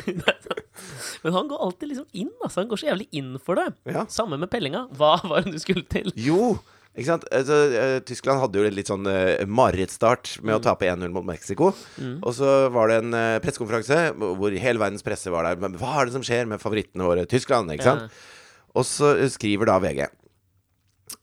Det. 0.07 0.63
Men 1.23 1.33
han 1.35 1.49
går 1.51 1.61
alltid 1.63 1.89
liksom 1.93 2.07
inn, 2.13 2.31
altså. 2.43 2.61
Han 2.63 2.69
går 2.71 2.81
så 2.81 2.89
jævlig 2.89 3.09
inn 3.13 3.39
for 3.43 3.59
det. 3.59 3.69
Ja. 3.93 4.07
Samme 4.11 4.39
med 4.41 4.51
pellinga. 4.51 4.87
Hva 4.97 5.17
var 5.29 5.43
det 5.45 5.53
du 5.53 5.59
skulle 5.63 5.85
til? 5.91 6.13
Jo! 6.17 6.59
Ikke 6.99 7.13
sant? 7.13 7.27
Altså, 7.31 7.57
eh, 7.79 7.97
Tyskland 8.07 8.43
hadde 8.43 8.59
jo 8.59 8.67
en 8.67 8.75
litt 8.75 8.91
sånn 8.91 9.07
uh, 9.07 9.39
marerittstart 9.47 10.37
med 10.43 10.57
å 10.57 10.63
tape 10.65 10.89
1-0 10.91 11.13
mot 11.15 11.27
Mexico. 11.27 11.71
Og 12.19 12.33
så 12.35 12.55
var 12.75 12.91
det 12.91 13.01
en 13.05 13.15
uh, 13.15 13.41
pressekonferanse 13.45 14.01
hvor 14.19 14.57
hele 14.59 14.83
verdens 14.83 15.07
presse 15.07 15.31
var 15.31 15.47
der. 15.47 15.61
Men 15.63 15.79
hva 15.79 16.01
er 16.01 16.09
det 16.09 16.17
som 16.19 16.27
skjer 16.27 16.51
med 16.51 16.63
favorittene 16.63 17.07
våre? 17.07 17.29
Tyskland, 17.31 17.71
ikke 17.75 17.87
sant? 17.87 18.25
Og 18.75 18.87
så 18.87 19.15
skriver 19.31 19.71
da 19.71 19.79
VG. 19.83 20.09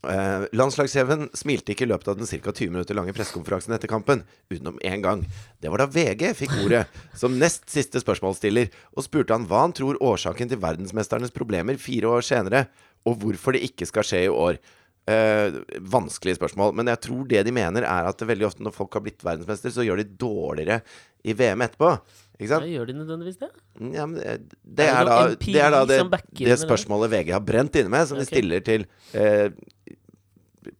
Uh, 0.05 0.45
landslagsheven 0.55 1.27
smilte 1.37 1.73
ikke 1.73 1.85
i 1.85 1.89
løpet 1.89 2.09
av 2.09 2.17
den 2.17 2.29
ca. 2.29 2.53
20 2.53 2.71
minutter 2.73 2.97
lange 2.97 3.13
pressekonferansen 3.15 3.75
etter 3.75 3.89
kampen, 3.89 4.23
utenom 4.53 4.79
én 4.85 5.03
gang. 5.03 5.25
Det 5.61 5.71
var 5.73 5.83
da 5.83 5.89
VG 5.91 6.31
fikk 6.37 6.55
ordet, 6.63 6.85
som 7.21 7.37
nest 7.41 7.67
siste 7.73 8.01
spørsmålsstiller, 8.01 8.71
og 8.95 9.05
spurte 9.05 9.35
han 9.35 9.47
hva 9.49 9.65
han 9.65 9.75
tror 9.77 9.99
årsaken 10.03 10.51
til 10.51 10.61
verdensmesternes 10.63 11.33
problemer 11.35 11.81
fire 11.81 12.15
år 12.17 12.25
senere, 12.25 12.65
og 13.05 13.19
hvorfor 13.21 13.57
det 13.57 13.65
ikke 13.67 13.89
skal 13.89 14.07
skje 14.07 14.25
i 14.25 14.33
år. 14.33 14.61
Eh, 15.05 15.53
vanskelige 15.85 16.39
spørsmål, 16.39 16.71
men 16.73 16.87
jeg 16.89 16.97
tror 17.05 17.27
det 17.29 17.43
de 17.45 17.51
mener, 17.53 17.85
er 17.85 18.07
at 18.09 18.21
veldig 18.25 18.47
ofte 18.47 18.63
når 18.65 18.73
folk 18.73 18.95
har 18.97 19.03
blitt 19.05 19.21
verdensmester, 19.21 19.69
så 19.69 19.83
gjør 19.85 20.01
de 20.01 20.05
dårligere 20.17 20.79
i 21.21 21.35
VM 21.37 21.61
etterpå. 21.61 21.91
Ikke 22.39 22.49
sant? 22.49 22.65
Ja, 22.65 22.79
gjør 22.79 22.89
de 22.89 22.95
nødvendigvis 22.97 23.37
det? 23.43 23.51
Ja, 23.93 24.07
men 24.09 24.17
eh, 24.23 24.39
det, 24.41 24.87
Er 24.89 25.05
det 25.05 25.11
er 25.11 25.11
da, 25.11 25.19
det 25.45 25.61
er 25.61 25.75
da 25.75 25.83
det, 25.91 25.99
det 26.41 26.57
spørsmålet 26.63 27.13
VG 27.13 27.31
har 27.35 27.45
brent 27.45 27.77
inne 27.77 27.93
med, 27.93 28.09
som 28.09 28.17
de 28.17 28.25
stiller 28.25 28.65
til 28.65 28.87
eh, 29.13 29.53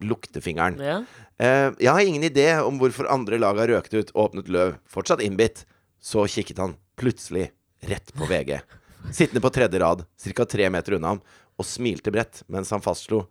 luktefingeren. 0.02 0.82
Ja. 0.82 0.98
Eh, 1.38 1.70
jeg 1.86 1.92
har 1.94 2.02
ingen 2.10 2.26
idé 2.26 2.50
om 2.66 2.82
hvorfor 2.82 3.12
andre 3.14 3.38
lag 3.46 3.62
har 3.62 3.76
røkt 3.76 3.94
ut, 3.94 4.10
åpnet 4.18 4.50
løv, 4.50 4.80
fortsatt 4.90 5.22
innbitt. 5.22 5.68
Så 6.02 6.26
kikket 6.26 6.66
han 6.66 6.78
plutselig 6.98 7.52
rett 7.86 8.10
på 8.18 8.26
VG, 8.26 8.58
sittende 9.14 9.46
på 9.46 9.54
tredje 9.54 9.86
rad, 9.86 10.06
ca. 10.34 10.50
tre 10.50 10.74
meter 10.74 10.98
unna 10.98 11.14
ham, 11.14 11.26
og 11.62 11.70
smilte 11.70 12.10
bredt 12.10 12.42
mens 12.50 12.74
han 12.74 12.82
fastslo 12.82 13.28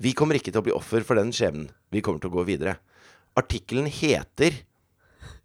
Vi 0.00 0.14
kommer 0.16 0.38
ikke 0.38 0.52
til 0.52 0.62
å 0.62 0.64
bli 0.64 0.72
offer 0.76 1.04
for 1.06 1.18
den 1.20 1.32
skjebnen. 1.34 1.68
Vi 1.92 2.00
kommer 2.04 2.22
til 2.22 2.30
å 2.32 2.38
gå 2.38 2.46
videre. 2.48 2.78
Artikkelen 3.38 3.86
heter 3.92 4.56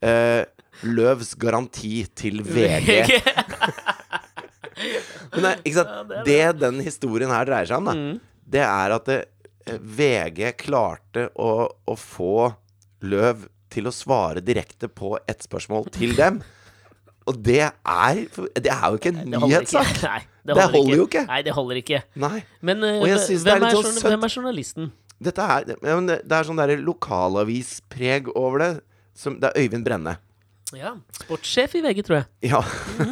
eh, 0.01 0.43
'Løvs 0.83 1.35
garanti 1.39 2.05
til 2.15 2.41
VG'. 2.43 3.05
Men 5.35 5.45
det, 5.45 5.53
ikke 5.63 5.77
sant? 5.79 5.91
Ja, 5.91 6.03
det 6.09 6.23
det, 6.27 6.41
den 6.63 6.81
historien 6.83 7.31
her 7.31 7.47
dreier 7.47 7.69
seg 7.69 7.79
om, 7.81 7.89
da, 7.89 7.95
Mm. 7.95 8.19
det 8.55 8.63
er 8.65 8.95
at 8.95 9.05
det, 9.09 9.19
eh, 9.67 9.79
VG 9.79 10.51
klarte 10.65 11.29
å, 11.35 11.67
å 11.87 11.95
få 11.99 12.53
Løv 13.05 13.43
til 13.69 13.85
å 13.85 13.91
svare 13.93 14.41
direkte 14.41 14.87
på 14.89 15.17
et 15.29 15.43
spørsmål 15.43 15.89
til 15.93 16.15
dem. 16.17 16.39
Og 17.25 17.39
det 17.41 17.61
er 17.65 18.19
Det 18.61 18.69
er 18.71 18.83
jo 18.89 18.99
ikke 18.99 19.11
en 19.13 19.21
Det 19.31 19.39
holder 19.41 19.65
ikke. 19.65 19.71
nyhetssak! 19.71 20.03
Nei, 20.03 20.19
Det 20.45 20.67
holder 20.75 20.97
jo 21.01 21.07
ikke. 21.09 21.23
Nei, 21.31 21.39
det 21.47 21.55
holder 21.57 21.81
ikke. 21.81 22.03
Nei. 22.21 22.43
Men 22.61 22.83
uh, 22.83 23.01
det 23.01 23.15
er 23.15 23.39
hvem, 23.47 23.65
er 23.65 23.79
sånn 23.81 23.97
hvem 24.11 24.27
er 24.27 24.35
journalisten? 24.37 24.91
Dette 25.25 25.41
er, 25.41 25.69
ja, 25.71 25.95
men 25.95 26.09
det, 26.09 26.19
det 26.27 26.35
er 26.37 26.47
sånn 26.47 26.59
derre 26.59 26.75
lokalavispreg 26.81 28.29
over 28.35 28.61
det. 28.61 28.71
Som, 29.15 29.39
det 29.39 29.47
er 29.49 29.63
Øyvind 29.63 29.85
Brenne. 29.87 30.17
Ja, 30.75 30.95
Sportssjef 31.21 31.75
i 31.79 31.81
VG, 31.85 32.01
tror 32.03 32.17
jeg. 32.19 32.51
Ja. 32.51 32.59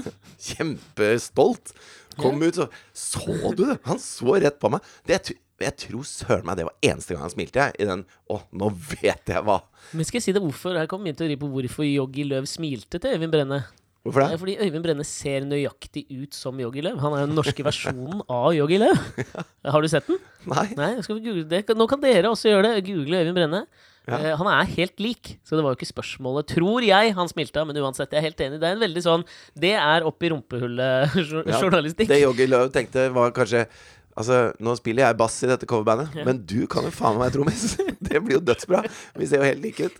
Kjempestolt. 0.49 1.71
Kom 2.19 2.41
ut 2.43 2.57
så 2.59 2.67
Så 2.93 3.53
du 3.55 3.63
det? 3.65 3.77
Han 3.87 4.01
så 4.01 4.35
rett 4.41 4.59
på 4.61 4.69
meg. 4.73 4.83
Det, 5.07 5.21
jeg, 5.63 5.75
tror 5.85 6.03
søren 6.05 6.45
meg 6.45 6.59
det 6.59 6.65
var 6.67 6.75
eneste 6.85 7.15
gang 7.15 7.23
han 7.25 7.33
smilte, 7.33 7.61
jeg. 7.63 7.77
I 7.79 7.87
den 7.89 8.03
Å, 8.29 8.41
nå 8.51 8.69
vet 8.99 9.31
jeg 9.31 9.45
hva. 9.47 9.61
Men 9.93 10.05
skal 10.05 10.19
jeg 10.19 10.27
si 10.27 10.35
det 10.35 10.43
hvorfor? 10.43 10.75
Her 10.77 10.89
kommer 10.91 11.09
min 11.09 11.17
teori 11.17 11.37
på 11.39 11.49
hvorfor 11.49 11.87
Joggi 11.87 12.27
Løv 12.27 12.49
smilte 12.49 12.99
til 13.01 13.15
Øyvind 13.15 13.33
Brenne. 13.33 13.63
Hvorfor 14.03 14.25
Det 14.25 14.35
er 14.35 14.41
fordi 14.41 14.57
Øyvind 14.59 14.83
Brenne 14.83 15.05
ser 15.07 15.45
nøyaktig 15.47 16.03
ut 16.11 16.35
som 16.35 16.57
Joggi 16.59 16.81
Løv. 16.83 16.97
Han 16.99 17.13
er 17.15 17.23
jo 17.23 17.29
den 17.29 17.37
norske 17.39 17.63
versjonen 17.63 18.19
av 18.27 18.49
Joggi 18.51 18.81
Løv. 18.81 18.99
Har 19.75 19.85
du 19.85 19.87
sett 19.87 20.09
den? 20.11 20.19
Nei. 20.51 20.65
Nei, 20.75 20.91
skal 21.05 21.21
vi 21.21 21.23
google 21.29 21.45
det? 21.47 21.63
Nå 21.79 21.87
kan 21.87 22.03
dere 22.03 22.33
også 22.33 22.51
gjøre 22.51 22.73
det. 22.73 22.83
Google 22.89 23.21
Øyvind 23.21 23.37
Brenne. 23.39 23.63
Ja. 24.03 24.17
Eh, 24.19 24.33
han 24.35 24.49
er 24.51 24.67
helt 24.75 24.99
lik, 24.99 25.37
så 25.47 25.55
det 25.55 25.63
var 25.63 25.71
jo 25.71 25.79
ikke 25.79 25.87
spørsmålet, 25.93 26.49
tror 26.51 26.83
jeg, 26.83 27.15
han 27.15 27.31
smilte 27.31 27.61
av. 27.61 27.69
Men 27.69 27.79
uansett, 27.79 28.11
jeg 28.11 28.19
er 28.19 28.27
helt 28.27 28.43
enig. 28.43 28.59
Det 28.59 28.67
er 28.67 28.75
en 28.75 28.83
veldig 28.83 29.03
sånn 29.05 29.23
Det 29.55 29.71
er 29.79 30.07
oppi 30.09 30.33
rumpehullet-journalistikk. 30.35 32.11
Det 32.11 32.19
Joggi 32.25 32.49
Løv 32.51 32.73
tenkte, 32.75 33.07
var 33.15 33.31
kanskje 33.35 33.67
Altså, 34.13 34.51
nå 34.61 34.75
spiller 34.77 35.07
jeg 35.07 35.17
bass 35.17 35.39
i 35.41 35.47
dette 35.49 35.65
coverbandet, 35.65 36.13
men 36.27 36.43
du 36.45 36.67
kan 36.69 36.85
jo 36.85 36.91
faen 36.93 37.15
meg 37.17 37.31
trommis. 37.33 37.63
Det 38.05 38.19
blir 38.21 38.35
jo 38.35 38.43
dødsbra. 38.45 38.83
Vi 39.17 39.25
ser 39.25 39.41
jo 39.41 39.47
helt 39.47 39.63
like 39.63 39.87
ut. 39.89 39.95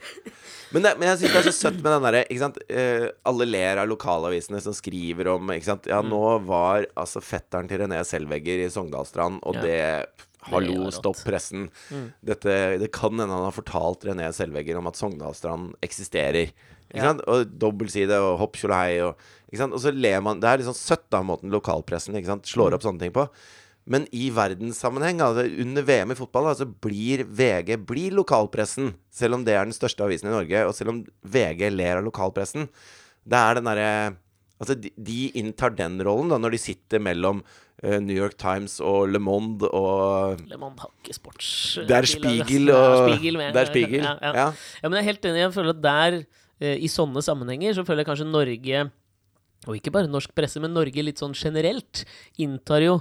Men, 0.73 0.81
det, 0.85 0.91
men 0.97 1.07
jeg 1.11 1.19
syns 1.21 1.33
det 1.35 1.39
er 1.43 1.47
så 1.51 1.53
søtt 1.55 1.79
med 1.83 1.91
den 1.93 2.05
derre 2.07 2.23
ikke 2.25 2.41
sant? 2.41 2.57
Eh, 2.67 3.07
Alle 3.29 3.45
ler 3.45 3.77
av 3.83 3.87
lokalavisene 3.91 4.61
som 4.65 4.73
skriver 4.73 5.29
om 5.35 5.51
ikke 5.53 5.69
sant? 5.69 5.85
Ja, 5.89 6.01
Mm. 6.01 6.09
nå 6.09 6.21
var 6.47 6.87
altså 6.97 7.21
fetteren 7.21 7.69
til 7.69 7.79
René 7.83 7.99
Selvegger 8.03 8.65
i 8.65 8.69
Sogndalstrand, 8.73 9.39
og 9.43 9.55
Ja. 9.55 9.61
det 9.61 10.07
Hallo, 10.49 10.89
stopp 10.91 11.15
pressen. 11.23 11.69
Mm. 11.89 12.07
Dette, 12.25 12.77
det 12.79 12.91
kan 12.91 13.11
hende 13.11 13.31
han 13.31 13.45
har 13.47 13.55
fortalt 13.55 14.03
René 14.03 14.27
Selvegger 14.35 14.75
om 14.77 14.87
at 14.87 14.95
Sogndalstrand 14.99 15.75
eksisterer. 15.81 16.51
Ja. 16.93 17.13
Og 17.27 17.45
dobbeltside 17.57 18.17
og 18.19 18.37
hopp 18.39 18.53
tjolahei 18.59 18.99
og? 19.07 19.15
Og 19.53 19.79
så 19.79 19.93
ler 19.93 20.19
man 20.19 20.39
Det 20.39 20.49
er 20.49 20.57
litt 20.57 20.65
sånn 20.67 20.73
søtt, 20.75 21.05
da, 21.09 21.21
måten 21.21 21.49
lokalpressen 21.53 22.13
sant? 22.25 22.43
Mm. 22.43 22.53
slår 22.53 22.73
opp 22.73 22.81
sånne 22.81 22.99
ting 22.99 23.11
på. 23.13 23.29
Men 23.83 24.05
i 24.15 24.29
verdenssammenheng, 24.31 25.19
altså 25.23 25.43
under 25.59 25.83
VM 25.83 26.13
i 26.13 26.17
fotball, 26.17 26.47
altså 26.53 26.67
blir 26.85 27.25
VG 27.27 27.75
blir 27.87 28.15
lokalpressen. 28.15 28.93
Selv 29.11 29.35
om 29.37 29.43
det 29.43 29.57
er 29.57 29.67
den 29.67 29.75
største 29.75 30.05
avisen 30.05 30.29
i 30.29 30.35
Norge, 30.35 30.61
og 30.69 30.75
selv 30.77 30.93
om 30.93 31.01
VG 31.27 31.67
ler 31.73 31.99
av 31.99 32.07
lokalpressen. 32.07 32.69
Det 33.27 33.39
er 33.39 33.59
den 33.59 33.71
derre 33.71 33.89
Altså, 34.61 34.77
de, 34.79 34.93
de 34.95 35.27
inntar 35.35 35.73
den 35.75 35.97
rollen 36.05 36.29
da 36.31 36.37
når 36.39 36.53
de 36.55 36.59
sitter 36.61 37.01
mellom 37.03 37.41
uh, 37.41 37.97
New 37.99 38.15
York 38.15 38.37
Times 38.39 38.77
og 38.79 39.09
Le 39.11 39.19
Monde 39.19 39.67
og 39.75 40.39
Le 40.47 40.59
Monde 40.61 40.79
har 40.85 40.91
ikke 41.01 41.15
sports... 41.17 41.49
Det 41.89 41.97
er 41.97 42.07
Spiegel 42.07 42.71
og 42.71 43.09
Det 43.09 43.59
er 43.59 43.67
Spiegel. 43.67 44.05
Ja, 44.05 44.13
ja. 44.21 44.31
Ja. 44.37 44.45
Ja, 44.53 44.85
men 44.85 44.95
jeg 44.95 45.03
er 45.03 45.09
helt 45.09 45.27
enig. 45.27 45.41
Jeg 45.41 45.55
føler 45.57 45.75
at 45.75 45.81
der, 45.83 46.19
uh, 46.63 46.75
i 46.77 46.91
sånne 46.91 47.25
sammenhenger, 47.25 47.75
så 47.75 47.83
føler 47.83 48.05
jeg 48.05 48.11
kanskje 48.13 48.29
Norge, 48.29 48.85
og 49.65 49.79
ikke 49.79 49.93
bare 49.97 50.11
norsk 50.11 50.31
presse, 50.37 50.61
men 50.63 50.71
Norge 50.77 51.03
litt 51.09 51.19
sånn 51.19 51.35
generelt, 51.35 52.05
inntar 52.39 52.85
jo 52.85 52.95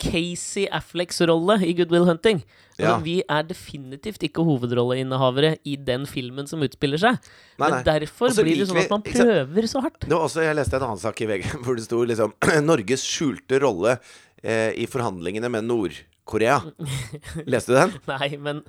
Casey 0.00 0.66
Afflecks 0.72 1.20
rolle 1.28 1.58
i 1.66 1.72
Good 1.78 1.90
Will 1.94 2.06
Hunting. 2.08 2.40
Altså, 2.42 2.82
Ja. 2.82 2.94
Vi 3.04 3.18
er 3.28 3.42
definitivt 3.46 4.22
ikke 4.26 4.42
hovedrolleinnehavere 4.42 5.56
i 5.68 5.76
den 5.76 6.06
filmen 6.08 6.48
som 6.48 6.62
utspiller 6.64 6.98
seg. 6.98 7.18
Nei, 7.60 7.68
men 7.70 7.84
derfor 7.86 8.30
også 8.32 8.42
blir 8.42 8.58
det 8.58 8.66
sånn 8.70 8.80
at 8.82 8.90
man 8.90 9.04
prøver 9.06 9.68
så 9.70 9.82
hardt. 9.84 10.00
Det 10.06 10.10
var 10.16 10.24
også, 10.26 10.42
Jeg 10.42 10.56
leste 10.56 10.76
en 10.80 10.86
annen 10.88 10.98
sak 11.02 11.20
i 11.22 11.26
VG 11.30 11.44
hvor 11.62 11.76
det 11.78 11.84
sto 11.84 12.00
liksom 12.08 12.32
Norges 12.70 13.04
skjulte 13.06 13.60
rolle 13.62 13.98
eh, 14.42 14.72
i 14.74 14.88
forhandlingene 14.90 15.50
med 15.52 15.68
Nord-Korea. 15.68 16.58
Leste 17.46 17.70
du 17.72 17.78
den? 17.78 17.94
Nei, 18.10 18.32
men 18.40 18.64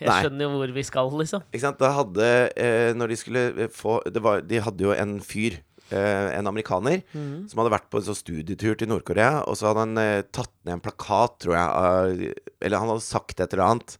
jeg 0.00 0.08
Nei. 0.08 0.18
skjønner 0.24 0.46
jo 0.48 0.50
hvor 0.56 0.72
vi 0.74 0.82
skal, 0.88 1.12
liksom. 1.20 1.44
Ikke 1.52 1.62
sant? 1.68 1.78
Da 1.78 1.92
hadde 2.00 2.26
eh, 2.56 2.90
Når 2.96 3.12
de 3.12 3.16
skulle 3.20 3.42
eh, 3.54 3.68
få 3.70 4.00
det 4.10 4.22
var, 4.24 4.40
De 4.42 4.58
hadde 4.64 4.82
jo 4.88 4.94
en 4.96 5.18
fyr, 5.22 5.60
en 5.94 6.48
amerikaner, 6.50 7.02
mm. 7.12 7.46
som 7.50 7.60
hadde 7.60 7.74
vært 7.76 7.88
på 7.92 8.00
en 8.00 8.06
sånn 8.08 8.18
studietur 8.18 8.78
til 8.78 8.90
Nord-Korea. 8.90 9.44
Og 9.46 9.58
så 9.58 9.68
hadde 9.70 9.84
han 9.84 10.00
eh, 10.02 10.24
tatt 10.34 10.52
ned 10.66 10.78
en 10.78 10.84
plakat, 10.84 11.36
tror 11.44 11.54
jeg, 11.58 12.32
eller 12.60 12.82
han 12.82 12.90
hadde 12.94 13.06
sagt 13.06 13.38
et 13.38 13.54
eller 13.54 13.66
annet 13.68 13.98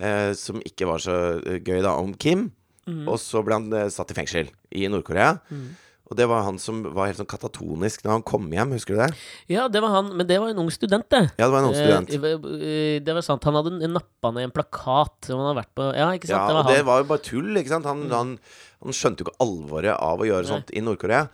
eh, 0.00 0.32
som 0.38 0.62
ikke 0.66 0.88
var 0.90 1.04
så 1.04 1.18
eh, 1.44 1.60
gøy, 1.60 1.80
da, 1.84 1.94
om 1.98 2.14
Kim. 2.14 2.48
Mm. 2.88 3.04
Og 3.06 3.20
så 3.22 3.44
ble 3.46 3.60
han 3.60 3.70
eh, 3.76 3.90
satt 3.92 4.12
i 4.12 4.18
fengsel 4.18 4.50
i 4.74 4.88
Nord-Korea. 4.90 5.36
Og 6.10 6.18
det 6.18 6.26
var 6.26 6.42
han 6.42 6.56
som 6.58 6.80
var 6.90 7.06
helt 7.06 7.20
sånn 7.20 7.28
katatonisk 7.30 8.02
når 8.02 8.16
han 8.16 8.24
kom 8.26 8.48
hjem, 8.50 8.72
husker 8.74 8.96
du 8.96 9.02
det? 9.04 9.10
Ja, 9.52 9.68
det 9.70 9.78
var 9.84 9.92
han, 9.94 10.08
men 10.18 10.26
det 10.26 10.40
var 10.42 10.50
en 10.50 10.58
ung 10.58 10.70
student, 10.74 11.06
det. 11.14 11.20
Ja, 11.38 11.44
det 11.44 11.52
var 11.52 11.62
en 11.62 11.68
ung 11.68 11.76
student. 11.78 12.10
Eh, 12.10 12.24
eh, 12.34 12.96
det 13.06 13.14
var 13.14 13.22
sant. 13.22 13.46
Han 13.46 13.60
hadde 13.60 13.92
nappa 13.92 14.32
ned 14.34 14.48
en 14.48 14.54
plakat 14.56 15.30
som 15.30 15.38
han 15.38 15.52
hadde 15.52 15.60
vært 15.62 15.72
på 15.78 15.86
Ja, 15.94 16.10
ikke 16.18 16.26
sant? 16.32 16.34
Ja, 16.34 16.48
det 16.50 16.56
og 16.56 16.64
var 16.64 16.74
det 16.74 16.88
var 16.88 17.04
jo 17.04 17.08
bare 17.12 17.24
tull, 17.28 17.52
ikke 17.62 17.74
sant? 17.76 17.86
Han, 17.86 18.02
han, 18.10 18.34
han 18.82 18.96
skjønte 18.98 19.22
jo 19.22 19.28
ikke 19.28 19.46
alvoret 19.46 19.94
av 19.94 20.18
å 20.18 20.26
gjøre 20.26 20.48
Nei. 20.48 20.50
sånt 20.50 20.74
i 20.74 20.82
Nord-Korea. 20.82 21.28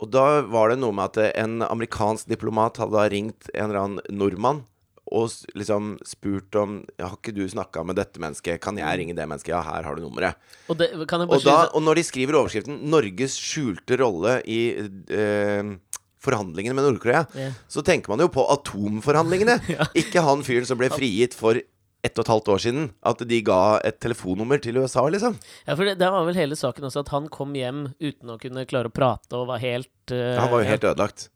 Og 0.00 0.12
da 0.12 0.26
var 0.52 0.72
det 0.72 0.80
noe 0.80 0.96
med 0.96 1.16
at 1.16 1.40
en 1.40 1.64
amerikansk 1.64 2.28
diplomat 2.28 2.80
hadde 2.80 2.96
da 2.96 3.08
ringt 3.12 3.48
en 3.54 3.66
eller 3.70 3.80
annen 3.80 4.20
nordmann 4.20 4.62
og 5.10 5.56
liksom 5.58 5.94
spurt 6.06 6.54
om 6.58 6.80
Har 7.00 7.16
ikke 7.16 7.34
du 7.34 7.42
snakka 7.50 7.82
med 7.86 7.98
dette 7.98 8.22
mennesket? 8.22 8.60
Kan 8.62 8.78
jeg 8.80 9.00
ringe 9.00 9.16
det 9.16 9.26
mennesket? 9.26 9.52
Ja, 9.52 9.62
her 9.66 9.86
har 9.86 9.96
du 9.96 10.04
nummeret. 10.04 10.38
Og, 10.68 10.78
det, 10.78 10.92
Og, 10.94 11.36
da, 11.44 11.56
og 11.74 11.82
når 11.82 12.00
de 12.00 12.06
skriver 12.06 12.38
overskriften 12.38 12.78
'Norges 12.90 13.36
skjulte 13.40 13.98
rolle 14.00 14.38
i 14.46 14.60
eh, 14.78 15.74
forhandlingene 16.20 16.76
med 16.76 16.86
Nord-Korea', 16.86 17.26
yeah. 17.34 17.58
så 17.68 17.82
tenker 17.82 18.12
man 18.12 18.22
jo 18.22 18.30
på 18.32 18.44
atomforhandlingene. 18.54 19.58
Ikke 20.02 20.22
han 20.24 20.44
fyren 20.46 20.68
som 20.68 20.78
ble 20.80 20.92
frigitt 20.92 21.34
for 21.36 21.58
ett 22.00 22.16
og 22.16 22.24
et 22.24 22.32
halvt 22.32 22.52
år 22.54 22.62
siden. 22.64 22.86
At 23.06 23.24
de 23.28 23.40
ga 23.44 23.80
et 23.84 23.98
telefonnummer 24.02 24.60
til 24.62 24.80
USA, 24.80 25.04
liksom. 25.12 25.36
Ja, 25.66 25.74
for 25.74 25.84
det, 25.84 25.98
det, 26.00 26.12
var 26.12 26.24
vel 26.28 26.38
hele 26.38 26.58
saken 26.58 26.88
også 26.88 27.04
at 27.04 27.12
han 27.14 27.28
kom 27.32 27.56
hjem 27.56 27.88
uten 28.00 28.32
å 28.32 28.38
kunne 28.40 28.66
klare 28.68 28.92
å 28.92 28.94
prate 28.94 29.36
og 29.36 29.50
var 29.50 29.62
helt 29.64 30.14
eh, 30.14 30.38
Han 30.38 30.52
var 30.52 30.64
jo 30.64 30.70
helt 30.70 30.88
ødelagt. 30.92 31.28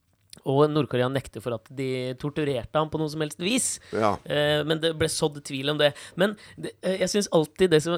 Og 0.45 0.67
Nord-Korea 0.71 1.09
nekter 1.13 1.41
for 1.45 1.57
at 1.57 1.69
de 1.73 2.15
torturerte 2.21 2.77
ham 2.77 2.91
på 2.93 3.01
noe 3.01 3.13
som 3.13 3.23
helst 3.25 3.41
vis. 3.43 3.69
Ja. 3.97 4.15
Eh, 4.25 4.61
men 4.67 4.83
det 4.83 4.95
ble 5.01 5.09
sådd 5.13 5.41
tvil 5.47 5.73
om 5.73 5.81
det. 5.81 5.95
Men 6.21 6.37
eh, 6.61 7.01
jeg 7.01 7.13
syns 7.15 7.31
alltid 7.33 7.73
det 7.73 7.85
som 7.85 7.97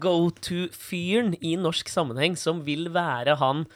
Go 0.00 0.30
to-fyren 0.44 1.34
i 1.40 1.54
norsk 1.60 1.88
sammenheng, 1.88 2.34
som 2.36 2.64
vil 2.66 2.90
være 2.92 3.38
han 3.40 3.66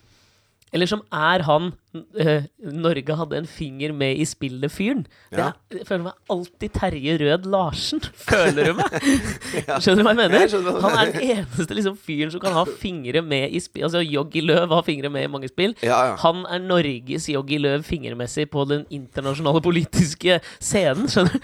Eller 0.72 0.88
som 0.88 1.02
er 1.12 1.42
han 1.44 1.72
øh, 1.94 2.44
Norge 2.72 3.16
hadde 3.16 3.36
en 3.36 3.46
finger 3.46 3.92
med 3.92 4.16
i 4.16 4.24
spillet-fyren. 4.24 5.04
Ja. 5.32 5.50
Jeg 5.72 5.86
føler 5.88 6.06
meg 6.06 6.32
alltid 6.32 6.72
Terje 6.78 7.16
Rød 7.20 7.48
Larsen. 7.52 8.00
Føler 8.30 8.70
du 8.70 8.78
meg? 8.80 8.96
Skjønner 9.82 10.00
du 10.00 10.06
hva 10.06 10.14
jeg 10.14 10.20
mener? 10.22 10.56
Han 10.86 10.96
er 10.96 11.12
den 11.12 11.26
eneste 11.34 11.76
liksom, 11.76 11.98
fyren 12.00 12.32
som 12.32 12.40
kan 12.40 12.56
ha 12.56 12.64
fingre 12.80 13.20
med 13.26 13.52
i 13.52 13.60
spill. 13.60 13.84
Altså 13.90 14.00
Joggi 14.00 14.40
Løv 14.46 14.72
har 14.72 14.86
fingre 14.88 15.12
med 15.12 15.28
i 15.28 15.32
mange 15.34 15.52
spill. 15.52 15.76
Ja, 15.84 16.00
ja. 16.08 16.16
Han 16.24 16.46
er 16.48 16.64
Norges 16.64 17.28
Joggi 17.28 17.60
Løv 17.60 17.84
fingermessig 17.84 18.48
på 18.50 18.64
den 18.70 18.88
internasjonale 18.88 19.60
politiske 19.64 20.40
scenen, 20.56 21.08
skjønner 21.12 21.36
du? 21.36 21.40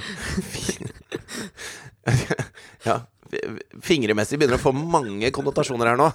ja. 2.89 3.01
Fingremessig 3.85 4.39
begynner 4.41 4.57
å 4.57 4.63
få 4.63 4.73
mange 4.73 5.29
konnotasjoner 5.37 5.91
her 5.91 5.99
nå. 6.01 6.09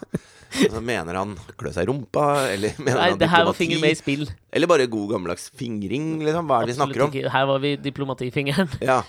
Altså, 0.54 0.82
mener 0.86 1.18
han 1.18 1.32
klø 1.58 1.72
seg 1.74 1.88
i 1.88 1.89
rumpa, 1.89 2.26
eller 2.54 2.76
mener 2.84 3.00
Nei, 3.00 3.08
han 3.16 3.22
det 3.22 3.30
her 3.32 3.48
var 3.50 3.58
finger 3.58 3.82
med 3.82 3.96
i 3.96 4.00
spill. 4.00 4.28
Eller 4.54 4.70
bare 4.70 4.86
god 4.92 5.16
gammeldags 5.16 5.48
fingring, 5.58 6.12
liksom? 6.26 6.46
Hva 6.50 6.62
er 6.62 6.70
det 6.70 6.76
vi 6.76 6.78
snakker 6.82 7.06
om? 7.08 7.13
Ikke. 7.16 7.32
Her 7.34 7.50
var 7.50 7.63
vi 7.66 7.74
diplomatifingeren. 7.89 8.70
Ja. 8.92 9.00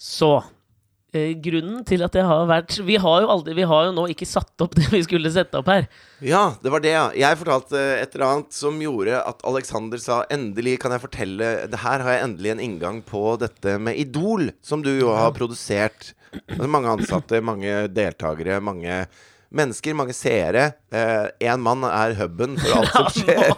Så 0.00 0.30
eh, 1.12 1.34
grunnen 1.44 1.82
til 1.84 2.00
at 2.06 2.14
det 2.16 2.22
har 2.24 2.46
vært 2.48 2.78
Vi 2.88 2.94
har 3.02 3.18
jo 3.20 3.28
aldri 3.34 3.52
Vi 3.58 3.66
har 3.68 3.88
jo 3.88 3.90
nå 3.92 4.06
ikke 4.14 4.24
satt 4.24 4.62
opp 4.64 4.72
det 4.78 4.86
vi 4.88 5.02
skulle 5.04 5.28
sette 5.34 5.60
opp 5.60 5.68
her. 5.68 5.84
ja, 6.24 6.54
det 6.62 6.72
var 6.72 6.80
det, 6.80 6.94
ja. 6.94 7.02
Jeg 7.20 7.36
fortalte 7.42 7.82
et 7.98 8.14
eller 8.16 8.26
annet 8.30 8.56
som 8.56 8.78
gjorde 8.80 9.18
at 9.20 9.44
Alexander 9.50 10.00
sa 10.00 10.22
endelig 10.32 10.78
kan 10.80 10.94
jeg 10.96 11.04
fortelle 11.04 11.50
Det 11.68 11.82
her 11.84 12.00
har 12.06 12.16
jeg 12.16 12.24
endelig 12.30 12.54
en 12.54 12.64
inngang 12.64 13.02
på 13.04 13.34
dette 13.42 13.76
med 13.82 14.00
Idol, 14.00 14.48
som 14.64 14.80
du 14.86 14.94
jo 14.94 15.12
har 15.12 15.34
produsert. 15.36 16.14
Altså, 16.46 16.70
mange 16.70 16.94
ansatte, 16.96 17.42
mange 17.44 17.82
deltakere, 17.92 18.56
mange 18.64 19.02
mennesker, 19.50 19.94
mange 19.98 20.14
seere. 20.14 20.68
Én 21.42 21.60
mann 21.64 21.82
er 21.88 22.14
huben 22.20 22.54
for 22.60 22.70
alt 22.78 22.92
som 22.94 23.08
skjer. 23.18 23.50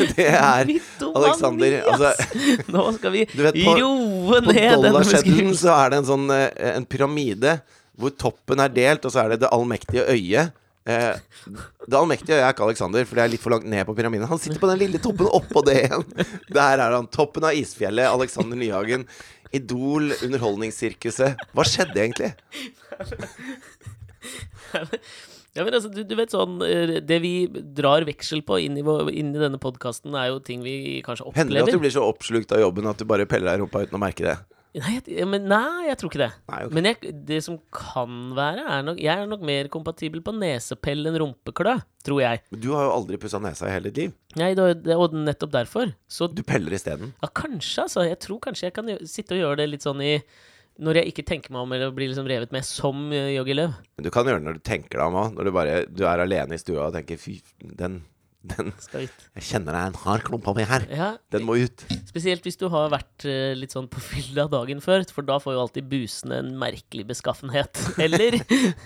Det 0.16 0.26
er 0.28 0.70
Alexander, 1.10 1.80
altså- 1.90 2.14
Nå 2.74 2.84
skal 2.98 3.14
vi 3.16 3.24
vet, 3.32 3.58
på- 3.58 3.76
roe 3.80 4.40
På 4.40 4.52
ned 4.52 4.60
denne 4.62 4.92
dollarseddelen 4.92 5.02
beskrivelsen. 5.02 5.60
så 5.66 5.74
er 5.80 5.90
det 5.94 6.00
en 6.02 6.08
sånn 6.12 6.30
eh, 6.34 6.48
en 6.76 6.86
pyramide 6.86 7.58
hvor 8.00 8.14
toppen 8.16 8.62
er 8.64 8.70
delt, 8.72 9.04
og 9.04 9.12
så 9.12 9.24
er 9.26 9.34
det 9.34 9.42
det 9.42 9.50
allmektige 9.52 10.06
øyet. 10.08 10.54
Eh, 10.88 11.18
det 11.84 11.98
allmektige 11.98 12.38
øyet 12.38 12.46
er 12.46 12.54
ikke 12.54 12.64
Alexander, 12.70 13.04
for 13.04 13.18
det 13.18 13.24
er 13.26 13.32
litt 13.34 13.42
for 13.42 13.52
langt 13.52 13.66
ned 13.68 13.84
på 13.84 13.92
pyramiden. 13.98 14.24
Han 14.30 14.40
sitter 14.40 14.62
på 14.62 14.70
den 14.70 14.80
lille 14.80 15.02
toppen 15.04 15.28
oppå 15.28 15.60
det 15.66 15.74
igjen. 15.82 16.06
Der 16.48 16.80
er 16.80 16.94
han. 16.96 17.10
Toppen 17.12 17.44
av 17.44 17.58
isfjellet. 17.58 18.08
Alexander 18.08 18.56
Nyhagen. 18.56 19.04
Idol, 19.52 20.12
Underholdningssirkuset. 20.22 21.36
Hva 21.52 21.64
skjedde 21.68 22.00
egentlig? 22.06 22.32
Ja, 25.50 25.64
men 25.66 25.74
altså, 25.74 25.90
du, 25.90 26.04
du 26.06 26.12
vet 26.14 26.30
sånn 26.30 26.60
eh, 26.62 27.00
Det 27.02 27.16
vi 27.24 27.32
drar 27.50 28.04
veksel 28.06 28.44
på 28.46 28.60
inn 28.62 28.76
i, 28.78 28.84
inn 29.18 29.32
i 29.34 29.40
denne 29.42 29.58
podkasten, 29.58 30.14
er 30.14 30.28
jo 30.30 30.38
ting 30.46 30.62
vi 30.62 31.00
kanskje 31.06 31.26
opplever. 31.26 31.42
Hender 31.42 31.58
det 31.58 31.64
at 31.66 31.74
du 31.74 31.82
blir 31.82 31.94
så 31.96 32.04
oppslukt 32.06 32.54
av 32.54 32.62
jobben 32.62 32.86
at 32.86 33.02
du 33.02 33.06
bare 33.10 33.26
peller 33.26 33.50
deg 33.50 33.58
i 33.58 33.64
rumpa 33.64 33.82
uten 33.82 33.98
å 33.98 34.02
merke 34.02 34.28
det? 34.28 34.36
Nei, 34.78 35.00
men 35.26 35.48
nei, 35.50 35.88
jeg 35.88 35.98
tror 35.98 36.12
ikke 36.12 36.20
det. 36.20 36.28
Nei, 36.52 36.58
okay. 36.62 36.74
Men 36.76 36.86
jeg, 36.86 37.14
det 37.26 37.40
som 37.42 37.56
kan 37.74 38.18
være, 38.36 38.62
er 38.62 38.84
nok 38.86 39.00
Jeg 39.02 39.24
er 39.24 39.26
nok 39.26 39.42
mer 39.48 39.66
kompatibel 39.72 40.22
på 40.22 40.34
nesepell 40.36 41.10
enn 41.10 41.18
rumpeklø, 41.18 41.72
tror 42.06 42.22
jeg. 42.22 42.44
Men 42.54 42.62
du 42.62 42.68
har 42.76 42.86
jo 42.86 42.92
aldri 42.94 43.18
pussa 43.18 43.40
nesa 43.42 43.66
i 43.66 43.72
hele 43.74 43.90
ditt 43.90 43.98
liv. 44.04 44.14
Nei, 44.38 44.52
det, 44.54 44.68
det, 44.84 44.94
og 44.94 45.16
nettopp 45.18 45.56
derfor. 45.56 45.90
Så 46.06 46.30
Du 46.30 46.44
peller 46.46 46.78
isteden. 46.78 47.10
ja, 47.18 47.32
kanskje, 47.34 47.88
altså. 47.88 48.06
Jeg 48.06 48.20
tror 48.22 48.38
kanskje 48.46 48.68
jeg 48.68 48.76
kan 48.78 48.94
sitte 49.02 49.34
og 49.34 49.42
gjøre 49.42 49.64
det 49.64 49.68
litt 49.72 49.88
sånn 49.88 50.06
i 50.06 50.14
Når 50.80 51.00
jeg 51.00 51.12
ikke 51.12 51.26
tenker 51.28 51.52
meg 51.52 51.64
om 51.64 51.74
eller 51.76 51.92
blir 51.92 52.08
liksom 52.08 52.28
revet 52.30 52.54
med 52.54 52.64
som 52.64 53.10
uh, 53.12 53.28
Joggi 53.34 53.56
Løv. 53.56 53.74
Men 53.98 54.06
du 54.06 54.12
kan 54.14 54.28
gjøre 54.28 54.40
det 54.40 54.48
når 54.48 54.60
du 54.60 54.64
tenker 54.64 54.96
deg 54.96 55.04
om 55.06 55.18
òg. 55.20 55.34
Når 55.36 55.48
du 55.48 55.52
bare 55.54 55.74
du 55.88 56.06
er 56.08 56.24
alene 56.24 56.56
i 56.56 56.62
stua 56.62 56.86
og 56.86 56.96
tenker 56.96 57.20
fy, 57.20 57.36
den, 57.60 58.00
den. 58.42 58.70
Jeg 58.94 59.44
kjenner 59.44 59.74
det 59.76 59.80
er 59.82 59.88
en 59.90 59.96
hard 60.04 60.22
klump 60.24 60.46
av 60.48 60.56
meg 60.56 60.66
her. 60.70 60.84
Ja, 60.88 61.08
Den 61.34 61.44
må 61.44 61.58
ut. 61.60 61.82
Spesielt 62.08 62.46
hvis 62.46 62.56
du 62.56 62.66
har 62.72 62.88
vært 62.92 63.26
eh, 63.28 63.52
litt 63.58 63.74
sånn 63.74 63.88
på 63.92 64.00
fylla 64.00 64.46
dagen 64.50 64.80
før, 64.80 65.04
for 65.12 65.26
da 65.28 65.36
får 65.42 65.54
jo 65.56 65.60
alltid 65.66 65.88
busene 65.90 66.38
en 66.40 66.48
merkelig 66.60 67.04
beskaffenhet. 67.10 67.82
Eller? 68.06 68.38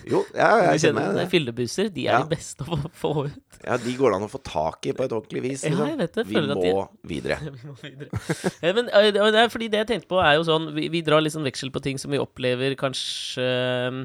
Jo, 0.09 0.25
ja, 0.35 0.49
jeg 0.73 0.83
kjenner 0.87 1.15
det. 1.15 1.27
Fyllebuser, 1.31 1.89
de 1.95 2.07
er 2.07 2.11
Ja. 2.17 2.19
de 2.25 2.35
beste 2.35 2.67
å 2.67 2.81
få, 2.91 3.13
ut. 3.29 3.59
Ja, 3.63 3.77
De 3.81 3.95
går 3.95 4.11
det 4.11 4.19
an 4.19 4.27
å 4.27 4.31
få 4.35 4.43
tak 4.43 4.85
i 4.91 4.93
på 4.97 5.07
et 5.07 5.15
ordentlig 5.15 5.45
vis. 5.47 5.63
Ja, 5.63 5.71
Liksom. 5.71 5.87
jeg 5.93 6.01
vet 6.03 6.19
det. 6.19 6.27
Vi 6.27 6.43
må 6.51 6.75
videre. 7.13 7.39
Vi 7.45 7.69
må 7.71 7.77
videre. 7.79 8.09
ja, 8.61 8.73
Men 8.75 8.91
eh, 8.91 9.09
det 9.15 9.41
er 9.45 9.49
fordi 9.55 9.71
det 9.71 9.85
jeg 9.85 9.91
tenkte 9.95 10.11
på, 10.11 10.19
er 10.21 10.35
jo 10.37 10.43
sånn 10.47 10.67
Vi, 10.75 10.89
vi 10.91 11.01
drar 11.05 11.23
litt 11.23 11.33
sånn 11.33 11.47
veksel 11.47 11.71
på 11.71 11.81
ting 11.85 11.97
som 12.01 12.11
vi 12.11 12.19
opplever 12.21 12.75
kanskje 12.79 13.45
eh, 13.47 14.03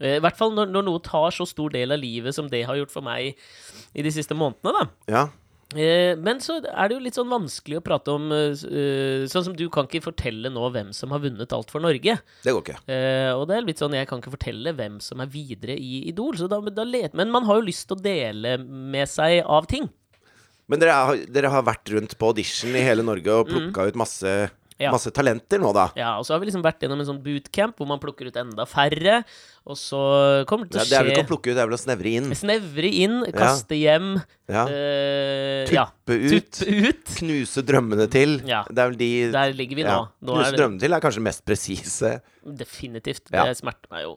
I 0.00 0.16
hvert 0.24 0.38
fall 0.38 0.54
når, 0.56 0.70
når 0.72 0.86
noe 0.86 1.02
tar 1.04 1.30
så 1.36 1.44
stor 1.48 1.70
del 1.74 1.92
av 1.92 2.00
livet 2.00 2.34
som 2.36 2.48
det 2.48 2.64
har 2.68 2.78
gjort 2.80 2.92
for 2.94 3.04
meg 3.04 3.36
i 3.92 4.02
de 4.06 4.12
siste 4.14 4.36
månedene, 4.38 4.72
da. 4.80 4.88
Ja. 5.12 5.24
Eh, 5.70 6.16
men 6.18 6.40
så 6.42 6.56
er 6.66 6.88
det 6.90 6.96
jo 6.96 7.02
litt 7.04 7.14
sånn 7.14 7.30
vanskelig 7.30 7.76
å 7.78 7.82
prate 7.86 8.10
om 8.10 8.24
eh, 8.34 8.58
eh, 8.66 9.26
Sånn 9.30 9.44
som 9.46 9.54
du 9.54 9.68
kan 9.70 9.86
ikke 9.86 10.00
fortelle 10.02 10.50
nå 10.50 10.64
hvem 10.74 10.88
som 10.96 11.12
har 11.14 11.22
vunnet 11.22 11.52
alt 11.54 11.70
for 11.70 11.84
Norge. 11.84 12.16
Det 12.42 12.54
går 12.56 12.64
ikke. 12.64 12.78
Eh, 12.90 13.30
og 13.36 13.44
det 13.46 13.54
er 13.60 13.68
litt 13.68 13.78
sånn, 13.82 13.94
jeg 13.94 14.08
kan 14.10 14.18
ikke 14.18 14.32
fortelle 14.34 14.72
hvem 14.74 14.96
som 15.04 15.22
er 15.22 15.30
videre 15.30 15.76
i 15.78 16.08
Idol. 16.10 16.34
Så 16.40 16.48
da, 16.50 16.58
da 16.74 16.86
let, 16.88 17.14
men 17.14 17.30
man 17.30 17.46
har 17.46 17.60
jo 17.60 17.68
lyst 17.68 17.86
til 17.86 18.00
å 18.00 18.02
dele 18.02 18.56
med 18.64 19.06
seg 19.12 19.44
av 19.46 19.68
ting. 19.70 19.86
Men 20.70 20.82
dere 20.82 20.96
har, 20.96 21.22
dere 21.34 21.50
har 21.54 21.62
vært 21.66 21.90
rundt 21.94 22.12
på 22.18 22.32
audition 22.32 22.74
i 22.78 22.82
hele 22.86 23.02
Norge 23.06 23.38
og 23.42 23.48
plukka 23.50 23.88
ut 23.90 24.00
masse, 24.00 24.34
Mm. 24.50 24.59
Ja. 24.80 24.90
masse 24.94 25.10
talenter 25.12 25.60
nå, 25.60 25.70
da. 25.76 25.90
Ja, 25.98 26.14
Og 26.18 26.24
så 26.24 26.32
har 26.32 26.40
vi 26.40 26.48
liksom 26.48 26.62
vært 26.64 26.80
gjennom 26.80 27.02
en 27.02 27.08
sånn 27.10 27.18
bootcamp 27.24 27.76
hvor 27.76 27.88
man 27.90 28.00
plukker 28.00 28.30
ut 28.30 28.36
enda 28.40 28.64
færre. 28.68 29.18
Og 29.68 29.76
så 29.76 30.00
kommer 30.48 30.64
det 30.66 30.72
til 30.72 30.80
å 30.80 30.84
skje 30.86 30.90
det 30.90 30.96
er 30.96 31.04
vel 31.04 31.12
ikke 31.12 31.26
å 31.26 31.30
plukke 31.34 31.50
ut, 31.50 31.56
det 31.58 31.62
er 31.62 31.68
vel 31.68 31.76
å 31.76 31.80
snevre 31.82 32.12
inn. 32.16 32.30
Snevre 32.38 32.92
inn, 33.02 33.18
kaste 33.36 33.76
hjem. 33.76 34.08
Ja. 34.48 34.64
ja. 35.68 35.84
Tuppe 36.00 36.16
ut. 36.16 36.48
Tuppe 36.56 36.78
ut. 36.88 37.12
Knuse 37.20 37.64
drømmene 37.68 38.08
til. 38.12 38.38
Det 38.40 38.56
er 38.56 38.88
vel 38.94 38.96
de 39.00 39.10
Der 39.36 39.52
ligger 39.56 39.82
vi 39.82 39.84
nå. 39.86 39.98
nå 40.24 40.38
Knuse 40.38 40.54
det, 40.54 40.62
drømmene 40.62 40.84
til 40.86 40.96
er 40.96 41.04
kanskje 41.04 41.26
mest 41.28 41.44
presise. 41.44 42.14
definitivt. 42.64 43.28
Det 43.30 43.52
smerter 43.60 43.92
meg 43.92 44.08
jo 44.08 44.16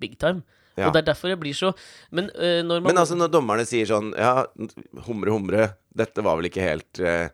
big 0.00 0.18
time. 0.20 0.44
Ja. 0.76 0.88
Og 0.88 0.94
det 0.96 1.04
er 1.04 1.12
derfor 1.12 1.30
jeg 1.30 1.38
blir 1.38 1.54
så 1.54 1.68
Men 2.10 2.32
eh, 2.34 2.58
når 2.66 2.80
man 2.82 2.88
Men 2.90 2.98
altså, 3.04 3.14
når 3.14 3.28
dommerne 3.30 3.62
sier 3.62 3.86
sånn 3.86 4.08
Ja, 4.18 4.40
humre, 5.06 5.30
humre, 5.30 5.68
dette 5.94 6.24
var 6.26 6.40
vel 6.40 6.48
ikke 6.48 6.64
helt 6.66 6.98
eh, 6.98 7.28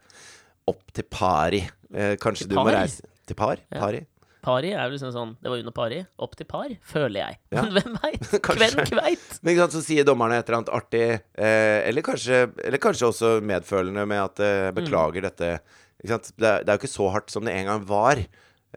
opp 0.68 0.92
til 0.92 1.06
pari. 1.08 1.62
Eh, 1.94 2.14
kanskje 2.22 2.46
Til 2.46 2.54
du 2.54 2.60
må 2.60 2.70
reise 2.70 3.02
Til 3.26 3.34
par? 3.38 3.58
Ja. 3.72 3.80
Pari? 3.82 4.04
Pari 4.40 4.70
er 4.72 4.86
jo 4.86 4.94
liksom 4.94 5.10
sånn 5.12 5.32
Det 5.42 5.50
var 5.52 5.58
under 5.60 5.74
pari. 5.76 5.98
Opp 6.24 6.36
til 6.38 6.46
par, 6.48 6.70
føler 6.88 7.18
jeg. 7.20 7.38
Ja. 7.52 7.62
Men 7.66 7.72
hvem 7.76 7.96
veit? 8.00 8.28
Hvem 8.60 8.78
kveit? 8.88 9.26
Men 9.42 9.52
ikke 9.52 9.64
sant, 9.66 9.74
så 9.76 9.82
sier 9.84 10.06
dommerne 10.08 10.38
et 10.40 10.48
eller 10.48 10.62
annet 10.62 10.70
artig, 10.78 11.02
eh, 11.36 11.80
eller, 11.90 12.06
kanskje, 12.06 12.38
eller 12.64 12.80
kanskje 12.80 13.10
også 13.10 13.32
medfølende 13.44 14.06
med 14.08 14.22
at 14.22 14.40
eh, 14.46 14.70
Mm. 14.70 14.78
beklager 14.78 15.26
dette. 15.28 15.50
Ikke 16.00 16.14
sant? 16.14 16.30
Det, 16.38 16.46
er, 16.54 16.62
det 16.64 16.72
er 16.72 16.78
jo 16.78 16.80
ikke 16.84 16.94
så 16.94 17.10
hardt 17.12 17.34
som 17.34 17.44
det 17.44 17.52
en 17.58 17.68
gang 17.68 17.84
var, 17.90 18.22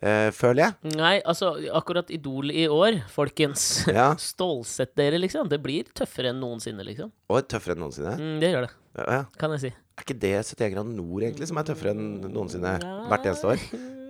eh, 0.02 0.28
føler 0.36 0.66
jeg. 0.66 0.96
Nei, 1.00 1.14
altså, 1.22 1.54
akkurat 1.80 2.12
Idol 2.12 2.52
i 2.52 2.66
år, 2.68 3.00
folkens. 3.14 3.86
Ja. 3.94 4.10
Stålsett 4.20 4.92
dere, 5.00 5.22
liksom. 5.22 5.48
Det 5.54 5.62
blir 5.64 5.88
tøffere 5.96 6.34
enn 6.34 6.42
noensinne, 6.44 6.84
liksom. 6.84 7.14
Og 7.32 7.48
tøffere 7.48 7.78
enn 7.78 7.86
noensinne. 7.86 8.18
Mm, 8.20 8.36
det 8.44 8.52
gjør 8.52 8.68
det, 8.68 8.74
Ja, 9.00 9.08
ja. 9.22 9.24
kan 9.40 9.56
jeg 9.56 9.64
si. 9.70 9.74
Er 9.94 10.06
ikke 10.08 10.20
det 10.20 10.32
71 10.42 10.74
grader 10.74 10.90
nord 10.90 11.22
egentlig 11.24 11.48
som 11.50 11.60
er 11.62 11.68
tøffere 11.68 11.94
enn 11.94 12.32
noensinne 12.34 12.78
hvert 13.12 13.28
eneste 13.30 13.52
år? 13.54 13.68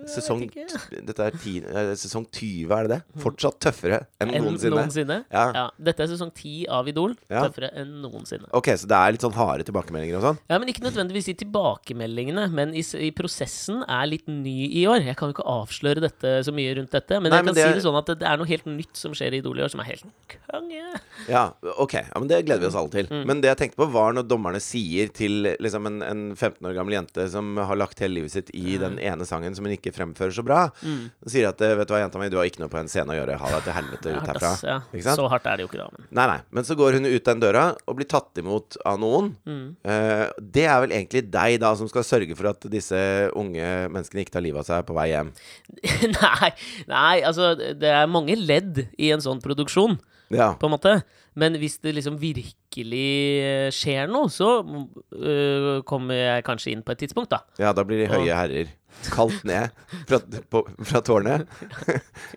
Sesong, 0.10 0.42
dette 0.50 1.20
er 1.28 1.38
ti, 1.40 1.54
sesong 2.00 2.26
20, 2.30 2.72
er 2.76 2.88
det 2.88 2.92
det? 2.98 3.22
Fortsatt 3.24 3.60
tøffere 3.64 4.02
enn 4.22 4.34
Enn 4.34 4.44
noensinne? 4.46 4.76
noensinne. 4.76 5.18
Ja. 5.32 5.46
Ja, 5.56 5.66
dette 5.80 6.04
er 6.04 6.12
sesong 6.12 6.32
10 6.36 6.66
av 6.70 6.88
Idol. 6.92 7.16
Ja. 7.30 7.46
Tøffere 7.48 7.70
enn 7.80 8.02
noensinne. 8.04 8.50
Ok, 8.54 8.72
så 8.80 8.88
det 8.90 8.98
er 9.00 9.16
litt 9.16 9.24
sånn 9.26 9.36
harde 9.38 9.64
tilbakemeldinger 9.68 10.18
og 10.20 10.26
sånn? 10.28 10.40
Ja, 10.50 10.60
men 10.60 10.68
Ikke 10.74 10.84
nødvendigvis 10.86 11.30
i 11.32 11.36
tilbakemeldingene, 11.44 12.48
men 12.54 12.74
i, 12.78 12.84
i 13.00 13.12
prosessen 13.16 13.84
er 13.88 14.08
litt 14.10 14.28
ny 14.28 14.68
i 14.82 14.86
år. 14.90 15.04
Jeg 15.08 15.18
kan 15.20 15.30
jo 15.32 15.38
ikke 15.38 15.48
avsløre 15.50 16.04
dette 16.04 16.36
så 16.48 16.54
mye 16.56 16.76
rundt 16.78 16.92
dette, 16.94 17.20
men 17.22 17.32
Nei, 17.32 17.40
jeg 17.42 17.46
men 17.46 17.54
kan 17.54 17.60
det- 17.62 17.68
si 17.70 17.80
det 17.80 17.86
sånn 17.88 18.00
at 18.00 18.12
det, 18.20 18.28
er 18.28 18.38
noe 18.42 18.50
helt 18.50 18.66
nytt 18.70 18.96
som 19.00 19.14
skjer 19.16 19.34
i 19.34 19.42
Idol 19.44 19.60
i 19.60 19.64
år, 19.66 19.72
som 19.74 19.80
er 19.84 19.90
helt 19.94 20.06
konge. 20.50 20.84
Ja, 21.30 21.46
ok. 21.78 21.94
Ja, 21.94 22.20
men 22.20 22.28
Det 22.28 22.42
gleder 22.46 22.62
vi 22.62 22.68
oss 22.68 22.76
alle 22.76 22.90
til. 22.90 23.08
Mm. 23.08 23.26
Men 23.30 23.42
det 23.42 23.50
jeg 23.54 23.58
tenkte 23.62 23.78
på, 23.84 23.92
var 23.94 24.14
når 24.14 24.28
dommerne 24.28 24.60
sier 24.64 25.08
til 25.14 25.44
liksom, 25.60 25.86
en, 25.88 26.02
en 26.04 26.24
15 26.36 26.66
år 26.68 26.74
gammel 26.76 26.98
jente 26.98 27.30
som 27.32 27.56
har 27.58 27.76
lagt 27.80 28.00
hele 28.04 28.16
livet 28.20 28.32
sitt 28.34 28.50
i 28.54 28.78
den 28.82 28.98
ene 29.00 29.26
sangen 29.26 29.56
som 29.56 29.66
hun 29.66 29.76
ikke 29.78 29.93
fremfører 29.96 30.34
så 30.36 30.44
bra, 30.46 30.64
Mm. 30.84 31.10
sier 31.30 31.48
at 31.50 31.60
vet 31.64 31.88
du 31.88 31.94
hva, 31.94 32.02
jenta 32.04 32.20
mi, 32.20 32.30
du 32.34 32.38
har 32.38 32.46
ikke 32.50 32.60
noe 32.64 32.70
på 32.74 32.80
en 32.82 32.88
scene 32.92 33.14
å 33.14 33.18
gjøre. 33.18 33.38
Ha 33.40 33.52
deg 33.56 33.64
til 33.68 33.74
helvete 33.78 34.14
ut 34.18 34.28
herfra. 34.32 34.52
ja. 34.68 34.80
Så 35.16 35.28
hardt 35.30 35.46
er 35.48 35.58
det 35.58 35.66
jo 35.66 35.70
ikke 35.72 35.82
da. 35.84 35.88
Men. 35.94 36.08
Nei, 36.12 36.28
nei. 36.34 36.40
Men 36.52 36.64
så 36.68 36.76
går 36.80 36.98
hun 37.00 37.06
ut 37.10 37.24
den 37.30 37.40
døra 37.44 37.66
og 37.88 37.96
blir 37.98 38.10
tatt 38.10 38.38
imot 38.42 38.78
av 38.86 39.00
noen. 39.00 39.36
Mm. 39.46 39.76
Eh, 39.86 40.26
det 40.42 40.66
er 40.68 40.82
vel 40.86 40.96
egentlig 40.98 41.26
deg, 41.32 41.60
da, 41.64 41.74
som 41.80 41.88
skal 41.92 42.04
sørge 42.08 42.36
for 42.38 42.50
at 42.52 42.66
disse 42.74 43.00
unge 43.36 43.68
menneskene 43.94 44.24
ikke 44.26 44.36
tar 44.38 44.46
livet 44.46 44.64
av 44.64 44.70
seg 44.70 44.86
på 44.90 44.96
vei 44.98 45.10
hjem. 45.14 45.32
nei, 46.22 46.52
nei, 46.90 47.22
altså 47.22 47.54
det 47.58 47.90
er 47.94 48.08
mange 48.12 48.36
ledd 48.40 48.88
i 48.98 49.12
en 49.14 49.22
sånn 49.24 49.42
produksjon, 49.44 50.00
Ja. 50.34 50.54
på 50.58 50.66
en 50.66 50.74
måte. 50.74 50.94
Men 51.38 51.56
hvis 51.58 51.80
det 51.82 51.96
liksom 51.96 52.16
virkelig 52.22 53.10
eh, 53.42 53.70
skjer 53.74 54.08
noe, 54.10 54.30
så 54.30 54.62
øh, 54.64 55.82
kommer 55.90 56.14
jeg 56.18 56.44
kanskje 56.46 56.72
inn 56.74 56.84
på 56.86 56.94
et 56.94 57.02
tidspunkt, 57.04 57.32
da. 57.34 57.40
ja, 57.62 57.72
da 57.74 57.84
blir 57.88 58.04
de 58.04 58.10
høye 58.12 58.34
herrer 58.38 58.72
kalt 59.14 59.44
ned 59.48 59.74
fra, 60.10 60.20
på, 60.50 60.64
fra 60.86 61.02
tårnet. 61.06 61.48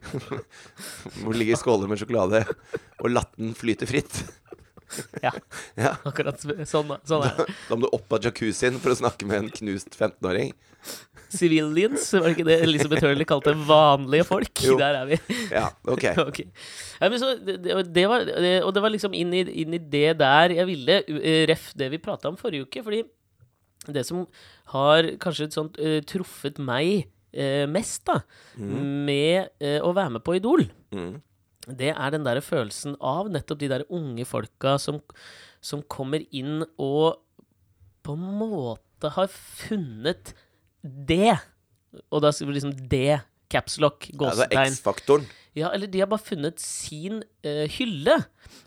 Hvor 1.22 1.36
ligger 1.36 1.58
skåler 1.60 1.90
med 1.90 2.00
sjokolade, 2.00 2.44
og 3.00 3.12
latten 3.12 3.54
flyter 3.58 3.90
fritt. 3.90 4.22
Ja, 5.22 5.32
Ja. 5.82 5.96
akkurat 6.06 6.40
sånn, 6.40 6.92
sånn 7.06 7.26
er 7.26 7.40
det. 7.40 7.48
Da 7.68 7.76
må 7.76 7.86
du 7.86 7.92
opp 7.96 8.16
av 8.16 8.24
jacuzzien 8.26 8.78
for 8.82 8.94
å 8.94 8.98
snakke 9.00 9.26
med 9.28 9.44
en 9.44 9.52
knust 9.52 9.96
15-åring. 9.98 10.54
Civilians, 11.36 12.04
var 12.14 12.28
det 12.28 12.36
ikke 12.36 12.46
det 12.46 12.56
Elisabeth 12.62 13.02
Hurley 13.02 13.26
kalte 13.26 13.50
vanlige 13.66 14.28
folk? 14.28 14.62
Jo. 14.62 14.76
Der 14.78 15.00
er 15.00 15.08
vi. 15.10 15.18
Ja, 15.50 15.66
ok. 15.90 16.04
okay. 16.28 16.46
Ja, 17.00 17.10
men 17.10 17.18
så, 17.20 17.32
det, 17.42 17.58
det, 17.64 17.80
det 17.96 18.04
var, 18.08 18.24
det, 18.28 18.52
og 18.62 18.70
det 18.76 18.84
var 18.84 18.94
liksom 18.94 19.16
inn 19.18 19.34
i, 19.34 19.42
inn 19.64 19.74
i 19.74 19.82
det 19.82 20.14
der 20.22 20.54
jeg 20.60 20.68
ville, 20.70 21.00
eh, 21.18 21.42
ref 21.50 21.72
det 21.76 21.90
vi 21.96 22.00
prata 22.02 22.30
om 22.30 22.38
forrige 22.38 22.68
uke. 22.68 22.84
Fordi 22.86 23.02
det 23.94 24.06
som 24.08 24.24
har 24.72 25.06
kanskje 25.22 25.50
sånt, 25.54 25.78
uh, 25.78 26.00
truffet 26.08 26.58
meg 26.58 27.06
uh, 27.36 27.66
mest, 27.70 28.02
da, 28.08 28.20
med 28.58 29.50
uh, 29.62 29.78
å 29.86 29.92
være 29.96 30.16
med 30.16 30.24
på 30.26 30.36
Idol, 30.40 30.66
Mm. 30.96 31.20
det 31.66 31.90
er 31.92 32.10
den 32.14 32.24
der 32.24 32.38
følelsen 32.40 32.94
av 33.02 33.28
nettopp 33.34 33.58
de 33.60 33.68
der 33.68 33.84
unge 33.92 34.24
folka 34.24 34.76
som, 34.78 35.00
som 35.60 35.82
kommer 35.82 36.22
inn 36.30 36.62
og 36.78 37.18
på 38.06 38.14
en 38.14 38.26
måte 38.38 39.10
har 39.16 39.26
funnet 39.28 40.30
det. 40.82 41.34
Og 42.14 42.22
da 42.22 42.30
skriver 42.30 42.52
vi 42.52 42.58
liksom 42.60 42.76
det, 42.88 43.20
capslock, 43.50 44.06
Altså 44.12 44.46
gåsetegn. 44.46 44.72
X-faktoren. 44.76 45.26
Ja, 45.58 45.72
eller 45.74 45.90
de 45.90 46.00
har 46.02 46.08
bare 46.10 46.22
funnet 46.22 46.60
sin 46.62 47.22
hylle. 47.42 48.16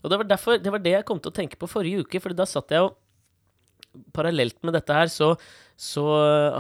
Og 0.03 0.12
det 0.12 0.17
var, 0.19 0.27
derfor, 0.27 0.58
det 0.60 0.71
var 0.73 0.82
det 0.84 0.93
jeg 0.97 1.05
kom 1.08 1.19
til 1.23 1.32
å 1.32 1.36
tenke 1.39 1.60
på 1.60 1.69
forrige 1.71 2.03
uke, 2.03 2.19
for 2.23 2.36
da 2.36 2.45
satt 2.49 2.71
jeg 2.73 2.84
jo 2.84 2.91
Parallelt 4.13 4.58
med 4.63 4.73
dette 4.78 4.93
her, 4.93 5.10
så, 5.10 5.32
så, 5.80 6.04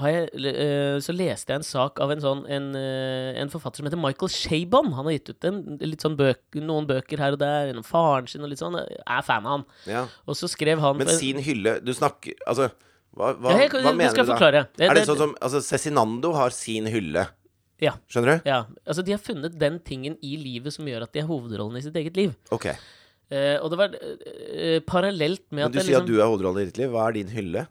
har 0.01 0.09
jeg, 0.09 0.29
eh, 0.49 0.97
så 1.03 1.13
leste 1.13 1.53
jeg 1.53 1.59
en 1.61 1.67
sak 1.67 1.99
av 2.01 2.11
en 2.11 2.21
sånn 2.23 2.41
en, 2.49 2.69
eh, 2.75 3.37
en 3.41 3.51
forfatter 3.53 3.77
som 3.83 3.85
heter 3.89 4.01
Michael 4.01 4.31
Shabon. 4.33 4.91
Han 4.97 5.05
har 5.05 5.13
gitt 5.17 5.29
ut 5.35 5.45
en, 5.49 5.61
sånn 6.01 6.17
bøk, 6.17 6.41
noen 6.57 6.87
bøker 6.89 7.21
her 7.21 7.37
og 7.37 7.39
der, 7.43 7.69
gjennom 7.69 7.85
faren 7.85 8.27
sin 8.27 8.41
og 8.43 8.49
litt 8.49 8.59
sånn. 8.63 8.79
Jeg 8.81 8.99
er 9.05 9.21
fan 9.27 9.45
av 9.45 9.59
han. 9.59 9.65
Ja. 9.85 10.05
Og 10.25 10.35
så 10.39 10.49
skrev 10.49 10.81
han 10.81 10.97
Men 10.97 11.07
sin 11.13 11.37
hylle 11.45 11.77
Du 11.85 11.91
snakker 11.93 12.33
Altså, 12.47 12.71
hva, 13.15 13.33
hva, 13.37 13.51
Ja, 13.53 13.57
jeg 13.65 13.71
hva 13.77 13.93
mener 13.93 14.09
skal 14.13 14.25
du 14.25 14.31
da? 14.31 14.37
forklare. 14.37 14.67
Det- 14.75 14.89
Er 14.89 14.93
det 14.95 15.07
sånn 15.07 15.17
som 15.17 15.35
Altså, 15.41 15.61
Cezinando 15.61 16.33
har 16.35 16.49
sin 16.51 16.85
hylle. 16.85 17.27
Ja. 17.79 17.93
Skjønner 18.09 18.39
du? 18.43 18.49
Ja, 18.49 18.65
altså 18.87 19.05
De 19.05 19.11
har 19.13 19.19
funnet 19.23 19.57
den 19.57 19.79
tingen 19.79 20.17
i 20.21 20.35
livet 20.35 20.73
som 20.73 20.85
gjør 20.85 21.03
at 21.03 21.13
de 21.13 21.19
er 21.21 21.27
hovedrollen 21.27 21.77
i 21.77 21.81
sitt 21.85 21.95
eget 21.95 22.17
liv. 22.17 22.35
Ok. 22.51 22.67
Eh, 23.29 23.57
og 23.61 23.69
det 23.71 23.77
var 23.77 23.97
eh, 23.99 24.79
parallelt 24.85 25.43
med 25.51 25.61
Men 25.61 25.67
at 25.67 25.75
du 25.75 25.79
sier 25.79 25.91
liksom 25.91 26.07
at 26.07 26.09
du 26.09 26.15
er 26.17 26.29
hovedrollen 26.29 26.63
i 26.63 26.69
ditt 26.71 26.79
liv. 26.81 26.93
Hva 26.93 27.07
er 27.07 27.19
din 27.19 27.33
hylle? 27.33 27.67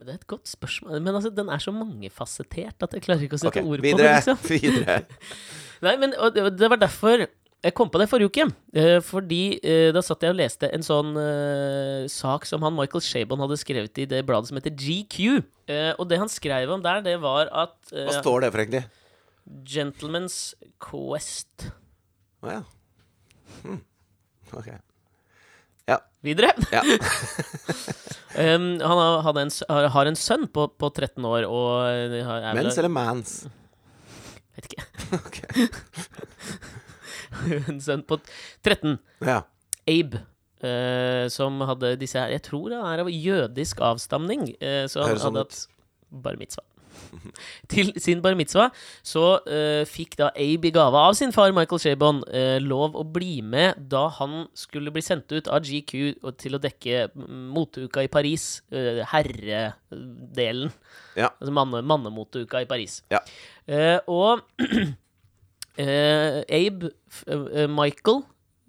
Det 0.00 0.08
er 0.08 0.16
et 0.16 0.30
godt 0.30 0.48
spørsmål. 0.48 0.96
Men 0.98 1.14
altså, 1.14 1.30
den 1.34 1.50
er 1.52 1.62
så 1.62 1.74
mangefasettert 1.74 2.86
at 2.86 2.96
jeg 2.96 3.04
klarer 3.04 3.26
ikke 3.26 3.36
å 3.38 3.42
sette 3.42 3.60
okay, 3.60 3.68
ord 3.68 3.82
på 3.82 3.90
videre. 3.90 4.08
det. 4.08 4.14
liksom. 4.16 4.40
videre. 4.56 5.02
Nei, 5.86 5.92
men 6.00 6.16
og 6.18 6.34
det, 6.34 6.48
det 6.58 6.72
var 6.72 6.80
derfor 6.80 7.28
jeg 7.60 7.74
kom 7.76 7.90
på 7.92 8.00
det 8.00 8.06
forrige 8.08 8.30
uke. 8.32 8.46
Eh, 8.72 8.98
fordi 9.04 9.42
eh, 9.60 9.90
da 9.92 10.00
satt 10.04 10.24
jeg 10.24 10.32
og 10.32 10.38
leste 10.38 10.70
en 10.72 10.84
sånn 10.84 11.12
eh, 11.20 12.06
sak 12.08 12.46
som 12.48 12.64
han 12.64 12.74
Michael 12.76 13.04
Shabon 13.04 13.42
hadde 13.44 13.58
skrevet 13.60 14.00
i 14.00 14.06
det 14.08 14.22
bladet 14.28 14.48
som 14.48 14.56
heter 14.56 14.72
GQ. 14.72 15.42
Eh, 15.68 15.92
og 15.98 16.08
det 16.08 16.20
han 16.22 16.32
skrev 16.32 16.72
om 16.72 16.82
der, 16.84 17.04
det 17.04 17.18
var 17.20 17.52
at 17.52 17.76
eh, 17.92 18.08
Hva 18.08 18.16
står 18.22 18.46
det 18.46 18.52
for, 18.54 18.64
egentlig? 18.64 18.82
Gentlemen's 19.66 20.38
Quest 20.80 21.70
Å 22.44 22.52
ja. 22.54 22.60
Hm. 23.60 23.80
Ok. 24.60 24.70
Videre. 26.22 26.50
Ja. 26.72 26.82
Um, 28.30 28.78
han 28.78 28.94
har, 29.00 29.22
hadde 29.26 29.40
en, 29.42 29.48
s- 29.50 29.64
har 29.68 29.88
har 29.90 30.06
en 30.06 30.14
sønn 30.14 30.44
på, 30.54 30.68
på 30.78 30.86
13 30.94 31.24
år 31.26 31.48
og 31.50 31.80
eh, 31.90 32.20
har- 32.22 32.44
er 32.46 32.54
vel- 32.54 32.62
Mens 32.68 32.76
eller 32.78 32.92
mans? 32.94 33.32
Vet 34.54 34.68
ikke. 34.68 34.84
Ok. 35.18 35.40
en 37.72 37.80
sønn 37.82 38.04
på 38.06 38.20
13. 38.62 38.98
Ja. 39.26 39.40
Abe. 39.90 40.20
eh, 40.62 41.26
som 41.32 41.58
hadde 41.64 41.94
disse 41.98 42.20
her 42.20 42.30
Jeg 42.36 42.42
tror 42.46 42.70
han 42.76 42.86
er 42.92 43.02
av 43.02 43.10
jødisk 43.10 43.80
avstamning. 43.82 44.46
eh, 44.60 44.84
så 44.86 45.00
han 45.02 45.10
Høres 45.16 45.22
sånn 45.26 45.34
hadde 45.34 45.46
ut. 45.48 45.58
hatt 45.58 46.22
bar 46.28 46.36
mitzvah. 46.38 46.66
Til 47.72 47.92
sin 48.00 48.20
bar 48.24 48.36
mitzvah 48.38 48.70
så 49.06 49.24
uh, 49.44 49.82
fikk 49.88 50.16
da 50.20 50.30
Abe 50.30 50.70
i 50.70 50.74
gave 50.74 51.00
av 51.00 51.16
sin 51.18 51.34
far 51.34 51.52
Michael 51.56 51.82
Shabon 51.82 52.22
uh, 52.28 52.58
lov 52.62 52.96
å 52.98 53.04
bli 53.06 53.40
med 53.42 53.80
da 53.90 54.06
han 54.20 54.44
skulle 54.58 54.92
bli 54.94 55.02
sendt 55.04 55.32
ut 55.32 55.50
av 55.50 55.66
GQ 55.66 55.92
til 56.40 56.56
å 56.56 56.62
dekke 56.62 57.08
moteuka 57.16 58.04
i 58.06 58.10
Paris. 58.12 58.48
Uh, 58.72 59.02
herredelen. 59.10 60.72
Ja. 61.18 61.30
Altså 61.32 61.54
manne, 61.54 61.82
mannemoteuka 61.86 62.64
i 62.64 62.68
Paris. 62.70 63.00
Ja. 63.12 63.22
Og 64.10 64.42
Abe, 65.80 66.90
Michael, 67.70 68.22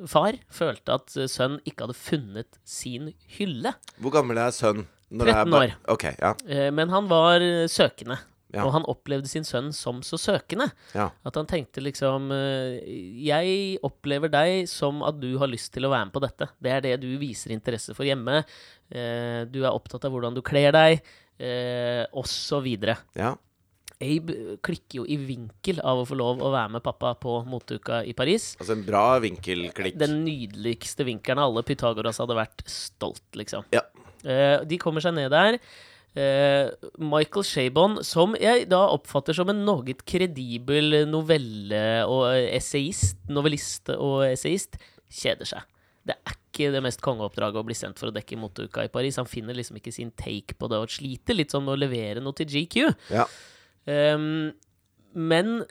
far, 0.10 0.38
følte 0.54 0.98
at 0.98 1.16
sønn 1.32 1.60
ikke 1.68 1.88
hadde 1.88 1.98
funnet 1.98 2.60
sin 2.68 3.12
hylle. 3.38 3.74
Hvor 4.02 4.14
gammel 4.16 4.40
er 4.42 4.54
sønn? 4.56 4.86
Når 5.12 5.28
det 5.28 5.34
er 5.34 5.42
13 5.44 5.58
år. 5.58 5.74
Okay, 5.92 6.14
ja. 6.22 6.70
Men 6.72 6.94
han 6.94 7.10
var 7.12 7.44
søkende. 7.72 8.22
Ja. 8.54 8.66
Og 8.68 8.74
han 8.76 8.84
opplevde 8.92 9.30
sin 9.32 9.46
sønn 9.48 9.70
som 9.72 10.02
så 10.04 10.18
søkende. 10.20 10.66
ja. 10.94 11.06
At 11.24 11.38
han 11.40 11.48
tenkte 11.48 11.80
liksom 11.80 12.26
eh, 12.36 12.82
Jeg 13.24 13.78
opplever 13.88 14.28
deg 14.34 14.68
som 14.68 15.00
at 15.08 15.20
du 15.22 15.38
har 15.40 15.48
lyst 15.48 15.72
til 15.74 15.86
å 15.88 15.92
være 15.94 16.10
med 16.10 16.14
på 16.18 16.24
dette. 16.26 16.50
Det 16.60 16.72
er 16.76 16.82
det 16.84 16.98
du 17.00 17.08
viser 17.22 17.54
interesse 17.56 17.96
for 17.96 18.04
hjemme. 18.04 18.42
Eh, 18.92 19.46
Du 19.48 19.62
er 19.64 19.72
opptatt 19.72 20.04
av 20.04 20.12
hvordan 20.12 20.36
du 20.36 20.42
kler 20.44 20.72
deg, 20.76 21.00
eh, 21.40 22.04
osv. 22.12 22.68
ja. 23.16 23.36
Abe 24.02 24.58
klikker 24.66 24.98
jo 24.98 25.04
i 25.06 25.16
vinkel 25.16 25.78
av 25.86 26.00
å 26.02 26.06
få 26.10 26.16
lov 26.18 26.40
å 26.42 26.50
være 26.52 26.72
med 26.74 26.82
pappa 26.82 27.12
på 27.22 27.36
moteuka 27.46 28.00
i 28.04 28.16
Paris. 28.18 28.56
Altså 28.60 28.74
en 28.74 28.82
bra 28.84 29.20
vinkelklikk. 29.22 29.94
Den 30.02 30.24
nydeligste 30.26 31.06
vinkelen 31.06 31.38
av 31.38 31.52
alle. 31.52 31.62
Pythagoras 31.62 32.18
hadde 32.18 32.34
vært 32.34 32.64
stolt, 32.66 33.22
liksom. 33.38 33.64
Ja. 33.72 33.84
De 34.66 34.78
kommer 34.82 35.02
seg 35.06 35.14
ned 35.14 35.30
der. 35.30 35.60
Eh, 36.12 36.68
Michael 37.00 37.46
Shabon, 37.48 38.02
som 38.04 38.34
jeg 38.36 38.66
da 38.72 38.82
oppfatter 38.92 39.36
som 39.38 39.52
en 39.52 39.62
noe 39.64 39.96
kredibel 40.04 41.06
novelle- 41.08 42.04
og 42.04 42.26
essayist, 42.52 43.22
novellist 43.32 43.94
og 43.96 44.26
essayist, 44.28 44.76
kjeder 45.08 45.48
seg. 45.48 45.68
Det 46.04 46.18
er 46.18 46.36
ikke 46.36 46.72
det 46.74 46.82
mest 46.84 47.02
kongeoppdraget 47.06 47.62
å 47.62 47.66
bli 47.68 47.78
sendt 47.78 48.02
for 48.02 48.10
å 48.10 48.16
dekke 48.16 48.40
moteuka 48.42 48.84
i 48.84 48.92
Paris. 48.92 49.20
Han 49.22 49.30
finner 49.30 49.56
liksom 49.56 49.80
ikke 49.80 49.94
sin 49.96 50.12
take 50.20 50.58
på 50.60 50.68
det, 50.72 50.82
og 50.82 50.92
sliter 50.92 51.38
litt 51.38 51.54
sånn 51.54 51.64
med 51.64 51.78
å 51.78 51.82
levere 51.84 52.24
noe 52.24 52.36
til 52.36 52.50
GQ. 52.50 52.92
Ja. 53.14 53.28
Um, 53.88 54.52
men 55.16 55.62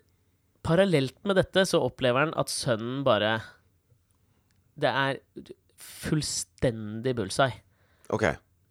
parallelt 0.66 1.18
med 1.29 1.37
dette 1.40 1.66
så 1.68 1.83
opplever 1.85 2.26
han 2.26 2.37
at 2.40 2.50
sønnen 2.53 3.05
bare 3.07 3.38
Det 4.81 4.90
er 4.90 5.20
fullstendig 5.81 7.14
bullseye. 7.16 7.61
Ok. 8.12 8.24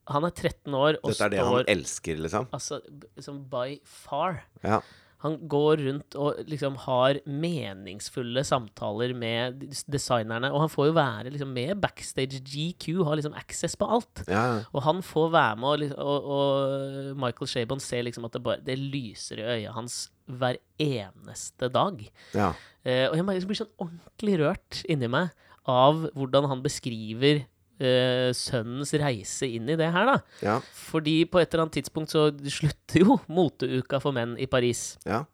Han 0.10 0.26
er 0.28 0.34
13 0.34 0.74
år 0.74 0.98
og 1.02 1.12
Dette 1.12 1.28
er 1.28 1.36
det 1.36 1.44
står 1.44 1.60
han 1.60 1.70
elsker, 1.76 2.24
liksom? 2.26 2.50
Altså, 2.56 2.82
liksom 3.18 3.44
by 3.52 3.78
far. 3.86 4.44
Ja. 4.64 4.82
Han 5.20 5.36
går 5.52 5.82
rundt 5.84 6.16
og 6.16 6.38
liksom 6.48 6.78
har 6.86 7.18
meningsfulle 7.28 8.40
samtaler 8.48 9.12
med 9.12 9.66
designerne, 9.92 10.48
og 10.54 10.64
han 10.64 10.72
får 10.72 10.88
jo 10.88 10.94
være 10.96 11.34
liksom 11.34 11.52
med 11.52 11.74
backstage. 11.84 12.40
GQ 12.40 13.02
har 13.04 13.20
liksom 13.20 13.36
access 13.36 13.76
på 13.76 13.90
alt. 13.98 14.24
Ja. 14.32 14.62
Og 14.72 14.86
han 14.86 15.04
får 15.04 15.28
være 15.36 15.60
med, 15.60 15.92
og, 15.92 16.00
og, 16.00 16.30
og 16.38 17.20
Michael 17.20 17.52
Shabon 17.52 17.84
ser 17.84 18.08
liksom 18.08 18.30
at 18.30 18.38
det, 18.38 18.44
bare, 18.46 18.64
det 18.64 18.80
lyser 18.80 19.44
i 19.44 19.50
øya 19.58 19.76
hans 19.76 20.06
hver 20.30 20.62
eneste 20.80 21.72
dag. 21.74 22.04
ja. 22.38 22.54
Eh, 22.88 23.10
og 23.12 23.18
jeg 23.18 23.44
blir 23.44 23.58
sånn 23.60 23.74
ordentlig 23.84 24.38
rørt 24.40 24.78
inni 24.88 25.10
meg 25.12 25.34
av 25.68 26.06
hvordan 26.16 26.46
han 26.48 26.62
beskriver 26.64 27.42
eh, 27.80 28.30
sønnens 28.36 28.94
reise 29.00 29.50
inn 29.50 29.70
i 29.72 29.78
det 29.80 29.90
her, 29.96 30.14
da. 30.14 30.20
Ja. 30.46 30.60
Fordi 30.92 31.24
på 31.32 31.42
et 31.42 31.50
eller 31.54 31.66
annet 31.68 31.80
tidspunkt 31.80 32.14
så 32.14 32.30
slutter 32.60 33.06
jo 33.06 33.20
moteuka 33.32 34.02
for 34.04 34.16
menn 34.16 34.38
i 34.40 34.50
Paris. 34.52 34.94
ja. 35.08 35.26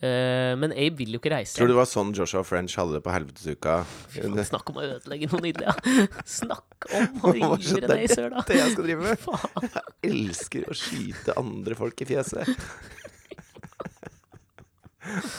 Eh, 0.00 0.54
men 0.56 0.72
Abe 0.72 0.96
vil 0.96 1.12
jo 1.12 1.18
ikke 1.20 1.28
reise. 1.34 1.58
Tror 1.58 1.68
du 1.68 1.74
det 1.74 1.76
var 1.76 1.88
sånn 1.88 2.14
Joshua 2.16 2.40
French 2.40 2.72
hadde 2.80 2.94
det 2.96 3.02
på 3.04 3.12
helvetesuka? 3.12 3.74
Fy 4.08 4.22
faen, 4.22 4.38
Snakk 4.48 4.70
om 4.72 4.78
å 4.80 4.84
ødelegge 4.86 5.28
noe 5.28 5.42
nydelig, 5.44 5.66
ja. 5.68 5.74
Snakk 6.40 6.86
om 6.88 7.26
å 7.28 7.34
Det 7.36 7.42
var 7.44 7.60
i 7.60 7.68
søla! 7.68 7.90
det 7.92 8.06
er 8.08 8.32
ned. 8.32 8.46
Det 8.48 8.56
jeg 8.62 8.72
skal 8.72 8.88
drive 8.88 9.04
med. 9.10 9.20
Faen. 9.20 9.68
Jeg 10.00 10.14
elsker 10.14 10.64
å 10.72 10.78
skyte 10.80 11.36
andre 11.36 11.76
folk 11.76 12.00
i 12.00 12.08
fjeset. 12.14 12.48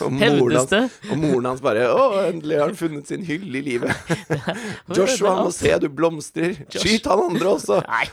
Og 0.02 0.10
moren, 0.16 0.56
hans, 0.58 0.96
og 1.12 1.18
moren 1.22 1.46
hans 1.52 1.62
bare 1.62 1.84
'Å, 1.86 2.06
endelig 2.32 2.58
har 2.58 2.72
han 2.72 2.78
funnet 2.80 3.08
sin 3.12 3.22
hylle 3.28 3.60
i 3.60 3.62
livet'. 3.62 3.94
Joshua, 4.98 5.36
må 5.44 5.52
se, 5.54 5.70
du 5.84 5.86
blomstrer. 5.94 6.56
Josh. 6.66 6.82
Skyt 6.82 7.06
han 7.12 7.22
andre 7.28 7.52
også. 7.52 7.78
Nei, 7.92 8.08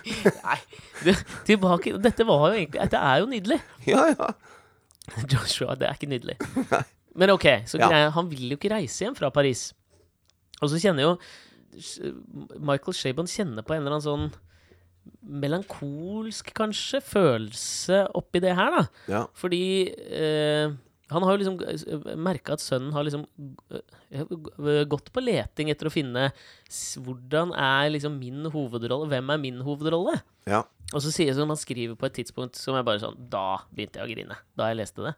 nei. 0.44 0.58
Du, 1.06 1.12
tilbake 1.48 1.94
Dette 2.02 2.26
var 2.26 2.48
jo 2.50 2.58
egentlig 2.58 2.84
Det 2.92 3.00
er 3.00 3.20
jo 3.22 3.26
nydelig. 3.32 3.60
Ja, 3.94 4.04
ja. 4.12 4.28
Joshua, 5.32 5.72
det 5.80 5.88
er 5.88 5.96
ikke 5.96 6.10
nydelig. 6.10 6.36
Men 7.16 7.30
OK, 7.32 7.46
så 7.66 7.78
Ja. 7.80 7.88
greia, 7.88 8.10
han 8.12 8.28
vil 8.28 8.50
jo 8.52 8.58
ikke 8.60 8.74
reise 8.74 9.06
hjem 9.06 9.16
fra 9.16 9.30
Paris. 9.32 9.70
Og 10.60 10.68
så 10.68 10.76
kjenner 10.82 11.06
jo 11.06 11.14
Michael 12.60 12.92
Shabon 12.96 13.26
kjenner 13.30 13.64
på 13.64 13.72
en 13.72 13.80
eller 13.86 13.96
annen 13.96 14.04
sånn 14.04 14.28
melankolsk, 15.24 16.50
kanskje, 16.56 17.00
følelse 17.04 18.02
oppi 18.18 18.40
det 18.44 18.52
her, 18.58 18.74
da. 18.74 18.82
ja. 19.08 19.22
Fordi 19.38 19.62
eh, 19.88 20.74
han 21.08 21.24
har 21.24 21.34
jo 21.34 21.42
liksom 21.42 22.18
merka 22.20 22.56
at 22.56 22.62
sønnen 22.62 22.92
har 22.92 23.06
liksom 23.06 23.24
eh, 23.72 24.84
gått 24.88 25.12
på 25.14 25.22
leting 25.24 25.70
etter 25.72 25.88
å 25.88 25.92
finne 25.92 26.28
hvordan 27.04 27.54
er 27.56 27.92
liksom 27.94 28.18
min 28.20 28.48
hovedrolle, 28.52 29.08
hvem 29.12 29.32
er 29.34 29.46
min 29.48 29.62
hovedrolle? 29.66 30.18
ja. 30.48 30.64
Og 30.96 31.02
så 31.04 31.10
sier 31.12 31.34
som 31.36 31.50
han 31.52 31.58
skriver 31.60 31.98
på 32.00 32.06
et 32.08 32.14
tidspunkt 32.16 32.56
som 32.56 32.72
er 32.78 32.84
bare 32.86 33.00
sånn 33.02 33.16
Da 33.28 33.58
begynte 33.68 34.00
jeg 34.00 34.08
å 34.08 34.12
grine. 34.14 34.38
Da 34.56 34.70
jeg 34.70 34.78
leste 34.78 35.04
det. 35.04 35.10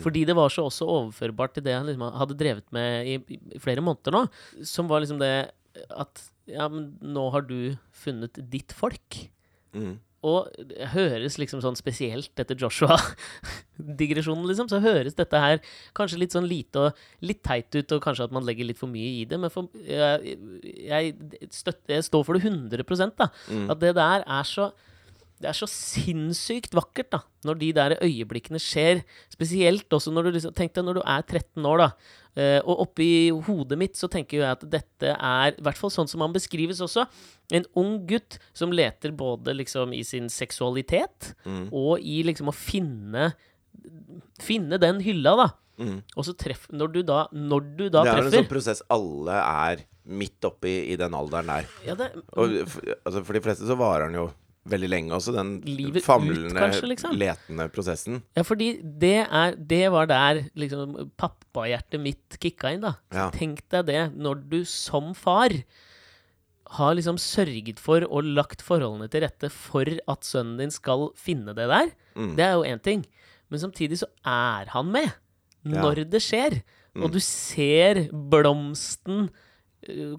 Fordi 0.00 0.22
det 0.24 0.36
var 0.38 0.48
så 0.52 0.64
også 0.64 0.88
overførbart 0.88 1.52
til 1.58 1.66
det 1.66 1.74
han 1.76 1.84
liksom 1.84 2.06
hadde 2.16 2.36
drevet 2.40 2.72
med 2.72 3.10
i, 3.12 3.18
i 3.36 3.60
flere 3.60 3.84
måneder 3.84 4.16
nå. 4.16 4.22
Som 4.64 4.88
var 4.88 5.04
liksom 5.04 5.20
det 5.20 5.50
at 5.92 6.24
Ja, 6.48 6.64
men 6.72 6.94
nå 7.04 7.26
har 7.34 7.44
du 7.44 7.76
funnet 7.92 8.40
ditt 8.48 8.72
folk. 8.72 9.18
Mm. 9.76 9.98
Og 10.28 10.66
det 10.70 10.90
høres 10.94 11.38
liksom 11.40 11.62
sånn 11.64 11.78
spesielt 11.78 12.42
etter 12.42 12.58
Joshua-digresjonen, 12.60 14.46
liksom, 14.50 14.68
så 14.70 14.82
høres 14.84 15.16
dette 15.18 15.42
her 15.42 15.62
kanskje 15.96 16.20
litt 16.22 16.36
sånn 16.36 16.48
lite 16.48 16.88
og 16.88 17.00
litt 17.24 17.42
teit 17.46 17.72
ut, 17.78 17.96
og 17.96 18.04
kanskje 18.04 18.28
at 18.28 18.36
man 18.36 18.46
legger 18.46 18.68
litt 18.68 18.80
for 18.80 18.90
mye 18.92 19.22
i 19.22 19.24
det, 19.28 19.40
men 19.40 19.52
for, 19.54 19.70
jeg, 19.80 20.36
jeg, 20.84 21.16
støtter, 21.54 21.96
jeg 21.96 22.08
står 22.10 22.28
for 22.28 22.38
det 22.38 22.44
100 22.46 23.10
da. 23.18 23.30
At 23.72 23.82
det 23.82 23.96
der 23.98 24.26
er 24.26 24.46
så 24.48 24.70
det 25.38 25.46
er 25.52 25.54
så 25.54 25.68
sinnssykt 25.70 26.72
vakkert, 26.74 27.12
da, 27.14 27.20
når 27.46 27.58
de 27.60 27.68
der 27.76 27.94
øyeblikkene 28.02 28.58
skjer. 28.62 29.04
Spesielt 29.30 29.92
også 29.94 30.10
når 30.10 30.26
du 30.26 30.30
liksom 30.34 30.54
Tenk 30.58 30.74
deg 30.74 30.86
når 30.86 30.98
du 30.98 31.02
er 31.04 31.22
13 31.22 31.68
år, 31.70 31.84
da. 31.84 31.88
Eh, 32.38 32.58
og 32.62 32.84
oppi 32.86 33.10
hodet 33.48 33.78
mitt 33.80 33.98
så 33.98 34.08
tenker 34.12 34.40
jeg 34.40 34.48
at 34.54 34.64
dette 34.70 35.12
er, 35.14 35.56
i 35.58 35.66
hvert 35.66 35.80
fall 35.80 35.92
sånn 35.92 36.10
som 36.10 36.22
han 36.24 36.34
beskrives 36.34 36.82
også, 36.84 37.04
en 37.58 37.68
ung 37.80 37.98
gutt 38.08 38.38
som 38.56 38.72
leter 38.74 39.14
både 39.16 39.54
liksom 39.56 39.94
i 39.96 40.02
sin 40.06 40.28
seksualitet 40.32 41.32
og 41.72 42.02
i 42.04 42.20
liksom 42.28 42.50
å 42.52 42.56
finne 42.56 43.32
Finne 44.42 44.78
den 44.80 44.98
hylla, 45.04 45.34
da. 45.38 45.44
Mm. 45.78 46.00
Og 46.18 46.24
så 46.26 46.32
treff, 46.34 46.64
når 46.74 46.90
du 46.96 46.98
da, 47.06 47.18
når 47.30 47.66
du 47.78 47.84
da 47.86 48.02
Det 48.02 48.10
er 48.10 48.20
en 48.24 48.32
sånn 48.32 48.50
prosess 48.50 48.80
alle 48.90 49.36
er 49.38 49.84
midt 50.08 50.44
oppi 50.48 50.72
i 50.92 50.96
den 50.98 51.14
alderen 51.14 51.50
der. 51.52 51.68
ja, 51.86 51.94
det, 51.98 52.10
Og 52.34 52.56
for, 52.70 52.94
altså, 53.04 53.22
for 53.22 53.36
de 53.36 53.42
fleste 53.44 53.68
så 53.68 53.76
varer 53.78 54.08
den 54.08 54.18
jo 54.18 54.26
veldig 54.70 54.90
lenge 54.90 55.16
også, 55.16 55.34
den 55.36 55.52
Livet 55.66 56.02
ut, 56.02 56.06
famlende, 56.06 56.54
kanskje, 56.56 56.90
liksom. 56.92 57.16
letende 57.18 57.68
prosessen. 57.74 58.22
Ja, 58.38 58.44
fordi 58.46 58.70
det, 58.82 59.18
er, 59.24 59.58
det 59.58 59.84
var 59.94 60.08
der 60.10 60.44
liksom 60.58 61.12
pappahjertet 61.20 62.00
mitt 62.02 62.38
kicka 62.42 62.74
inn, 62.74 62.86
da. 62.86 62.96
Ja. 63.14 63.28
Tenk 63.34 63.64
deg 63.74 63.88
det, 63.90 64.02
når 64.16 64.42
du 64.50 64.58
som 64.68 65.14
far 65.18 65.54
har 66.78 66.96
liksom 66.98 67.16
sørget 67.20 67.80
for 67.80 68.04
og 68.04 68.26
lagt 68.36 68.60
forholdene 68.64 69.08
til 69.08 69.24
rette 69.24 69.48
for 69.52 69.88
at 69.88 70.26
sønnen 70.26 70.58
din 70.60 70.74
skal 70.74 71.08
finne 71.16 71.54
det 71.56 71.68
der. 71.70 71.94
Mm. 72.12 72.34
Det 72.36 72.44
er 72.44 72.56
jo 72.58 72.66
én 72.68 72.82
ting. 72.84 73.06
Men 73.48 73.62
samtidig 73.62 74.02
så 74.02 74.10
er 74.26 74.68
han 74.74 74.92
med 74.92 75.08
når 75.68 76.04
det 76.12 76.20
skjer. 76.24 76.60
Mm. 76.94 77.04
Og 77.06 77.14
du 77.14 77.20
ser 77.24 78.06
blomsten 78.12 79.28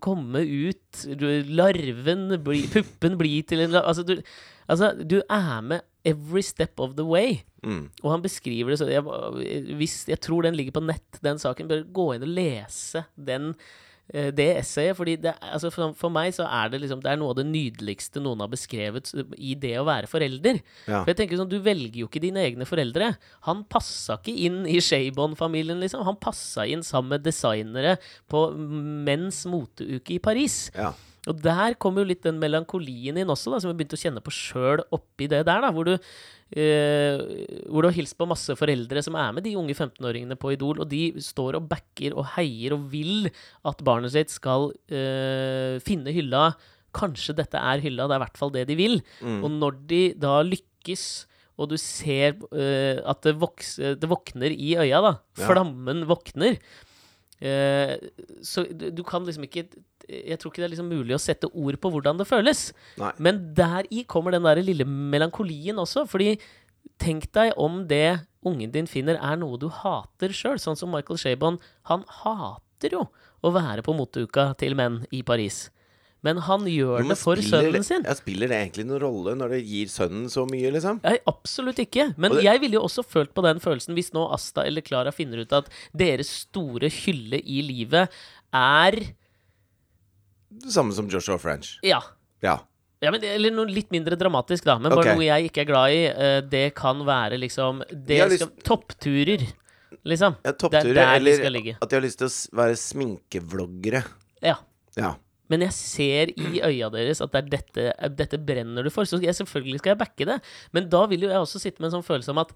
komme 0.01 0.41
ut, 0.45 1.03
du- 1.19 1.43
larven, 1.51 2.29
bli, 2.43 2.63
puppen 2.71 3.17
blir 3.19 3.43
til 3.47 3.65
en 3.65 3.75
altså 3.81 4.05
du, 4.07 4.15
altså, 4.67 4.93
du 5.03 5.19
er 5.21 5.61
med 5.61 5.81
every 6.07 6.41
step 6.41 6.79
of 6.79 6.95
the 6.95 7.03
way. 7.05 7.41
Mm. 7.63 7.89
Og 8.03 8.11
han 8.13 8.23
beskriver 8.23 8.71
det 8.71 8.79
så 8.79 8.87
jeg, 8.87 9.03
hvis, 9.75 10.07
jeg 10.07 10.19
tror 10.23 10.47
den 10.47 10.55
ligger 10.55 10.77
på 10.77 10.85
nett, 10.85 11.19
den 11.25 11.41
saken. 11.41 11.67
Bør 11.67 11.83
gå 11.91 12.07
inn 12.15 12.23
og 12.23 12.31
lese 12.31 13.03
den, 13.19 13.53
det 14.35 14.47
essayet. 14.59 14.97
Fordi 14.97 15.15
det, 15.21 15.35
altså 15.39 15.71
for, 15.73 15.93
for 15.97 16.13
meg 16.13 16.33
så 16.35 16.47
er 16.47 16.71
det 16.73 16.81
liksom 16.83 17.01
Det 17.03 17.11
er 17.11 17.19
noe 17.21 17.33
av 17.33 17.39
det 17.39 17.47
nydeligste 17.49 18.21
noen 18.23 18.41
har 18.43 18.49
beskrevet 18.51 19.11
i 19.37 19.55
det 19.59 19.75
å 19.79 19.85
være 19.87 20.09
forelder. 20.09 20.61
Ja. 20.87 21.03
For 21.03 21.11
jeg 21.13 21.19
tenker 21.21 21.41
sånn, 21.41 21.51
Du 21.51 21.59
velger 21.65 22.01
jo 22.03 22.09
ikke 22.09 22.23
dine 22.23 22.41
egne 22.45 22.67
foreldre. 22.69 23.11
Han 23.49 23.65
passa 23.69 24.17
ikke 24.19 24.33
inn 24.47 24.63
i 24.69 24.79
Shaybon-familien. 24.83 25.79
liksom 25.83 26.05
Han 26.07 26.17
passa 26.21 26.65
inn 26.69 26.81
sammen 26.85 27.17
med 27.17 27.27
designere 27.27 27.97
på 28.29 28.47
menns 28.55 29.45
moteuke 29.49 30.17
i 30.17 30.23
Paris. 30.23 30.67
Ja. 30.75 30.93
Og 31.27 31.41
der 31.43 31.75
kommer 31.75 32.01
jo 32.01 32.09
litt 32.13 32.23
den 32.23 32.39
melankolien 32.41 33.17
inn 33.19 33.29
også, 33.29 33.51
da, 33.51 33.59
som 33.59 33.69
jeg 33.69 33.79
begynte 33.81 33.97
å 33.97 34.01
kjenne 34.01 34.23
på 34.23 34.33
sjøl 34.33 34.83
oppi 34.95 35.27
det 35.29 35.43
der. 35.45 35.61
da, 35.61 35.71
Hvor 35.75 35.85
du, 35.85 35.93
eh, 35.93 35.99
hvor 36.49 37.83
du 37.83 37.87
har 37.89 37.93
hilst 37.93 38.17
på 38.17 38.25
masse 38.29 38.55
foreldre 38.57 39.03
som 39.05 39.17
er 39.19 39.35
med 39.37 39.45
de 39.45 39.53
unge 39.59 39.75
15-åringene 39.75 40.37
på 40.39 40.55
Idol, 40.55 40.81
og 40.81 40.89
de 40.89 41.11
står 41.21 41.59
og 41.59 41.67
backer 41.69 42.15
og 42.17 42.25
heier 42.33 42.73
og 42.73 42.87
vil 42.89 43.29
at 43.69 43.83
barnet 43.85 44.15
sitt 44.15 44.33
skal 44.33 44.71
eh, 44.89 45.77
finne 45.85 46.13
hylla. 46.15 46.49
Kanskje 46.97 47.37
dette 47.37 47.61
er 47.61 47.83
hylla, 47.85 48.07
det 48.09 48.17
er 48.17 48.23
i 48.23 48.25
hvert 48.25 48.41
fall 48.41 48.53
det 48.55 48.65
de 48.71 48.79
vil. 48.79 48.97
Og 49.21 49.49
når 49.59 49.77
de 49.91 50.03
da 50.17 50.39
lykkes 50.41 51.05
og 51.59 51.73
du 51.73 51.77
ser 51.79 52.37
uh, 52.55 52.99
at 53.03 53.25
det, 53.25 53.35
vokser, 53.39 53.97
det 53.99 54.09
våkner 54.09 54.53
i 54.53 54.75
øya, 54.79 55.01
da. 55.03 55.13
Ja. 55.35 55.49
Flammen 55.49 56.05
våkner. 56.07 56.55
Eh, 57.39 57.95
så 58.43 58.65
du, 58.67 58.89
du 58.91 58.99
kan 59.07 59.23
liksom 59.23 59.45
ikke 59.47 59.61
Jeg 60.09 60.35
tror 60.41 60.51
ikke 60.51 60.59
det 60.59 60.65
er 60.65 60.71
liksom 60.73 60.89
mulig 60.91 61.13
å 61.15 61.21
sette 61.21 61.47
ord 61.47 61.77
på 61.79 61.91
hvordan 61.93 62.17
det 62.19 62.27
føles. 62.27 62.69
Nei. 62.99 63.11
Men 63.21 63.43
deri 63.57 64.03
kommer 64.09 64.33
den 64.33 64.47
der 64.47 64.61
lille 64.65 64.87
melankolien 64.87 65.77
også. 65.79 66.07
Fordi 66.09 66.33
tenk 66.99 67.29
deg 67.37 67.53
om 67.61 67.83
det 67.87 68.19
ungen 68.45 68.71
din 68.73 68.89
finner, 68.89 69.19
er 69.21 69.37
noe 69.37 69.59
du 69.61 69.67
hater 69.69 70.33
sjøl. 70.33 70.57
Sånn 70.61 70.79
som 70.79 70.91
Michael 70.93 71.19
Shabon. 71.21 71.59
Han 71.91 72.05
hater 72.23 72.97
jo 72.97 73.05
å 73.45 73.51
være 73.55 73.85
på 73.85 73.93
moteuka 73.95 74.49
til 74.59 74.75
menn 74.79 75.03
i 75.15 75.21
Paris. 75.23 75.67
Men 76.21 76.37
han 76.43 76.65
gjør 76.67 77.07
det 77.07 77.15
for 77.17 77.35
spiller 77.39 77.71
sønnen 77.71 77.83
sin. 77.87 78.03
Ja, 78.03 78.13
spiller 78.13 78.49
det 78.51 78.57
egentlig 78.59 78.85
noen 78.89 78.99
rolle 79.01 79.35
når 79.39 79.49
det 79.55 79.59
gir 79.65 79.85
sønnen 79.87 80.25
så 80.29 80.43
mye, 80.49 80.71
liksom? 80.75 80.99
Nei, 81.03 81.17
absolutt 81.31 81.79
ikke. 81.79 82.09
Men 82.17 82.31
det- 82.33 82.43
jeg 82.43 82.59
ville 82.59 82.73
jo 82.75 82.81
også 82.83 83.05
følt 83.07 83.33
på 83.33 83.41
den 83.45 83.59
følelsen 83.63 83.95
hvis 83.95 84.11
nå 84.13 84.25
Asta 84.33 84.65
eller 84.67 84.81
Klara 84.81 85.11
finner 85.15 85.39
ut 85.45 85.53
at 85.53 85.69
deres 85.95 86.27
store 86.43 86.89
hylle 86.89 87.39
i 87.39 87.61
livet 87.63 88.09
er 88.53 88.91
Det 90.51 90.71
samme 90.73 90.91
som 90.93 91.07
Joshua 91.07 91.37
French. 91.37 91.77
Ja. 91.83 92.01
Ja. 92.41 92.57
Ja, 93.01 93.11
men, 93.11 93.23
eller 93.23 93.51
noe 93.55 93.69
litt 93.71 93.91
mindre 93.95 94.17
dramatisk, 94.19 94.65
da. 94.65 94.77
Men 94.77 94.91
bare 94.91 95.03
bare 95.05 95.15
noe 95.15 95.23
jeg 95.23 95.51
ikke 95.51 95.61
er 95.61 95.67
glad 95.69 95.91
i. 95.95 95.99
Eh, 96.09 96.41
Det 96.41 96.75
kan 96.75 96.99
være 97.07 97.37
liksom 97.39 97.79
Det 97.93 98.17
skal, 98.39 98.49
Toppturer, 98.65 99.45
liksom. 100.03 100.35
ja 100.43 100.51
Det 100.51 100.73
er 100.73 100.83
der 100.83 100.93
de 100.93 101.15
eller 101.15 101.37
skal 101.37 101.51
ligge. 101.53 101.77
at 101.81 101.87
de 101.89 101.95
har 101.95 102.01
lyst 102.03 102.17
til 102.17 102.27
å 102.27 102.55
være 102.59 102.75
sminkevloggere. 102.75 104.03
Ja. 104.43 104.55
Ja. 104.97 105.13
Men 105.49 105.65
jeg 105.65 105.75
ser 105.75 106.31
i 106.37 106.61
øya 106.61 106.91
deres 106.93 107.23
at 107.25 107.33
det 107.33 107.41
er 107.41 107.49
dette, 107.55 107.87
eh, 107.95 108.11
dette 108.13 108.39
brenner 108.41 108.85
du 108.85 108.91
for. 108.93 109.07
Så 109.09 109.21
jeg, 109.23 109.35
selvfølgelig 109.37 109.81
skal 109.81 109.95
jeg 109.95 110.01
backe 110.01 110.27
det. 110.29 110.37
Men 110.75 110.89
da 110.91 111.05
vil 111.09 111.25
jo 111.25 111.31
jeg 111.31 111.41
også 111.41 111.61
sitte 111.61 111.81
med 111.81 111.89
en 111.89 111.99
sånn 111.99 112.07
følelse 112.07 112.35
om 112.35 112.43
at 112.45 112.55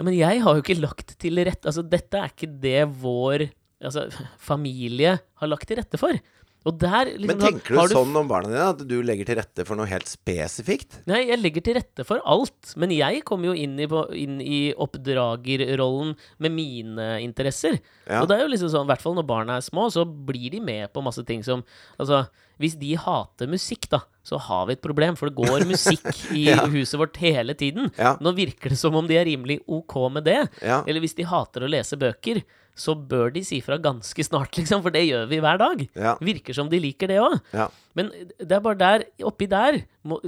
Ja, 0.00 0.06
men 0.06 0.14
jeg 0.16 0.40
har 0.40 0.56
jo 0.56 0.62
ikke 0.62 0.80
lagt 0.80 1.10
til 1.20 1.36
rette 1.44 1.68
Altså, 1.68 1.82
dette 1.84 2.16
er 2.16 2.30
ikke 2.30 2.48
det 2.62 2.86
vår 3.02 3.42
altså, 3.84 4.06
familie 4.50 5.18
har 5.20 5.50
lagt 5.50 5.68
til 5.68 5.80
rette 5.80 6.00
for. 6.00 6.16
Der 6.62 7.08
liksom, 7.10 7.26
Men 7.26 7.40
da 7.40 7.48
tenker 7.48 7.78
har 7.80 7.90
du 7.90 7.94
sånn 7.96 8.18
om 8.20 8.28
barna 8.30 8.50
dine, 8.52 8.66
at 8.70 8.82
du 8.86 8.94
legger 9.02 9.26
til 9.26 9.38
rette 9.40 9.64
for 9.66 9.78
noe 9.78 9.88
helt 9.90 10.06
spesifikt? 10.06 11.00
Nei, 11.10 11.24
jeg 11.26 11.40
legger 11.40 11.64
til 11.66 11.76
rette 11.80 12.06
for 12.06 12.22
alt. 12.22 12.74
Men 12.78 12.94
jeg 12.94 13.24
kommer 13.26 13.50
jo 13.50 13.56
inn 13.58 13.74
i, 13.82 13.88
inn 14.20 14.38
i 14.44 14.60
oppdragerrollen 14.78 16.14
med 16.38 16.54
mine 16.54 17.08
interesser. 17.24 17.80
Ja. 18.06 18.22
Og 18.22 18.30
det 18.30 18.38
er 18.38 18.44
jo 18.46 18.52
liksom 18.54 18.70
sånn, 18.70 18.86
i 18.86 18.92
hvert 18.92 19.02
fall 19.02 19.18
når 19.18 19.26
barna 19.26 19.58
er 19.58 19.66
små, 19.66 19.88
så 19.90 20.06
blir 20.06 20.54
de 20.54 20.62
med 20.62 20.92
på 20.94 21.02
masse 21.04 21.26
ting 21.26 21.42
som 21.46 21.66
Altså, 21.98 22.24
hvis 22.62 22.76
de 22.78 22.94
hater 22.98 23.50
musikk, 23.50 23.88
da, 23.90 24.02
så 24.22 24.38
har 24.38 24.66
vi 24.68 24.76
et 24.76 24.82
problem. 24.84 25.16
For 25.18 25.28
det 25.30 25.36
går 25.38 25.64
musikk 25.66 26.08
i 26.38 26.46
Ja. 26.50 26.64
huset 26.70 26.98
vårt 27.00 27.16
hele 27.22 27.54
tiden. 27.58 27.90
Ja. 27.98 28.14
Nå 28.22 28.32
virker 28.36 28.70
det 28.74 28.78
som 28.78 28.94
om 28.98 29.06
de 29.08 29.16
er 29.18 29.26
rimelig 29.26 29.60
ok 29.66 29.96
med 30.14 30.24
det. 30.28 30.40
Ja. 30.62 30.82
Eller 30.86 31.02
hvis 31.02 31.16
de 31.18 31.26
hater 31.26 31.64
å 31.66 31.70
lese 31.70 31.98
bøker, 31.98 32.42
så 32.72 32.94
bør 32.96 33.28
de 33.34 33.42
si 33.44 33.58
fra 33.60 33.76
ganske 33.76 34.24
snart, 34.24 34.54
liksom. 34.56 34.80
For 34.80 34.94
det 34.94 35.02
gjør 35.04 35.26
vi 35.28 35.40
hver 35.44 35.58
dag. 35.60 35.82
Virker 36.24 36.56
som 36.56 36.70
de 36.72 36.78
liker 36.80 37.10
det 37.10 37.18
òg. 37.20 37.34
Ja. 37.52 37.66
Men 37.98 38.08
det 38.40 38.54
er 38.56 38.62
bare 38.64 38.78
der, 38.80 39.04
oppi 39.28 39.44
der, 39.50 39.82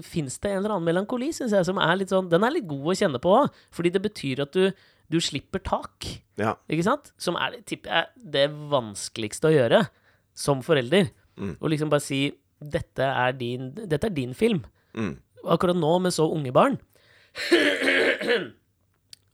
fins 0.04 0.36
det 0.42 0.50
en 0.50 0.58
eller 0.60 0.74
annen 0.74 0.84
melankoli, 0.90 1.30
syns 1.32 1.54
jeg, 1.56 1.64
som 1.64 1.78
er 1.80 1.96
litt 1.96 2.12
sånn 2.12 2.28
Den 2.28 2.44
er 2.44 2.52
litt 2.52 2.66
god 2.68 2.90
å 2.92 2.96
kjenne 3.00 3.20
på 3.24 3.32
òg, 3.38 3.48
fordi 3.72 3.94
det 3.94 4.02
betyr 4.04 4.42
at 4.44 4.52
du, 4.52 4.68
du 5.08 5.16
slipper 5.24 5.62
tak. 5.64 6.10
Ja. 6.36 6.52
Ikke 6.68 6.84
sant? 6.84 7.14
Som 7.16 7.38
er, 7.40 7.56
tipper 7.64 7.94
jeg, 8.02 8.12
det 8.36 8.44
vanskeligste 8.74 9.48
å 9.48 9.54
gjøre 9.54 9.84
som 10.36 10.60
forelder. 10.66 11.08
Mm. 11.40 11.56
Og 11.62 11.70
liksom 11.72 11.88
bare 11.94 12.04
si 12.04 12.26
dette 12.60 13.02
er 13.08 13.32
din, 13.38 13.72
dette 13.74 14.06
er 14.06 14.14
din 14.14 14.34
film. 14.34 14.62
Mm. 14.94 15.16
Akkurat 15.50 15.76
nå 15.76 15.98
med 16.00 16.12
så 16.14 16.28
unge 16.32 16.52
barn 16.54 16.78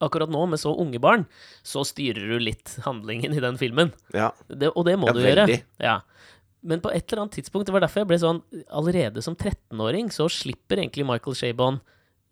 Akkurat 0.00 0.30
nå 0.32 0.46
med 0.48 0.56
så 0.62 0.72
unge 0.80 0.96
barn, 1.02 1.26
så 1.62 1.82
styrer 1.84 2.30
du 2.32 2.38
litt 2.40 2.72
handlingen 2.86 3.34
i 3.36 3.42
den 3.44 3.58
filmen. 3.60 3.90
ja. 4.16 4.30
Det, 4.48 4.70
og 4.72 4.86
det 4.88 4.94
må 4.98 5.10
Ja, 5.10 5.12
du 5.12 5.20
gjøre. 5.20 5.58
Ja. 5.78 5.98
Men 6.64 6.80
på 6.80 6.88
et 6.92 7.04
eller 7.12 7.26
annet 7.26 7.36
tidspunkt, 7.36 7.66
det 7.68 7.74
var 7.76 7.84
derfor 7.84 8.02
jeg 8.02 8.08
ble 8.10 8.18
sånn 8.20 8.40
Allerede 8.68 9.22
som 9.24 9.36
13-åring 9.36 10.08
så 10.12 10.26
slipper 10.32 10.80
egentlig 10.80 11.04
Michael 11.08 11.36
Shabon 11.36 11.78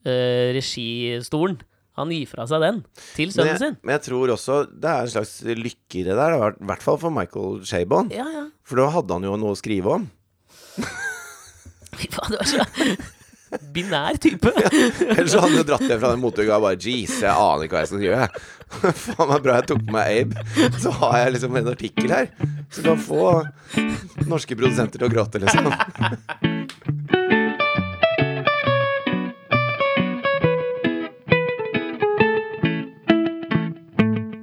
eh, 0.04 0.52
registolen. 0.56 1.60
Han 1.98 2.12
gir 2.14 2.28
fra 2.30 2.44
seg 2.48 2.60
den 2.62 2.80
til 3.16 3.28
Men 3.28 3.34
sønnen 3.36 3.52
jeg, 3.52 3.60
sin. 3.62 3.76
men 3.82 3.94
jeg 3.96 4.02
tror 4.06 4.32
også 4.36 4.58
det 4.70 4.88
er 4.92 5.00
en 5.04 5.12
slags 5.16 5.32
lykke 5.44 5.98
i 6.00 6.04
det 6.06 6.14
der, 6.16 6.36
i 6.38 6.68
hvert 6.70 6.84
fall 6.84 6.96
for 7.02 7.10
Michael 7.12 7.60
Shabon. 7.68 8.08
Ja, 8.14 8.24
ja. 8.32 8.44
For 8.64 8.80
da 8.80 8.88
hadde 8.96 9.16
han 9.18 9.26
jo 9.28 9.36
noe 9.40 9.56
å 9.56 9.58
skrive 9.60 9.96
om. 9.98 10.08
Fy 11.98 12.10
faen, 12.12 12.34
det 12.34 12.38
var 12.40 12.50
så 12.50 12.66
binær 13.72 14.18
type. 14.20 14.50
Ellers 14.52 15.32
så 15.32 15.40
hadde 15.40 15.54
han 15.54 15.60
jo 15.62 15.66
dratt 15.70 15.86
det 15.88 15.98
fra 16.00 16.12
den 16.12 16.22
motorga 16.22 16.58
og 16.58 16.66
bare 16.66 16.80
Jeez, 16.80 17.14
jeg 17.22 17.32
aner 17.32 17.64
ikke 17.64 17.78
hva 17.78 17.84
jeg 17.84 17.90
skal 17.92 18.04
gjøre. 18.04 18.28
Faen 19.06 19.30
meg 19.32 19.44
bra 19.46 19.56
jeg 19.58 19.68
tok 19.70 19.82
på 19.86 19.96
meg 19.96 20.20
Abe. 20.20 20.46
Så 20.82 20.92
har 21.00 21.16
jeg 21.22 21.34
liksom 21.36 21.58
en 21.60 21.72
artikkel 21.72 22.14
her 22.14 22.30
som 22.68 22.90
kan 22.90 23.02
få 23.02 23.30
norske 24.28 24.58
produsenter 24.58 25.00
til 25.00 25.08
å 25.08 25.12
gråte, 25.12 25.40
liksom. 25.42 25.72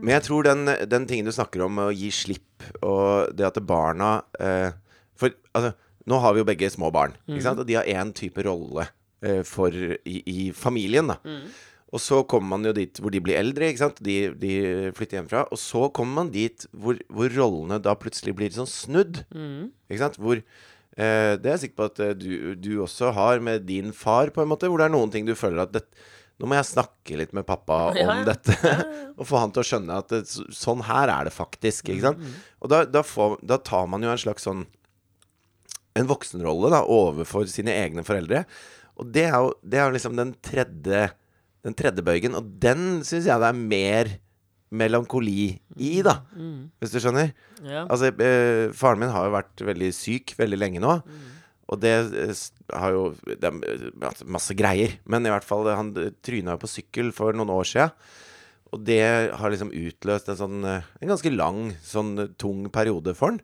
Men 0.05 0.19
jeg 0.19 0.25
tror 0.27 0.45
den, 0.45 0.69
den 0.89 1.07
tingen 1.09 1.25
du 1.25 1.33
snakker 1.33 1.65
om, 1.65 1.79
å 1.81 1.93
gi 1.93 2.11
slipp, 2.13 2.67
og 2.85 3.33
det 3.33 3.47
at 3.47 3.57
barna 3.65 4.19
eh, 4.37 4.69
For 5.17 5.33
altså, 5.57 5.73
nå 6.07 6.19
har 6.21 6.33
vi 6.35 6.43
jo 6.43 6.47
begge 6.49 6.69
små 6.73 6.91
barn, 6.93 7.15
ikke 7.27 7.41
sant? 7.47 7.59
og 7.63 7.67
de 7.69 7.77
har 7.79 7.87
én 7.89 8.11
type 8.13 8.43
rolle 8.45 8.87
eh, 9.25 9.41
for, 9.47 9.73
i, 9.73 10.19
i 10.29 10.51
familien. 10.53 11.07
da 11.13 11.17
Og 11.95 12.01
så 12.03 12.19
kommer 12.27 12.57
man 12.57 12.65
jo 12.67 12.73
dit 12.75 12.99
hvor 12.99 13.13
de 13.13 13.21
blir 13.23 13.37
eldre, 13.39 13.69
ikke 13.71 13.81
sant? 13.85 13.99
De, 14.03 14.15
de 14.35 14.53
flytter 14.97 15.19
hjemmefra. 15.21 15.45
Og 15.53 15.59
så 15.61 15.85
kommer 15.95 16.23
man 16.25 16.31
dit 16.33 16.65
hvor, 16.75 16.97
hvor 17.09 17.29
rollene 17.37 17.77
da 17.79 17.93
plutselig 17.95 18.33
blir 18.35 18.51
sånn 18.51 18.67
snudd. 18.67 19.21
Ikke 19.87 20.01
sant? 20.01 20.17
Hvor 20.19 20.35
eh, 20.41 21.31
Det 21.39 21.45
er 21.47 21.53
jeg 21.55 21.61
sikker 21.67 21.79
på 21.79 21.87
at 21.91 22.01
eh, 22.03 22.13
du, 22.19 22.33
du 22.59 22.69
også 22.83 23.13
har 23.15 23.39
med 23.39 23.63
din 23.69 23.93
far, 23.95 24.33
på 24.35 24.43
en 24.43 24.49
måte. 24.51 24.67
Hvor 24.67 24.81
det 24.83 24.89
er 24.89 24.95
noen 24.97 25.13
ting 25.13 25.25
du 25.29 25.33
føler 25.39 25.63
at 25.65 25.73
det, 25.77 25.85
Nå 26.35 26.49
må 26.51 26.57
jeg 26.57 26.67
snakke 26.67 27.15
litt 27.15 27.31
med 27.31 27.45
pappa 27.47 27.77
om 27.93 27.95
Ja, 28.01 28.17
ja. 28.19 28.23
dette. 28.27 28.73
og 29.17 29.23
få 29.29 29.39
han 29.39 29.53
til 29.55 29.63
å 29.63 29.67
skjønne 29.69 29.99
at 30.03 30.09
det, 30.11 30.25
sånn 30.51 30.81
her 30.83 31.07
er 31.13 31.29
det 31.29 31.33
faktisk. 31.37 31.93
Ikke 31.93 32.09
sant? 32.09 32.25
Og 32.59 32.73
da, 32.73 32.81
da, 32.91 33.05
får, 33.07 33.37
da 33.39 33.55
tar 33.63 33.87
man 33.87 34.03
jo 34.03 34.11
en 34.11 34.19
slags 34.19 34.43
sånn 34.49 34.65
en 35.95 36.09
voksenrolle 36.09 36.71
da, 36.73 36.81
overfor 36.91 37.47
sine 37.51 37.73
egne 37.75 38.03
foreldre. 38.07 38.43
Og 38.99 39.11
det 39.15 39.27
er 39.29 39.37
jo, 39.39 39.53
det 39.63 39.79
er 39.79 39.87
jo 39.87 39.95
liksom 39.95 40.17
den 40.19 40.33
tredje, 40.43 41.07
den 41.65 41.75
tredje 41.77 42.03
bøygen, 42.05 42.35
og 42.37 42.47
den 42.61 43.01
syns 43.07 43.27
jeg 43.27 43.41
det 43.41 43.51
er 43.51 43.59
mer 43.59 44.11
melankoli 44.75 45.55
i, 45.77 45.93
da. 46.05 46.19
Hvis 46.81 46.95
du 46.95 46.99
skjønner? 46.99 47.31
Ja. 47.63 47.85
Altså, 47.85 48.11
eh, 48.11 48.73
faren 48.75 49.01
min 49.01 49.13
har 49.13 49.27
jo 49.27 49.35
vært 49.37 49.63
veldig 49.67 49.91
syk 49.95 50.35
veldig 50.39 50.59
lenge 50.59 50.83
nå. 50.83 50.97
Og 51.71 51.81
det 51.81 51.93
eh, 52.21 52.43
har 52.77 52.93
jo 52.93 53.05
Det 53.25 53.49
er 53.49 54.25
masse 54.25 54.53
greier. 54.57 54.97
Men 55.05 55.25
i 55.25 55.33
hvert 55.33 55.47
fall, 55.47 55.67
han 55.73 55.93
tryna 56.25 56.55
jo 56.55 56.63
på 56.65 56.71
sykkel 56.71 57.11
for 57.15 57.33
noen 57.33 57.53
år 57.53 57.65
sia. 57.69 57.89
Og 58.73 58.83
det 58.85 59.01
har 59.31 59.53
liksom 59.53 59.71
utløst 59.71 60.29
en 60.29 60.41
sånn 60.41 60.65
eh, 60.67 60.89
En 61.01 61.13
ganske 61.13 61.31
lang, 61.33 61.69
sånn 61.85 62.35
tung 62.41 62.67
periode 62.73 63.15
for 63.17 63.33
han. 63.33 63.41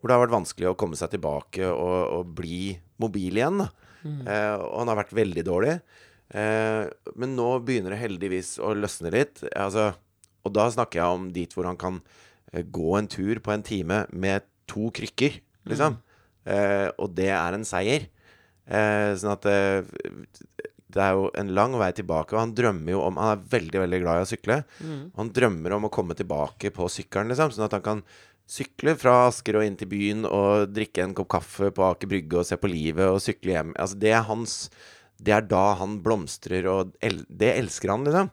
Hvor 0.00 0.08
det 0.08 0.16
har 0.16 0.22
vært 0.24 0.36
vanskelig 0.38 0.70
å 0.70 0.76
komme 0.80 0.96
seg 0.96 1.12
tilbake 1.12 1.66
og, 1.68 1.98
og 2.16 2.34
bli 2.38 2.72
mobil 3.02 3.36
igjen. 3.36 3.60
Da. 3.60 3.68
Eh, 4.00 4.54
og 4.56 4.78
han 4.80 4.92
har 4.92 5.00
vært 5.02 5.12
veldig 5.16 5.44
dårlig. 5.44 5.74
Eh, 6.32 6.86
men 7.20 7.34
nå 7.36 7.48
begynner 7.66 7.92
det 7.94 8.00
heldigvis 8.00 8.54
å 8.64 8.72
løsne 8.78 9.12
litt. 9.12 9.42
Altså, 9.52 9.90
og 10.46 10.54
da 10.56 10.68
snakker 10.72 11.02
jeg 11.02 11.18
om 11.18 11.28
dit 11.34 11.52
hvor 11.56 11.68
han 11.68 11.76
kan 11.80 12.00
eh, 12.52 12.64
gå 12.64 12.94
en 12.96 13.10
tur 13.12 13.42
på 13.44 13.52
en 13.52 13.66
time 13.66 14.04
med 14.12 14.46
to 14.70 14.88
krykker, 14.94 15.40
liksom. 15.68 15.98
Eh, 16.48 16.88
og 16.96 17.12
det 17.18 17.28
er 17.36 17.56
en 17.58 17.66
seier. 17.68 18.08
Eh, 18.70 19.10
sånn 19.18 19.34
at 19.34 19.48
eh, 19.50 19.82
det 20.90 21.02
er 21.02 21.14
jo 21.18 21.28
en 21.38 21.52
lang 21.54 21.74
vei 21.78 21.90
tilbake, 21.94 22.34
og 22.34 22.40
han 22.40 22.54
drømmer 22.56 22.94
jo 22.96 23.02
om 23.04 23.18
Han 23.20 23.36
er 23.36 23.44
veldig, 23.52 23.78
veldig 23.84 24.00
glad 24.02 24.18
i 24.18 24.24
å 24.24 24.30
sykle. 24.30 24.56
Han 25.18 25.30
drømmer 25.36 25.76
om 25.76 25.86
å 25.86 25.92
komme 25.94 26.16
tilbake 26.18 26.72
på 26.74 26.88
sykkelen, 26.90 27.30
liksom, 27.30 27.52
sånn 27.54 27.68
at 27.68 27.76
han 27.78 27.84
kan 27.84 28.02
sykle 28.50 28.96
fra 28.98 29.28
Asker 29.28 29.60
og 29.60 29.66
inn 29.66 29.76
til 29.78 29.90
byen 29.90 30.24
og 30.26 30.72
drikke 30.74 31.04
en 31.04 31.14
kopp 31.16 31.30
kaffe 31.36 31.70
på 31.74 31.84
Aker 31.86 32.10
Brygge 32.10 32.40
og 32.40 32.48
se 32.48 32.58
på 32.58 32.70
livet 32.70 33.06
og 33.06 33.22
sykle 33.22 33.54
hjem. 33.54 33.74
Altså, 33.78 33.98
det 34.02 34.14
er 34.16 34.26
hans 34.26 34.56
Det 35.20 35.34
er 35.36 35.44
da 35.44 35.74
han 35.76 35.98
blomstrer, 36.00 36.64
og 36.64 36.94
el 37.04 37.20
det 37.28 37.52
elsker 37.60 37.90
han, 37.92 38.06
liksom. 38.08 38.30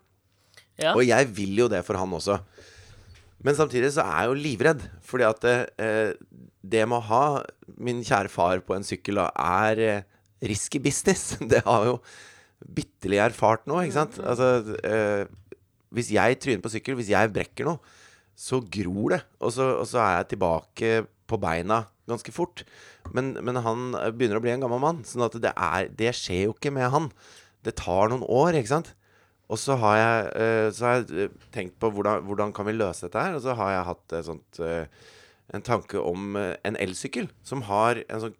Ja. 0.80 0.94
Og 0.94 1.04
jeg 1.04 1.28
vil 1.36 1.58
jo 1.60 1.68
det 1.68 1.82
for 1.84 2.00
han 2.00 2.14
også. 2.16 2.38
Men 3.44 3.58
samtidig 3.58 3.92
så 3.94 4.06
er 4.06 4.22
jeg 4.22 4.30
jo 4.30 4.38
livredd. 4.46 4.86
Fordi 5.04 5.26
at 5.28 5.44
eh, 5.52 6.14
det 6.64 6.86
med 6.88 7.02
å 7.02 7.08
ha 7.10 7.26
min 7.76 8.00
kjære 8.06 8.32
far 8.32 8.64
på 8.64 8.78
en 8.78 8.88
sykkel 8.88 9.20
da, 9.20 9.28
er 9.36 9.84
eh, 9.84 10.08
risky 10.48 10.80
business. 10.80 11.36
Det 11.52 11.64
har 11.66 11.92
jo 11.92 12.00
bitterlig 12.64 13.20
erfart 13.22 13.68
nå, 13.70 13.82
ikke 13.84 14.00
sant. 14.00 14.18
Altså 14.24 14.78
eh, 14.88 15.28
Hvis 15.94 16.14
jeg 16.16 16.40
tryner 16.42 16.64
på 16.64 16.74
sykkel, 16.74 16.98
hvis 17.00 17.14
jeg 17.14 17.34
brekker 17.36 17.68
noe, 17.68 17.97
så 18.38 18.60
gror 18.62 19.16
det. 19.16 19.22
Og 19.42 19.54
så, 19.56 19.66
og 19.82 19.88
så 19.90 20.02
er 20.04 20.12
jeg 20.20 20.30
tilbake 20.36 20.92
på 21.28 21.40
beina 21.42 21.82
ganske 22.08 22.32
fort. 22.32 22.62
Men, 23.16 23.34
men 23.44 23.58
han 23.66 23.90
begynner 24.16 24.40
å 24.40 24.44
bli 24.44 24.54
en 24.54 24.64
gammel 24.64 24.80
mann, 24.84 25.02
sånn 25.08 25.26
at 25.26 25.36
det, 25.44 25.52
er, 25.58 25.90
det 25.98 26.14
skjer 26.16 26.46
jo 26.48 26.54
ikke 26.56 26.72
med 26.76 26.92
han. 26.94 27.10
Det 27.66 27.74
tar 27.82 28.14
noen 28.14 28.24
år, 28.24 28.56
ikke 28.60 28.76
sant. 28.78 28.94
Og 29.52 29.60
så 29.60 29.78
har 29.80 29.98
jeg, 30.00 30.24
eh, 30.44 30.70
så 30.76 30.86
har 30.86 30.96
jeg 31.02 31.28
eh, 31.28 31.36
tenkt 31.56 31.78
på 31.82 31.90
hvordan, 31.96 32.24
hvordan 32.28 32.54
kan 32.56 32.68
vi 32.68 32.76
løse 32.78 33.08
dette 33.08 33.22
her. 33.26 33.36
Og 33.38 33.44
så 33.44 33.56
har 33.60 33.74
jeg 33.74 33.88
hatt 33.90 34.16
sånt 34.28 34.62
eh, 34.64 35.06
en 35.56 35.64
tanke 35.64 36.00
om 36.04 36.36
en 36.38 36.76
elsykkel 36.84 37.30
som 37.48 37.64
har 37.70 38.02
en 38.12 38.26
sånn 38.26 38.34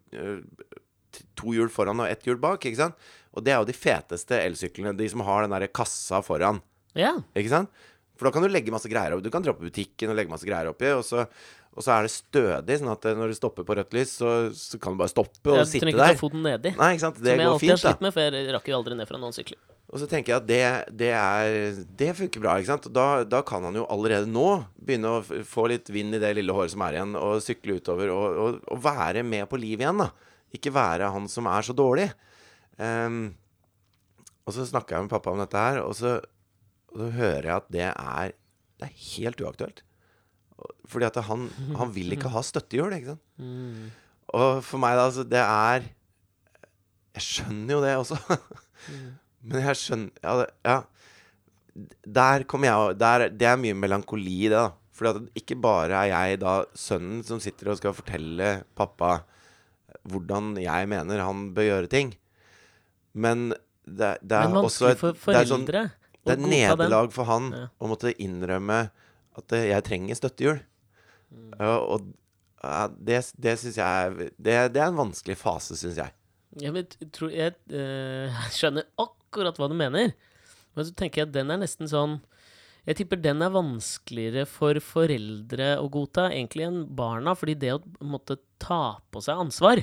to 1.38 1.54
hjul 1.56 1.70
foran 1.72 2.02
og 2.04 2.10
ett 2.10 2.26
hjul 2.28 2.36
bak, 2.40 2.66
ikke 2.68 2.82
sant? 2.82 3.06
Og 3.32 3.44
det 3.44 3.54
er 3.54 3.62
jo 3.62 3.68
de 3.70 3.76
feteste 3.76 4.36
elsyklene, 4.44 4.92
de 4.98 5.06
som 5.08 5.22
har 5.24 5.44
den 5.44 5.54
derre 5.54 5.70
kassa 5.72 6.20
foran, 6.24 6.60
Ja. 6.98 7.14
ikke 7.36 7.52
sant? 7.52 7.72
For 8.18 8.28
da 8.28 8.34
kan 8.34 8.44
du 8.44 8.50
legge 8.50 8.74
masse 8.74 8.90
greier 8.90 9.14
oppi. 9.14 9.28
Du 9.28 9.32
kan 9.32 9.44
dra 9.44 9.54
på 9.54 9.64
butikken 9.68 10.10
og 10.10 10.18
legge 10.18 10.32
masse 10.32 10.46
greier 10.48 10.70
oppi, 10.72 10.90
og 10.90 11.04
så, 11.06 11.24
og 11.78 11.84
så 11.84 11.94
er 11.94 12.06
det 12.08 12.12
stødig, 12.12 12.78
sånn 12.80 12.90
at 12.90 13.06
eh, 13.06 13.16
når 13.18 13.30
du 13.30 13.38
stopper 13.38 13.66
på 13.66 13.78
rødt 13.78 13.94
lys, 13.94 14.16
så, 14.18 14.34
så 14.58 14.80
kan 14.82 14.96
du 14.96 15.02
bare 15.04 15.12
stoppe 15.12 15.54
og 15.54 15.60
ja, 15.60 15.66
sitte 15.68 15.86
trenger 15.86 16.00
ikke 16.00 16.04
ta 16.04 16.12
der. 16.12 16.20
foten 16.20 16.46
nedi. 16.46 16.72
Nei, 16.80 16.92
ikke 16.96 17.04
sant? 17.06 17.20
Det 17.22 17.30
som 17.30 17.42
jeg 17.42 17.46
går 17.46 17.54
alltid 17.54 17.72
har 17.72 17.78
fint, 17.78 17.84
da. 17.86 17.92
slitt 17.92 18.06
med, 18.06 18.16
for 18.16 18.38
jeg 18.38 18.54
rakk 18.58 18.70
jo 18.72 18.78
aldri 18.80 18.98
ned 18.98 19.10
fra 19.10 19.20
noen 19.22 19.36
sykler. 19.36 19.60
Og 19.88 20.02
så 20.02 20.06
tenker 20.10 20.34
jeg 20.34 20.42
at 20.42 20.48
det, 20.48 20.64
det, 21.00 21.10
er, 21.16 21.78
det 22.02 22.10
funker 22.18 22.42
bra. 22.44 22.58
ikke 22.60 22.74
sant? 22.74 22.88
Da, 22.92 23.06
da 23.24 23.40
kan 23.46 23.64
han 23.64 23.78
jo 23.78 23.86
allerede 23.88 24.28
nå 24.28 24.48
begynne 24.76 25.14
å 25.16 25.44
få 25.48 25.64
litt 25.72 25.88
vind 25.94 26.18
i 26.18 26.20
det 26.20 26.34
lille 26.36 26.52
håret 26.52 26.74
som 26.74 26.84
er 26.84 26.98
igjen, 26.98 27.14
og 27.16 27.38
sykle 27.40 27.78
utover 27.78 28.12
og, 28.12 28.26
og, 28.42 28.58
og 28.68 28.82
være 28.84 29.22
med 29.24 29.46
på 29.48 29.60
livet 29.60 29.86
igjen. 29.86 30.02
da. 30.02 30.10
Ikke 30.58 30.74
være 30.74 31.08
han 31.14 31.30
som 31.32 31.48
er 31.48 31.64
så 31.64 31.76
dårlig. 31.76 32.10
Um, 32.76 33.30
og 34.44 34.54
så 34.56 34.66
snakker 34.68 34.96
jeg 34.96 35.06
med 35.06 35.12
pappa 35.12 35.32
om 35.32 35.40
dette 35.40 35.62
her, 35.62 35.80
og 35.84 35.96
så, 35.96 36.18
og 36.92 37.00
så 37.02 37.10
hører 37.18 37.42
jeg 37.48 37.54
at 37.56 37.68
det 37.74 37.84
er, 37.90 38.32
det 38.80 38.88
er 38.88 38.96
helt 39.14 39.40
uaktuelt. 39.44 39.82
Fordi 40.88 41.06
at 41.06 41.18
han, 41.28 41.46
han 41.78 41.90
vil 41.94 42.14
ikke 42.16 42.30
ha 42.32 42.40
støttehjul, 42.42 42.94
ikke 42.96 43.12
sant. 43.14 43.24
Mm. 43.38 43.90
Og 44.38 44.62
for 44.66 44.80
meg, 44.82 44.96
da, 44.98 45.04
altså, 45.08 45.24
det 45.24 45.40
er 45.40 45.84
Jeg 47.18 47.24
skjønner 47.24 47.74
jo 47.76 47.82
det 47.84 47.92
også. 47.96 48.18
Men 49.48 49.62
jeg 49.68 49.78
skjønner 49.80 50.24
Ja. 50.24 50.34
det- 50.42 50.54
ja. 50.66 50.78
Der 52.18 52.42
kommer 52.50 52.66
jeg 52.66 52.98
der, 52.98 53.28
Det 53.30 53.46
er 53.46 53.56
mye 53.56 53.74
melankoli 53.78 54.34
i 54.46 54.48
det, 54.50 54.58
da. 54.58 54.70
For 54.92 55.20
ikke 55.38 55.54
bare 55.62 55.94
er 55.94 56.08
jeg 56.10 56.40
da 56.42 56.64
sønnen 56.74 57.22
som 57.24 57.38
sitter 57.40 57.70
og 57.70 57.76
skal 57.78 57.94
fortelle 57.94 58.64
pappa 58.74 59.20
hvordan 60.08 60.56
jeg 60.58 60.88
mener 60.90 61.20
han 61.22 61.52
bør 61.54 61.68
gjøre 61.68 61.90
ting. 61.92 62.10
Men 63.14 63.50
det, 63.86 64.18
det 64.26 64.32
er 64.40 64.48
Men 64.50 64.64
også 64.64 64.90
et, 64.90 64.98
for 64.98 65.12
det 65.32 65.38
er 65.44 65.46
sånn, 65.46 65.64
foreldre 65.68 65.84
det 66.28 66.36
er 66.36 66.44
å 66.44 66.52
nederlag 66.52 67.12
for 67.14 67.28
han 67.28 67.50
Ja. 67.54 67.66
å 67.80 67.90
måtte 67.90 68.14
innrømme 68.20 68.78
at 69.38 69.52
eh, 69.56 69.68
jeg 69.72 69.86
trenger 69.86 70.18
støttehjul. 70.18 70.60
Mm. 71.32 71.50
Og 71.60 72.08
det, 73.04 73.20
det 73.38 73.54
syns 73.60 73.76
jeg 73.78 74.30
det, 74.36 74.54
det 74.74 74.80
er 74.82 74.88
en 74.88 74.98
vanskelig 74.98 75.36
fase, 75.38 75.76
syns 75.78 76.00
jeg. 76.00 76.14
Jeg, 76.58 76.72
vet, 76.74 76.96
tror, 77.14 77.30
jeg 77.34 77.54
eh, 77.70 78.40
skjønner 78.56 78.88
akkurat 78.98 79.58
hva 79.60 79.68
du 79.70 79.76
mener. 79.78 80.14
Men 80.74 80.86
så 80.86 80.94
tenker 80.96 81.22
jeg 81.22 81.28
at 81.30 81.36
den 81.36 81.50
er 81.50 81.60
nesten 81.60 81.88
sånn 81.90 82.20
Jeg 82.88 83.00
tipper 83.00 83.18
den 83.20 83.42
er 83.44 83.50
vanskeligere 83.52 84.46
for 84.48 84.78
foreldre 84.80 85.74
å 85.82 85.88
godta 85.92 86.28
egentlig 86.30 86.64
enn 86.68 86.82
barna. 86.96 87.34
Fordi 87.36 87.56
det 87.60 87.74
å 87.76 87.80
måtte 88.06 88.38
ta 88.62 88.98
på 89.12 89.20
seg 89.24 89.42
ansvar, 89.42 89.82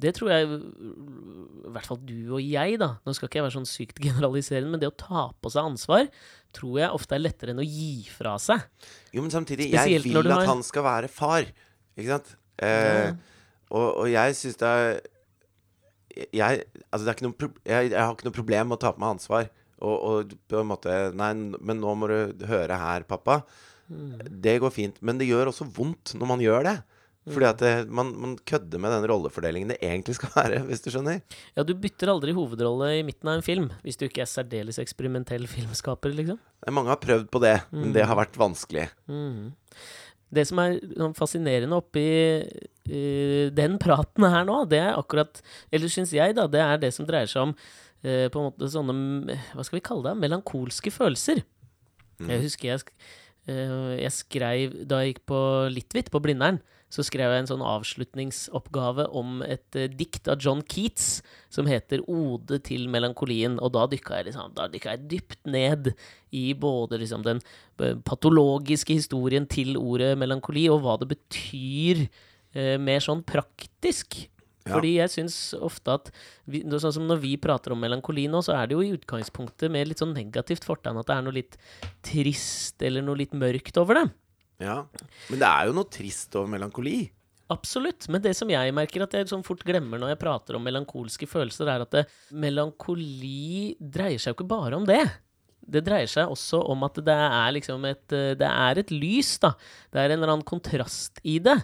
det 0.00 0.14
tror 0.16 0.30
jeg 0.32 0.46
I 0.48 1.70
hvert 1.74 1.86
fall 1.86 1.98
du 2.08 2.32
og 2.34 2.40
jeg, 2.42 2.78
da. 2.80 2.88
Nå 3.06 3.12
skal 3.14 3.28
ikke 3.28 3.38
jeg 3.40 3.44
være 3.46 3.54
sånn 3.58 3.68
sykt 3.68 4.00
generaliserende, 4.02 4.70
men 4.72 4.80
det 4.82 4.88
å 4.90 4.96
ta 4.98 5.26
på 5.42 5.52
seg 5.52 5.68
ansvar 5.68 6.08
tror 6.56 6.78
jeg 6.80 6.90
ofte 6.96 7.16
er 7.16 7.22
lettere 7.22 7.52
enn 7.54 7.60
å 7.62 7.66
gi 7.66 8.06
fra 8.12 8.34
seg. 8.42 8.64
Jo, 9.12 9.22
men 9.22 9.30
samtidig, 9.32 9.70
Spesielt 9.72 10.04
jeg 10.08 10.14
vil 10.16 10.32
at 10.32 10.38
har- 10.40 10.50
han 10.50 10.62
skal 10.66 10.82
være 10.84 11.08
far. 11.12 11.46
Ikke 11.96 12.08
sant? 12.16 12.32
Eh, 12.62 13.12
og, 13.72 13.88
og 14.04 14.06
jeg 14.12 14.34
syns 14.36 14.56
det 14.60 14.68
er 14.68 15.00
jeg, 16.36 16.64
altså 16.92 17.06
det 17.06 17.08
er 17.08 17.16
ikke 17.16 17.24
noe, 17.30 17.50
jeg, 17.64 17.90
jeg 17.94 18.00
har 18.02 18.12
ikke 18.12 18.26
noe 18.28 18.36
problem 18.36 18.68
med 18.68 18.76
å 18.76 18.82
ta 18.84 18.90
på 18.92 19.00
meg 19.00 19.14
ansvar. 19.16 19.46
Og, 19.82 19.94
og 20.12 20.34
på 20.50 20.60
en 20.60 20.68
måte 20.68 20.96
Nei, 21.18 21.32
men 21.34 21.80
nå 21.82 21.94
må 21.98 22.08
du 22.10 22.44
høre 22.46 22.76
her, 22.78 23.06
pappa. 23.08 23.40
Mm. 23.88 24.18
Det 24.44 24.58
går 24.62 24.70
fint. 24.74 25.00
Men 25.02 25.18
det 25.18 25.26
gjør 25.30 25.50
også 25.50 25.66
vondt 25.74 26.12
når 26.20 26.30
man 26.34 26.44
gjør 26.44 26.68
det. 26.68 26.76
Fordi 27.30 27.46
at 27.46 27.60
det, 27.62 27.72
man, 27.94 28.08
man 28.18 28.34
kødder 28.48 28.80
med 28.82 28.90
den 28.96 29.04
rollefordelingen 29.06 29.70
det 29.70 29.78
egentlig 29.84 30.16
skal 30.18 30.32
være, 30.40 30.62
hvis 30.66 30.82
du 30.82 30.90
skjønner. 30.90 31.20
Ja, 31.54 31.64
du 31.66 31.74
bytter 31.78 32.10
aldri 32.10 32.34
hovedrolle 32.34 32.88
i 32.98 33.04
midten 33.06 33.30
av 33.30 33.38
en 33.38 33.46
film, 33.46 33.68
hvis 33.86 34.00
du 34.00 34.08
ikke 34.08 34.24
er 34.24 34.30
særdeles 34.30 34.80
eksperimentell 34.82 35.46
filmskaper, 35.50 36.14
liksom. 36.18 36.40
Mange 36.74 36.90
har 36.90 37.02
prøvd 37.02 37.28
på 37.30 37.42
det, 37.42 37.56
men 37.74 37.94
det 37.94 38.06
har 38.06 38.18
vært 38.18 38.38
vanskelig. 38.38 38.88
Mm. 39.10 39.52
Det 40.32 40.46
som 40.48 40.60
er 40.62 40.78
sånn 40.96 41.14
fascinerende 41.16 41.78
oppi 41.78 42.08
uh, 42.40 43.46
den 43.52 43.78
praten 43.82 44.26
her 44.32 44.46
nå, 44.48 44.62
det 44.70 44.80
er 44.80 44.94
akkurat 44.96 45.42
Eller 45.68 45.92
syns 45.92 46.14
jeg, 46.16 46.36
da, 46.38 46.46
det 46.48 46.62
er 46.64 46.80
det 46.80 46.88
som 46.96 47.04
dreier 47.08 47.28
seg 47.28 47.50
om 47.50 47.52
uh, 47.52 48.28
på 48.32 48.40
en 48.40 48.46
måte 48.46 48.70
sånne 48.72 48.94
mm, 48.96 49.42
Hva 49.52 49.66
skal 49.68 49.76
vi 49.76 49.84
kalle 49.84 50.06
det? 50.08 50.14
Melankolske 50.22 50.94
følelser. 50.94 51.42
Jeg 52.22 52.42
husker 52.44 52.68
jeg, 52.68 52.82
eh, 53.50 53.94
jeg 53.98 54.14
skrev 54.14 54.76
Da 54.86 55.00
jeg 55.02 55.14
gikk 55.14 55.24
på 55.32 55.40
Litvit, 55.74 56.10
på 56.12 56.20
Blindern, 56.22 56.60
så 56.92 57.04
skrev 57.06 57.32
jeg 57.32 57.42
en 57.42 57.48
sånn 57.48 57.64
avslutningsoppgave 57.64 59.06
om 59.16 59.40
et 59.46 59.78
eh, 59.78 59.88
dikt 59.88 60.28
av 60.28 60.42
John 60.44 60.60
Keats 60.60 61.22
som 61.52 61.68
heter 61.70 62.02
'Ode 62.04 62.60
til 62.68 62.84
melankolien'. 62.92 63.56
Og 63.64 63.72
da 63.72 63.86
dykka 63.88 64.18
jeg, 64.20 64.28
liksom, 64.28 64.52
da 64.56 64.68
dykka 64.68 64.96
jeg 64.96 65.08
dypt 65.08 65.40
ned 65.48 65.94
i 66.36 66.52
både 66.52 67.00
liksom, 67.00 67.24
den 67.24 67.40
eh, 67.80 67.96
patologiske 67.96 68.92
historien 69.00 69.48
til 69.48 69.78
ordet 69.80 70.18
melankoli, 70.20 70.68
og 70.68 70.84
hva 70.84 70.98
det 71.00 71.08
betyr 71.16 72.04
eh, 72.52 72.76
mer 72.76 73.00
sånn 73.00 73.24
praktisk. 73.24 74.28
Ja. 74.62 74.76
Fordi 74.76 74.92
jeg 75.00 75.10
syns 75.10 75.36
ofte 75.58 75.96
at 75.96 76.10
vi, 76.46 76.60
Sånn 76.62 76.94
som 76.94 77.08
når 77.08 77.18
vi 77.24 77.32
prater 77.40 77.72
om 77.74 77.80
melankoli 77.82 78.28
nå, 78.30 78.44
så 78.46 78.54
er 78.54 78.68
det 78.68 78.76
jo 78.76 78.84
i 78.84 78.92
utgangspunktet 78.94 79.72
med 79.72 79.88
litt 79.88 79.98
sånn 79.98 80.14
negativt 80.14 80.62
fortegn 80.68 81.00
at 81.00 81.08
det 81.08 81.16
er 81.16 81.24
noe 81.24 81.34
litt 81.34 81.56
trist 82.06 82.84
eller 82.84 83.02
noe 83.02 83.18
litt 83.18 83.34
mørkt 83.34 83.80
over 83.80 83.98
det. 83.98 84.06
Ja. 84.62 84.78
Men 85.30 85.42
det 85.42 85.48
er 85.48 85.68
jo 85.68 85.74
noe 85.76 85.90
trist 85.90 86.38
over 86.38 86.50
melankoli. 86.54 87.00
Absolutt. 87.52 88.08
Men 88.12 88.22
det 88.24 88.34
som 88.38 88.50
jeg 88.50 88.74
merker 88.74 89.04
at 89.04 89.16
jeg 89.16 89.28
sånn 89.30 89.44
fort 89.46 89.62
glemmer 89.66 90.00
når 90.00 90.14
jeg 90.14 90.22
prater 90.22 90.56
om 90.56 90.64
melankolske 90.64 91.28
følelser, 91.28 91.68
er 91.68 91.84
at 91.84 91.92
det, 91.94 92.06
melankoli 92.32 93.74
dreier 93.76 94.22
seg 94.22 94.32
jo 94.32 94.40
ikke 94.40 94.50
bare 94.54 94.78
om 94.78 94.88
det. 94.88 95.02
Det 95.62 95.84
dreier 95.86 96.10
seg 96.10 96.30
også 96.32 96.62
om 96.72 96.82
at 96.86 96.96
det 97.06 97.14
er 97.14 97.52
liksom 97.54 97.84
et 97.86 98.06
Det 98.10 98.48
er 98.48 98.80
et 98.80 98.90
lys, 98.90 99.36
da. 99.42 99.52
Det 99.92 100.00
er 100.00 100.10
en 100.10 100.18
eller 100.18 100.36
annen 100.36 100.48
kontrast 100.48 101.20
i 101.22 101.38
det. 101.42 101.58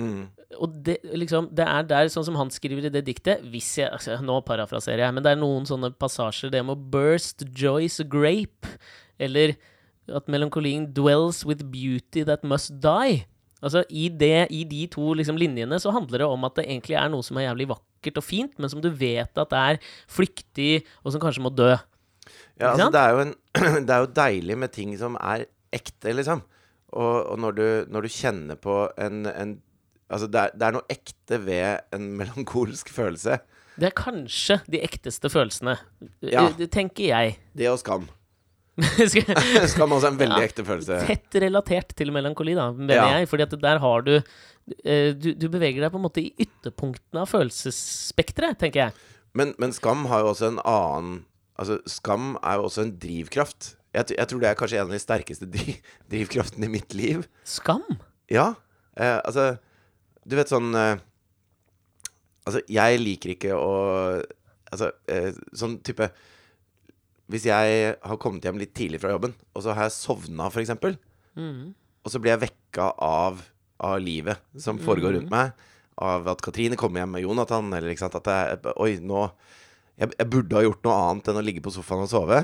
Mm. 0.00 0.30
Og 0.58 0.78
det, 0.86 0.96
liksom, 1.14 1.50
det 1.54 1.66
er 1.66 1.84
der, 1.86 2.08
sånn 2.10 2.26
som 2.26 2.38
han 2.40 2.50
skriver 2.50 2.88
i 2.88 2.92
det 2.92 3.04
diktet 3.06 3.42
hvis 3.52 3.68
jeg, 3.78 3.90
altså, 3.92 4.16
Nå 4.24 4.40
parafraserer 4.46 5.04
jeg, 5.04 5.14
men 5.14 5.26
det 5.26 5.34
er 5.34 5.42
noen 5.42 5.68
sånne 5.68 5.92
passasjer. 5.94 6.50
Det 6.50 6.64
med 6.64 6.78
å 6.78 6.90
burst 6.96 7.44
joy's 7.54 8.00
grape. 8.10 8.74
Eller 9.20 9.54
at 10.14 10.28
melankolien 10.32 10.88
dwells 10.96 11.44
with 11.46 11.64
beauty 11.72 12.24
that 12.28 12.42
must 12.46 12.76
die. 12.82 13.24
Altså, 13.60 13.82
i, 13.92 14.08
det, 14.08 14.46
I 14.56 14.62
de 14.64 14.86
to 14.92 15.12
liksom, 15.18 15.36
linjene 15.40 15.76
så 15.82 15.92
handler 15.92 16.22
det 16.22 16.28
om 16.32 16.44
at 16.48 16.56
det 16.56 16.64
egentlig 16.66 16.96
er 16.96 17.10
noe 17.12 17.24
som 17.26 17.36
er 17.36 17.48
jævlig 17.50 17.68
vakkert 17.74 18.20
og 18.22 18.24
fint, 18.24 18.54
men 18.58 18.72
som 18.72 18.80
du 18.80 18.88
vet 18.96 19.36
at 19.42 19.52
er 19.56 19.80
flyktig, 20.08 20.84
og 21.04 21.12
som 21.12 21.20
kanskje 21.22 21.44
må 21.44 21.52
dø. 21.52 21.74
Ja, 22.60 22.72
altså 22.72 22.88
det 22.94 23.02
er, 23.02 23.20
en, 23.26 23.34
det 23.86 23.92
er 23.96 24.04
jo 24.06 24.12
deilig 24.16 24.56
med 24.62 24.72
ting 24.72 24.94
som 25.00 25.18
er 25.20 25.44
ekte, 25.76 26.14
liksom. 26.16 26.40
Og, 26.90 27.16
og 27.30 27.36
når, 27.38 27.52
du, 27.58 27.66
når 27.92 28.06
du 28.06 28.14
kjenner 28.16 28.58
på 28.60 28.84
en, 28.98 29.26
en 29.30 29.58
Altså, 30.10 30.26
det 30.26 30.40
er, 30.42 30.54
det 30.58 30.64
er 30.66 30.74
noe 30.74 30.90
ekte 30.90 31.36
ved 31.44 31.92
en 31.94 32.06
melankolsk 32.18 32.88
følelse. 32.90 33.36
Det 33.78 33.86
er 33.86 33.92
kanskje 33.94 34.56
de 34.66 34.80
ekteste 34.82 35.30
følelsene, 35.30 35.76
Ja. 36.26 36.48
tenker 36.66 37.04
jeg. 37.12 37.36
Det 37.54 37.68
og 37.70 37.78
skam. 37.78 38.08
Skal- 39.10 39.90
også 39.94 40.06
er 40.06 40.12
en 40.12 40.20
veldig 40.20 40.40
Ja. 40.40 40.46
ekte 40.48 40.64
følelse. 40.66 41.00
tett 41.06 41.36
relatert 41.42 41.94
til 41.98 42.12
melankoli, 42.14 42.54
da, 42.58 42.70
mener 42.72 42.94
Ja. 42.96 43.08
jeg. 43.18 43.28
Fordi 43.30 43.46
at 43.46 43.56
der 43.60 43.78
har 43.82 44.02
du 44.06 44.12
eh, 44.16 45.12
du, 45.14 45.32
du 45.34 45.48
beveger 45.48 45.80
deg 45.84 45.90
på 45.92 45.98
en 46.00 46.04
måte 46.06 46.22
i 46.22 46.30
ytterpunktene 46.46 47.22
av 47.24 47.28
følelsesspekteret, 47.32 48.58
tenker 48.60 48.86
jeg. 48.86 48.92
Men, 49.34 49.54
men 49.62 49.72
skam 49.72 50.06
har 50.10 50.24
jo 50.24 50.32
også 50.34 50.48
en 50.54 50.62
annen 50.64 51.20
Altså, 51.60 51.76
skam 51.92 52.38
er 52.40 52.56
jo 52.56 52.62
også 52.70 52.80
en 52.86 52.94
drivkraft. 52.96 53.74
Jeg, 53.92 54.06
jeg 54.16 54.28
tror 54.30 54.40
det 54.40 54.48
er 54.48 54.54
kanskje 54.56 54.78
en 54.80 54.86
av 54.88 54.94
de 54.94 55.00
sterkeste 55.02 55.44
dri 55.52 55.74
drivkraftene 56.08 56.64
i 56.64 56.72
mitt 56.72 56.94
liv. 56.96 57.26
Skam? 57.44 57.82
Ja. 58.32 58.54
Eh, 58.96 59.18
altså 59.20 59.58
Du 60.24 60.36
vet 60.38 60.48
sånn 60.48 60.70
eh, 60.74 60.96
Altså, 62.46 62.62
jeg 62.72 63.00
liker 63.02 63.34
ikke 63.34 63.52
å 63.60 63.74
Altså, 64.72 64.88
eh, 65.10 65.32
sånn 65.52 65.76
type 65.84 66.08
Hvis 67.30 67.46
jeg 67.46 67.94
har 68.02 68.18
kommet 68.22 68.44
hjem 68.46 68.58
litt 68.60 68.72
tidlig 68.76 69.00
fra 69.02 69.12
jobben, 69.14 69.34
og 69.54 69.62
så 69.64 69.74
har 69.76 69.86
jeg 69.88 69.96
sovna, 69.98 70.50
eksempel, 70.50 70.98
Mm. 71.38 71.74
og 72.04 72.10
så 72.10 72.18
blir 72.18 72.32
jeg 72.32 72.40
vekka 72.42 72.88
av, 73.06 73.38
av 73.78 74.00
livet 74.02 74.40
som 74.58 74.80
foregår 74.82 75.14
rundt 75.14 75.30
meg, 75.30 75.52
av 75.96 76.26
at 76.32 76.40
Katrine 76.42 76.74
kommer 76.80 77.00
hjem 77.04 77.12
med 77.14 77.22
Jonathan, 77.22 77.68
eller 77.72 77.92
ikke 77.92 78.02
sant 78.02 78.16
At 78.18 78.26
jeg 78.26 78.72
Oi, 78.82 78.96
nå 78.98 79.28
jeg, 80.00 80.10
jeg 80.18 80.30
burde 80.32 80.56
ha 80.56 80.64
gjort 80.64 80.82
noe 80.88 80.96
annet 81.04 81.28
enn 81.30 81.38
å 81.38 81.44
ligge 81.44 81.62
på 81.62 81.70
sofaen 81.74 82.02
og 82.06 82.10
sove. 82.10 82.40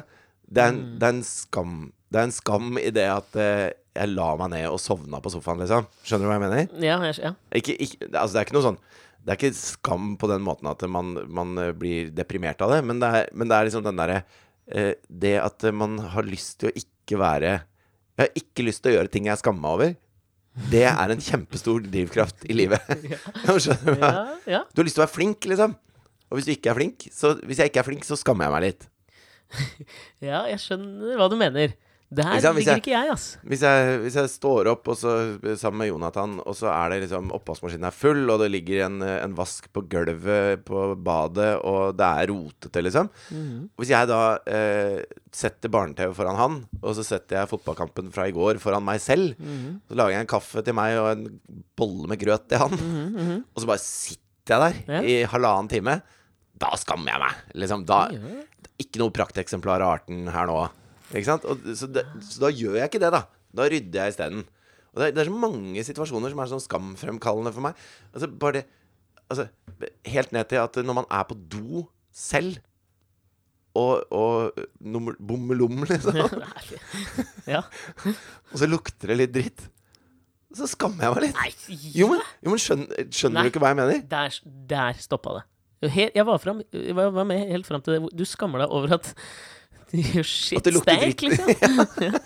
Det 0.47 0.63
er 0.63 0.71
en, 0.71 0.81
det 1.01 1.09
er 1.09 1.15
en 1.17 1.23
skam 1.27 1.75
Det 2.13 2.21
er 2.21 2.29
en 2.29 2.35
skam 2.37 2.79
i 2.79 2.91
det 2.95 3.07
at 3.11 3.39
uh, 3.41 3.67
jeg 3.97 4.13
la 4.13 4.29
meg 4.39 4.53
ned 4.53 4.69
og 4.71 4.79
sovna 4.79 5.19
på 5.25 5.33
sofaen, 5.33 5.59
liksom. 5.65 5.89
Skjønner 6.07 6.29
du 6.29 6.31
hva 6.31 6.37
jeg 6.37 6.45
mener? 6.47 6.79
Ja, 6.85 6.99
jeg, 7.09 7.17
ja. 7.25 7.33
Ikke, 7.59 7.75
ikke, 7.81 8.11
altså 8.13 8.37
det 8.37 8.41
er 8.43 8.47
ikke 8.47 8.59
noe 8.59 8.67
sånn 8.69 8.79
Det 9.25 9.33
er 9.35 9.41
ikke 9.41 9.57
skam 9.59 10.11
på 10.21 10.29
den 10.31 10.45
måten 10.47 10.69
at 10.71 10.85
man, 10.87 11.17
man 11.27 11.57
eh, 11.59 11.73
blir 11.75 12.13
deprimert 12.15 12.61
av 12.63 12.77
det, 12.77 12.83
men 12.87 13.01
det 13.03 13.09
er, 13.09 13.31
men 13.35 13.49
det 13.51 13.57
er 13.57 13.67
liksom 13.71 13.83
den 13.89 13.99
derre 13.99 14.21
Det 14.67 15.37
at 15.39 15.63
man 15.71 15.99
har 16.15 16.27
lyst 16.27 16.57
til 16.59 16.73
å 16.73 16.75
ikke 16.75 17.21
være 17.21 17.53
Jeg 17.53 18.19
har 18.19 18.41
ikke 18.41 18.65
lyst 18.67 18.83
til 18.83 18.91
å 18.91 18.97
gjøre 18.97 19.13
ting 19.13 19.29
jeg 19.29 19.39
skammer 19.39 19.63
meg 19.63 19.75
over. 19.77 19.93
Det 20.73 20.85
er 20.89 21.13
en 21.13 21.21
kjempestor 21.21 21.85
drivkraft 21.85 22.47
i 22.49 22.57
livet. 22.57 22.81
Ja. 24.47 24.63
Du 24.73 24.81
har 24.81 24.87
lyst 24.87 24.97
til 24.97 25.03
å 25.03 25.07
være 25.07 25.15
flink, 25.15 25.47
liksom. 25.51 25.77
Og 26.31 26.39
hvis 26.39 26.49
du 26.49 26.53
ikke 26.55 26.73
er 26.73 26.79
flink, 26.79 27.07
så 27.15 27.35
hvis 27.47 27.61
jeg 27.63 27.71
ikke 27.71 27.83
er 27.83 27.89
flink, 27.89 28.07
så 28.07 28.19
skammer 28.19 28.49
jeg 28.49 28.55
meg 28.55 28.65
litt. 28.67 28.87
ja, 30.29 30.43
jeg 30.51 30.63
skjønner 30.63 31.21
hva 31.21 31.29
du 31.31 31.37
mener. 31.39 31.77
Der 32.15 32.23
her 32.23 32.53
ligger 32.55 32.77
ikke 32.79 32.93
jeg, 32.93 33.09
ass. 33.11 33.25
Hvis 33.43 33.63
jeg, 33.67 33.97
hvis 34.05 34.15
jeg 34.15 34.29
står 34.31 34.69
opp 34.71 34.87
og 34.93 34.95
så, 35.01 35.13
sammen 35.59 35.81
med 35.83 35.89
Jonathan, 35.89 36.37
og 36.47 36.55
så 36.55 36.69
er 36.71 36.93
det 36.93 37.01
liksom 37.03 37.33
oppvaskmaskinen 37.35 37.89
er 37.89 37.97
full, 37.97 38.21
og 38.31 38.39
det 38.45 38.47
ligger 38.55 38.85
en, 38.87 39.01
en 39.03 39.35
vask 39.35 39.67
på 39.75 39.83
gulvet 39.91 40.63
på 40.69 40.85
badet, 41.03 41.49
og 41.67 41.97
det 41.99 42.07
er 42.07 42.31
rotete, 42.31 42.85
liksom. 42.87 43.11
Hvis 43.75 43.91
jeg 43.91 44.07
da 44.13 44.21
eh, 44.47 45.01
setter 45.35 45.73
barne-TV 45.75 46.15
foran 46.15 46.39
han, 46.39 46.61
og 46.79 46.95
så 46.95 47.03
setter 47.11 47.41
jeg 47.41 47.51
fotballkampen 47.51 48.15
fra 48.15 48.29
i 48.31 48.37
går 48.39 48.63
foran 48.63 48.87
meg 48.87 49.03
selv, 49.03 49.35
så 49.91 49.99
lager 49.99 50.15
jeg 50.15 50.29
en 50.29 50.33
kaffe 50.37 50.63
til 50.63 50.79
meg 50.79 50.95
og 51.03 51.11
en 51.17 51.27
bolle 51.77 52.07
med 52.15 52.23
grøt 52.23 52.47
til 52.53 52.63
han, 52.63 52.79
og 53.51 53.59
så 53.65 53.67
bare 53.75 53.83
sitter 53.83 54.23
jeg 54.55 54.63
der 54.63 54.81
Ja. 54.95 55.03
i 55.03 55.15
halvannen 55.27 55.69
time, 55.75 55.99
da 56.57 56.71
skammer 56.79 57.17
jeg 57.17 57.25
meg. 57.27 57.45
Liksom, 57.59 57.83
da, 57.85 58.05
ikke 58.79 59.03
noe 59.03 59.11
prakteksemplar 59.11 59.83
av 59.83 59.97
arten 59.99 60.29
her 60.31 60.47
nå. 60.47 60.61
Ikke 61.13 61.29
sant? 61.29 61.47
Og, 61.47 61.63
så, 61.79 61.89
det, 61.91 62.07
så 62.27 62.43
da 62.47 62.53
gjør 62.53 62.79
jeg 62.81 62.91
ikke 62.91 63.03
det, 63.03 63.13
da. 63.15 63.23
Da 63.57 63.67
rydder 63.71 64.03
jeg 64.03 64.15
isteden. 64.15 64.47
Og 64.95 65.03
det 65.03 65.11
er, 65.11 65.15
det 65.17 65.23
er 65.23 65.29
så 65.31 65.43
mange 65.45 65.85
situasjoner 65.87 66.33
som 66.33 66.41
er 66.43 66.51
sånn 66.51 66.65
skamfremkallende 66.65 67.53
for 67.55 67.67
meg. 67.69 67.85
Altså, 68.15 68.31
bare 68.33 68.61
det 68.61 68.65
altså, 69.29 69.49
Helt 70.09 70.33
ned 70.33 70.49
til 70.51 70.63
at 70.63 70.79
når 70.81 70.97
man 71.03 71.09
er 71.13 71.27
på 71.29 71.37
do 71.53 71.85
selv, 72.17 72.59
og, 73.77 74.07
og 74.09 74.57
bommelom, 75.21 75.83
liksom, 75.85 76.17
ja. 77.55 77.61
og 78.49 78.55
så 78.57 78.69
lukter 78.71 79.13
det 79.13 79.19
litt 79.19 79.35
dritt, 79.35 79.67
så 80.57 80.65
skammer 80.71 81.05
jeg 81.05 81.13
meg 81.13 81.25
litt. 81.27 81.43
Nei, 81.43 81.81
Jo, 81.99 82.09
men, 82.15 82.23
jo, 82.41 82.55
men 82.55 82.63
skjønner, 82.63 83.11
skjønner 83.13 83.37
Nei. 83.37 83.45
du 83.45 83.51
ikke 83.53 83.61
hva 83.61 83.75
jeg 83.75 83.79
mener? 83.83 84.01
Der, 84.09 84.39
der 84.71 85.03
stoppa 85.03 85.35
det. 85.37 85.45
Jeg 85.93 86.25
var, 86.25 86.41
frem, 86.41 86.63
jeg 86.73 86.97
var 86.97 87.13
var 87.13 87.29
med 87.29 87.51
helt 87.53 87.69
fram 87.69 87.85
til 87.85 87.99
det. 87.99 88.15
Du 88.17 88.25
skammer 88.25 88.65
deg 88.65 88.73
over 88.73 88.97
at 88.97 89.13
Shit 89.93 90.59
At 90.59 90.67
det 90.67 90.75
lukter 90.75 90.99
dritt. 90.99 91.23
liksom. 91.23 92.17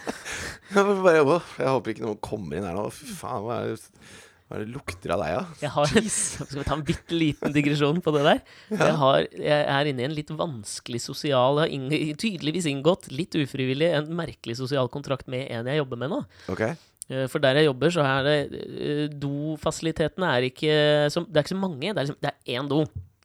Bare, 1.04 1.20
jeg 1.20 1.68
håper 1.68 1.92
ikke 1.94 2.06
noen 2.06 2.18
kommer 2.24 2.58
inn 2.58 2.66
her 2.68 2.76
nå. 2.78 2.88
Fy 2.94 3.08
faen, 3.18 3.42
hva 3.44 3.56
er 3.64 3.72
det, 3.74 4.11
hva 4.50 4.56
er 4.58 4.64
det 4.64 4.72
lukter 4.74 5.12
av 5.14 5.20
deg, 5.22 5.34
da? 5.36 5.58
Jeg 5.62 5.72
har 5.76 5.90
skal 6.16 6.61
vi 6.61 6.66
ta 6.66 6.76
en 6.78 6.84
bitte 6.86 7.14
liten 7.18 7.54
digresjon 7.54 8.00
på 8.02 8.14
det 8.16 8.22
der? 8.26 8.40
Jeg, 8.72 8.94
har, 9.02 9.26
jeg 9.34 9.64
er 9.76 9.90
inne 9.90 10.04
i 10.04 10.08
en 10.08 10.14
litt 10.16 10.30
vanskelig 10.34 11.02
sosial 11.04 11.61
Jeg 11.66 11.82
har 11.84 12.20
tydeligvis 12.22 12.66
inngått, 12.70 13.11
litt 13.14 13.34
ufrivillig, 13.38 13.90
en 13.98 14.11
merkelig 14.18 14.56
sosial 14.62 14.90
kontrakt 14.90 15.28
med 15.30 15.46
en 15.54 15.70
jeg 15.70 15.82
jobber 15.82 16.00
med 16.04 16.14
nå. 16.14 16.20
Ok? 16.50 16.64
Eh, 17.11 17.26
For 17.30 17.42
der 17.42 17.61
jeg 17.61 17.68
jobber, 17.70 17.94
så 17.94 18.06
er 18.06 18.26
det 18.26 18.36
eh, 18.70 19.04
Dofasilitetene 19.22 20.32
er 20.36 20.48
ikke 20.50 20.74
så, 21.11 21.26
Det 21.26 21.40
er 21.42 21.46
ikke 21.46 21.56
så 21.56 21.62
mange. 21.62 21.86
Det 21.90 21.96
er, 21.98 22.04
liksom, 22.06 22.20
det 22.22 22.30
er 22.34 22.58
én 22.61 22.70
do, 22.70 22.84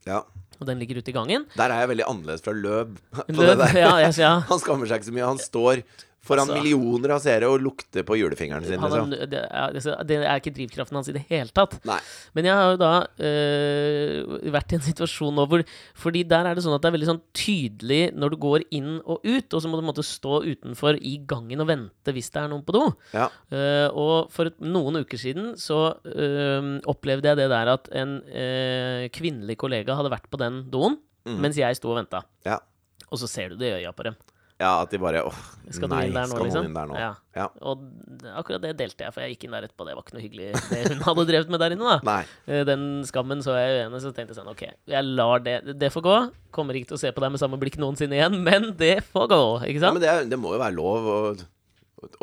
Ja. 0.09 0.21
Og 0.59 0.67
den 0.69 0.79
ligger 0.81 1.01
ute 1.01 1.11
i 1.11 1.15
gangen. 1.15 1.45
Der 1.57 1.71
er 1.71 1.83
jeg 1.83 1.91
veldig 1.93 2.07
annerledes 2.09 2.43
fra 2.45 2.53
Løb. 2.55 2.97
På 3.15 3.25
Løp, 3.41 3.55
det 3.55 3.57
der. 3.63 3.79
ja, 3.83 3.93
yes, 4.07 4.19
ja. 4.21 4.33
Han 4.49 4.61
skammer 4.63 4.89
seg 4.89 5.01
ikke 5.01 5.09
så 5.11 5.15
mye. 5.17 5.29
Han 5.29 5.41
står 5.41 5.83
foran 6.25 6.49
Altså- 6.49 6.57
millioner 6.57 7.13
av 7.15 7.21
seere 7.23 7.49
og 7.51 7.61
lukter 7.61 8.05
på 8.07 8.17
julefingeren 8.17 8.65
sin. 8.65 8.81
Liksom. 8.81 9.11
det, 9.29 9.41
er, 9.45 10.03
det 10.09 10.17
er 10.17 10.39
ikke 10.41 10.53
drivkraften 10.55 10.97
hans 10.97 11.09
i 11.11 11.15
det 11.15 11.25
hele 11.29 11.53
tatt. 11.53 11.77
Nei. 11.85 11.99
Men 12.37 12.49
jeg 12.49 12.57
har 12.57 12.71
jo 12.73 12.79
da 12.81 12.91
øh, 13.29 14.49
vært 14.55 14.73
i 14.73 14.79
en 14.79 14.85
situasjon 14.85 15.35
nå 15.35 15.45
hvor 15.49 15.63
Fordi 16.01 16.23
der 16.27 16.49
er 16.49 16.57
det 16.57 16.63
sånn 16.65 16.75
at 16.75 16.83
det 16.83 16.89
er 16.89 16.95
veldig 16.97 17.09
sånn 17.11 17.21
tydelig 17.35 18.01
når 18.17 18.33
du 18.33 18.37
går 18.41 18.65
inn 18.75 18.91
og 19.05 19.23
ut, 19.25 19.53
og 19.53 19.61
så 19.61 19.71
må 19.71 19.79
du 19.79 19.85
måtte 19.85 20.05
stå 20.05 20.41
utenfor 20.45 20.99
i 20.99 21.17
gangen 21.27 21.61
og 21.63 21.69
vente 21.69 22.15
hvis 22.15 22.31
det 22.33 22.43
er 22.43 22.51
noen 22.51 22.65
på 22.65 22.75
do. 22.75 22.85
Ja. 23.15 23.29
Uh, 23.53 23.87
og 23.93 24.33
for 24.33 24.51
noen 24.63 25.01
uker 25.03 25.19
siden 25.19 25.53
så 25.59 25.97
øh, 26.09 26.75
opplevde 26.89 27.31
jeg 27.31 27.39
det 27.39 27.49
der 27.51 27.73
at 27.75 27.89
en 27.95 28.17
øh, 28.25 29.05
kvinnelig 29.15 29.57
kollega 29.61 29.97
hadde 29.97 30.13
vært 30.13 30.29
på 30.31 30.39
den 30.41 30.63
doen 30.73 30.97
mens 31.25 31.57
jeg 31.57 31.73
sto 31.77 31.89
og 31.89 31.97
venta. 31.97 32.19
Ja. 32.45 32.59
Og 33.09 33.17
så 33.17 33.25
ser 33.29 33.53
du 33.53 33.57
det 33.57 33.71
i 33.71 33.77
øya 33.79 33.93
på 33.97 34.05
dem. 34.05 34.17
Ja, 34.61 34.69
at 34.85 34.91
de 34.93 34.99
bare 35.03 35.19
åh, 35.27 35.37
Skal 35.73 35.89
nei, 35.91 36.05
inn 36.07 36.13
der 36.15 36.29
nå, 36.29 36.35
skal 36.37 36.45
liksom? 36.47 36.63
noen 36.63 36.69
inn 36.69 36.77
der 36.77 36.87
nå? 36.87 36.95
Ja. 36.99 37.09
Ja. 37.35 37.47
Og 37.67 37.81
akkurat 38.39 38.61
det 38.63 38.71
delte 38.79 39.03
jeg, 39.03 39.11
for 39.11 39.25
jeg 39.25 39.33
gikk 39.35 39.43
inn 39.49 39.55
der 39.57 39.65
etterpå. 39.67 39.87
Det 39.89 39.95
var 39.97 40.05
ikke 40.05 40.15
noe 40.15 40.23
hyggelig, 40.23 40.47
det 40.71 40.81
hun 40.93 41.01
hadde 41.09 41.25
drevet 41.27 41.51
med 41.51 41.63
der 41.65 41.75
inne. 41.75 41.89
da 41.97 41.97
Nei. 42.07 42.21
Eh, 42.47 42.61
Den 42.69 42.85
skammen 43.09 43.43
så 43.43 43.57
jeg 43.59 43.81
uenig, 43.81 43.99
så 44.05 44.13
tenkte 44.15 44.31
jeg 44.31 44.39
sånn 44.39 44.51
OK, 44.53 44.63
jeg 44.93 45.09
lar 45.19 45.43
det 45.43 45.57
Det 45.81 45.89
får 45.91 46.05
gå. 46.07 46.15
Kommer 46.55 46.79
ikke 46.79 46.93
til 46.93 46.99
å 46.99 47.01
se 47.03 47.11
på 47.11 47.25
deg 47.25 47.33
med 47.35 47.43
samme 47.43 47.59
blikk 47.59 47.75
noensinne 47.83 48.15
igjen, 48.15 48.37
men 48.47 48.69
det 48.79 48.93
får 49.11 49.27
gå. 49.33 49.41
Ikke 49.67 49.83
sant? 49.83 49.89
Ja, 49.91 49.95
men 49.97 50.05
det, 50.05 50.15
det 50.31 50.39
må 50.39 50.55
jo 50.55 50.61
være 50.63 50.77
lov 50.79 51.09
å, 51.11 51.17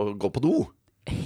å 0.01 0.09
gå 0.17 0.33
på 0.33 0.45
do. 0.45 0.55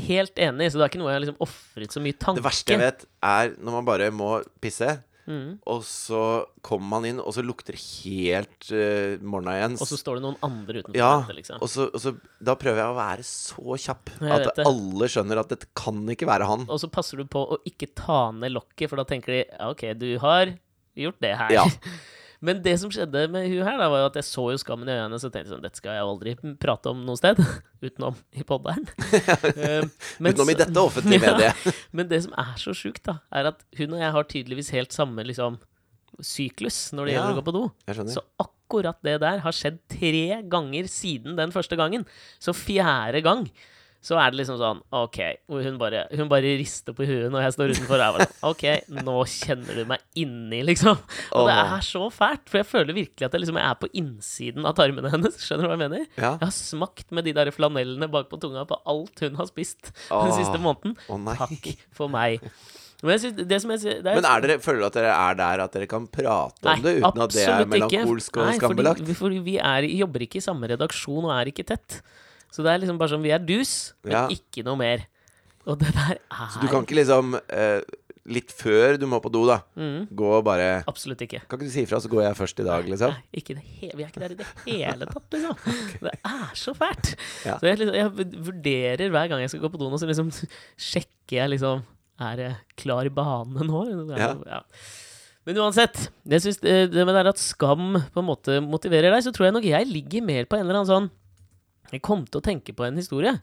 Helt 0.08 0.38
enig, 0.40 0.70
så 0.72 0.80
det 0.80 0.86
er 0.86 0.90
ikke 0.90 1.02
noe 1.04 1.10
jeg 1.12 1.18
har 1.20 1.24
liksom 1.26 1.42
ofret 1.44 1.92
så 1.92 2.00
mye 2.02 2.16
tanke. 2.16 2.40
Det 2.40 2.46
verste 2.48 2.72
jeg 2.74 2.80
vet, 2.82 3.06
er 3.28 3.54
når 3.60 3.74
man 3.78 3.86
bare 3.94 4.06
må 4.14 4.38
pisse, 4.64 4.94
Mhm. 5.26 5.58
og 5.66 5.80
så 5.82 6.20
kommer 6.62 6.86
man 6.96 7.06
inn, 7.08 7.18
og 7.18 7.34
så 7.34 7.42
lukter 7.42 7.74
det 7.74 7.82
helt 7.82 8.68
uh, 8.70 9.16
morgena 9.26 9.56
igjen. 9.58 9.76
Og 9.82 9.90
så 9.90 9.98
står 9.98 10.20
det 10.20 10.24
noen 10.26 10.38
andre 10.46 10.82
utenfor. 10.84 10.98
Ja, 10.98 11.12
dette, 11.24 11.36
liksom. 11.40 11.62
og 11.62 11.72
så, 11.72 11.88
og 11.90 12.02
så 12.02 12.14
Da 12.46 12.54
prøver 12.58 12.78
jeg 12.82 12.92
å 12.92 12.98
være 12.98 13.26
så 13.26 13.78
kjapp 13.86 14.12
at 14.22 14.60
alle 14.62 15.08
skjønner 15.10 15.40
at 15.42 15.50
dette 15.50 15.70
kan 15.74 15.98
ikke 16.14 16.28
være 16.30 16.46
han. 16.46 16.66
Og 16.70 16.78
så 16.82 16.90
passer 16.92 17.18
du 17.18 17.26
på 17.30 17.42
å 17.42 17.58
ikke 17.66 17.90
ta 17.98 18.30
ned 18.36 18.54
lokket, 18.54 18.88
for 18.90 19.02
da 19.02 19.06
tenker 19.08 19.34
de 19.34 19.40
ja, 19.44 19.70
OK, 19.72 19.88
du 19.98 20.12
har 20.22 20.54
gjort 20.96 21.18
det 21.24 21.34
her. 21.42 21.56
Ja. 21.58 21.66
Men 22.44 22.60
det 22.62 22.74
som 22.80 22.90
skjedde 22.92 23.22
med 23.32 23.46
hun 23.48 23.62
her, 23.64 23.78
da, 23.80 23.86
var 23.88 24.02
jo 24.02 24.08
at 24.10 24.18
jeg 24.20 24.26
så 24.28 24.44
jo 24.52 24.58
skammen 24.60 24.88
i 24.88 24.92
øynene, 24.96 25.18
så 25.22 25.30
tenkte 25.30 25.46
jeg 25.48 25.54
sånn 25.54 25.62
Dette 25.64 25.80
skal 25.80 25.94
jeg 25.96 26.04
aldri 26.04 26.34
prate 26.60 26.90
om 26.92 27.04
noe 27.06 27.16
sted. 27.16 27.40
Utenom 27.86 28.18
i 28.36 28.44
podderen. 28.46 28.84
Eh, 29.56 29.86
men 30.20 30.34
Utenom 30.34 30.50
i 30.52 30.58
dette 30.58 30.82
offentlige 30.82 31.22
Ja. 31.30 31.36
mediet. 31.38 31.80
Men 31.96 32.08
det 32.10 32.22
som 32.26 32.34
er 32.36 32.52
så 32.60 32.74
sjukt, 32.76 33.04
da, 33.08 33.18
er 33.32 33.48
at 33.52 33.62
hun 33.78 33.94
og 33.96 34.02
jeg 34.02 34.12
har 34.18 34.28
tydeligvis 34.32 34.72
helt 34.76 34.92
samme 34.92 35.24
liksom 35.24 35.56
syklus 36.24 36.92
når 36.96 37.08
det 37.08 37.14
Ja. 37.14 37.20
gjelder 37.22 37.36
å 37.36 37.40
gå 37.40 37.46
på 37.48 37.54
do. 37.56 37.64
Så 38.12 38.22
akkurat 38.40 39.00
det 39.04 39.18
der 39.22 39.40
har 39.44 39.52
skjedd 39.56 39.78
tre 39.92 40.42
ganger 40.48 40.88
siden 40.90 41.36
den 41.38 41.52
første 41.54 41.76
gangen. 41.78 42.06
Så 42.40 42.54
fjerde 42.56 43.20
gang 43.24 43.46
så 44.06 44.14
er 44.22 44.30
det 44.30 44.38
liksom 44.38 44.58
sånn 44.60 44.80
OK. 44.94 45.18
Hun 45.50 45.78
bare, 45.80 46.04
hun 46.14 46.28
bare 46.30 46.52
rister 46.60 46.94
på 46.94 47.06
huet 47.08 47.26
når 47.32 47.42
jeg 47.42 47.54
står 47.56 47.72
utenfor. 47.74 48.02
Jeg 48.04 48.26
sånn, 48.28 48.36
OK, 48.52 48.64
nå 49.02 49.16
kjenner 49.32 49.80
du 49.80 49.82
meg 49.90 50.22
inni, 50.22 50.60
liksom. 50.68 51.00
Og 51.34 51.50
det 51.50 51.56
er 51.64 51.82
så 51.82 52.04
fælt, 52.14 52.44
for 52.46 52.60
jeg 52.62 52.68
føler 52.70 52.98
virkelig 53.00 53.26
at 53.26 53.34
jeg, 53.34 53.42
liksom, 53.42 53.58
er 53.58 53.74
på 53.80 53.90
innsiden 53.98 54.68
av 54.68 54.76
tarmene 54.78 55.10
hennes. 55.10 55.40
Skjønner 55.42 55.66
du 55.66 55.72
hva 55.72 55.74
jeg 55.74 55.82
mener? 55.82 56.06
Ja. 56.14 56.32
Jeg 56.36 56.44
har 56.44 56.54
smakt 56.54 57.10
med 57.18 57.26
de 57.26 57.34
der 57.34 57.50
flanellene 57.54 58.10
bak 58.12 58.30
på 58.30 58.38
tunga 58.42 58.62
på 58.70 58.78
alt 58.86 59.24
hun 59.26 59.38
har 59.40 59.50
spist 59.50 59.90
den 59.90 60.34
siste 60.38 60.60
måneden. 60.62 60.94
Å 61.10 61.18
nei. 61.26 61.38
Takk 61.42 61.72
for 61.98 62.12
meg. 62.12 62.44
Men, 63.04 63.18
synes, 63.20 63.42
er, 63.42 63.98
Men 64.06 64.24
er 64.24 64.44
dere, 64.44 64.56
føler 64.64 64.80
dere 64.80 64.88
at 64.88 64.94
dere 64.96 65.16
er 65.16 65.34
der 65.36 65.62
at 65.66 65.74
dere 65.76 65.88
kan 65.90 66.06
prate 66.08 66.62
om 66.64 66.70
Nei, 66.70 66.76
det 66.80 66.94
uten 67.02 67.24
at 67.26 67.34
det 67.34 67.42
er 67.44 67.66
melankolsk 67.68 68.38
og 68.38 68.46
Nei, 68.48 68.54
skambelagt? 68.56 69.02
Fordi, 69.02 69.16
fordi 69.18 69.40
vi 69.44 69.56
er, 69.60 69.88
jobber 69.98 70.24
ikke 70.24 70.40
i 70.40 70.46
samme 70.46 70.70
redaksjon 70.72 71.26
og 71.26 71.34
er 71.34 71.50
ikke 71.52 71.66
tett. 71.68 71.98
Så 72.52 72.62
det 72.64 72.72
er 72.72 72.78
liksom 72.82 72.98
bare 72.98 73.12
sånn 73.12 73.22
Vi 73.26 73.30
er 73.34 73.38
dus, 73.42 73.92
men 74.04 74.12
Ja. 74.12 74.26
ikke 74.28 74.64
noe 74.64 74.76
mer. 74.80 75.06
Og 75.66 75.78
det 75.80 75.92
der 75.94 76.18
er 76.30 76.48
Så 76.52 76.60
du 76.62 76.68
kan 76.68 76.84
ikke 76.86 76.94
liksom 77.02 77.34
eh, 77.50 77.80
Litt 78.26 78.50
før 78.50 78.96
du 78.98 79.04
må 79.06 79.20
på 79.22 79.30
do, 79.30 79.44
da, 79.46 79.60
Mm. 79.78 80.08
gå 80.10 80.26
og 80.38 80.44
bare 80.44 80.82
Absolutt 80.90 81.20
ikke. 81.22 81.42
Kan 81.46 81.58
ikke 81.60 81.68
du 81.68 81.70
si 81.70 81.82
ifra, 81.84 82.00
så 82.02 82.08
går 82.10 82.22
jeg 82.24 82.34
først 82.34 82.58
i 82.58 82.64
dag, 82.66 82.84
liksom? 82.90 83.12
Nei, 83.14 83.22
ikke 83.38 83.54
det 83.54 83.62
he 83.62 83.90
vi 83.94 84.02
er 84.02 84.08
ikke 84.10 84.18
der 84.24 84.32
i 84.34 84.38
det 84.40 84.46
hele 84.66 85.06
tatt, 85.06 85.28
liksom. 85.30 85.54
Det 86.02 86.10
er 86.24 86.50
så 86.58 86.74
fælt. 86.74 87.12
Ja. 87.46 87.54
Så 87.58 87.68
jeg, 87.70 87.78
liksom, 87.78 87.94
jeg 87.94 88.10
vurderer 88.48 89.10
hver 89.14 89.28
gang 89.30 89.40
jeg 89.44 89.50
skal 89.50 89.60
gå 89.62 89.70
på 89.70 89.78
do 89.78 89.90
nå, 89.90 89.98
så 90.02 90.08
liksom 90.10 90.32
sjekker 90.76 91.36
jeg 91.38 91.50
liksom 91.54 91.84
Er 92.18 92.36
jeg 92.42 92.56
klar 92.82 93.06
i 93.06 93.12
bane 93.14 93.62
nå? 93.68 93.82
Ja. 94.18 94.32
Ja. 94.46 94.60
Men 95.46 95.58
uansett, 95.62 96.08
jeg 96.26 96.40
synes 96.42 96.58
det, 96.64 96.90
det 96.90 97.04
med 97.06 97.14
det 97.14 97.20
er 97.22 97.28
at 97.30 97.38
skam 97.38 97.94
på 98.10 98.18
en 98.18 98.26
måte 98.26 98.58
motiverer 98.64 99.12
deg, 99.14 99.22
så 99.22 99.30
tror 99.30 99.46
jeg 99.46 99.54
nok 99.54 99.68
jeg 99.68 99.86
ligger 99.86 100.24
mer 100.26 100.44
på 100.50 100.56
en 100.58 100.64
eller 100.66 100.80
annen 100.80 100.90
sånn 100.90 101.10
Jeg 101.92 102.02
kom 102.04 102.26
til 102.26 102.40
å 102.40 102.44
tenke 102.44 102.74
på 102.76 102.86
en 102.86 102.98
historie 102.98 103.36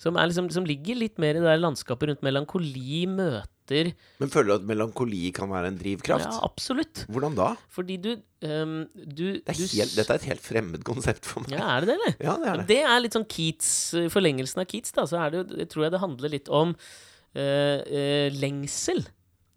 som, 0.00 0.16
er 0.16 0.30
liksom, 0.30 0.48
som 0.52 0.66
ligger 0.68 0.96
litt 0.96 1.18
mer 1.20 1.36
i 1.36 1.42
det 1.42 1.48
der 1.48 1.60
landskapet 1.60 2.08
rundt 2.08 2.22
melankoli, 2.24 3.02
møter 3.10 3.90
Men 4.22 4.32
føler 4.32 4.48
du 4.48 4.54
at 4.54 4.68
melankoli 4.70 5.28
kan 5.36 5.50
være 5.52 5.74
en 5.74 5.76
drivkraft? 5.80 6.24
Ja, 6.24 6.40
absolutt. 6.46 7.04
Hvordan 7.12 7.36
da? 7.36 7.50
Fordi 7.70 7.98
du, 8.00 8.10
um, 8.46 8.78
du, 8.96 9.26
Det 9.36 9.52
er 9.52 9.58
du 9.58 9.66
helt, 9.66 9.94
dette 9.98 10.16
er 10.16 10.22
et 10.22 10.28
helt 10.30 10.44
fremmed 10.44 10.86
konsept 10.88 11.28
for 11.28 11.44
meg. 11.44 11.52
Ja, 11.58 11.76
er 11.76 11.84
det 11.84 11.92
det, 11.92 11.98
eller? 11.98 12.16
Ja, 12.16 12.36
det 12.40 12.48
er 12.48 12.62
det. 12.62 12.66
Det 12.70 12.80
er 12.80 13.04
litt 13.04 13.16
sånn 13.18 13.28
Keats, 13.30 13.70
forlengelsen 14.14 14.64
av 14.64 14.68
Keats, 14.72 14.96
da, 14.96 15.04
så 15.10 15.20
er 15.20 15.34
det 15.34 15.42
jo, 15.42 15.46
jeg 15.60 15.72
tror 15.74 15.84
jeg 15.86 15.94
det 15.94 16.04
handler 16.06 16.32
litt 16.32 16.48
om 16.62 16.72
uh, 16.72 17.42
uh, 17.84 18.28
lengsel. 18.40 19.04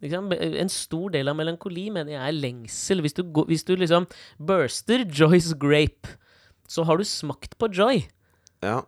En 0.04 0.74
stor 0.74 1.14
del 1.14 1.32
av 1.32 1.38
melankoli 1.40 1.86
mener 1.96 2.18
jeg 2.18 2.20
er 2.20 2.36
lengsel. 2.36 3.00
Hvis 3.06 3.16
du, 3.16 3.24
hvis 3.48 3.64
du 3.64 3.78
liksom 3.80 4.10
burster 4.36 5.06
Joy's 5.08 5.54
grape, 5.56 6.18
så 6.68 6.84
har 6.84 7.00
du 7.00 7.08
smakt 7.08 7.56
på 7.56 7.72
joy. 7.72 8.04
Ja, 8.64 8.82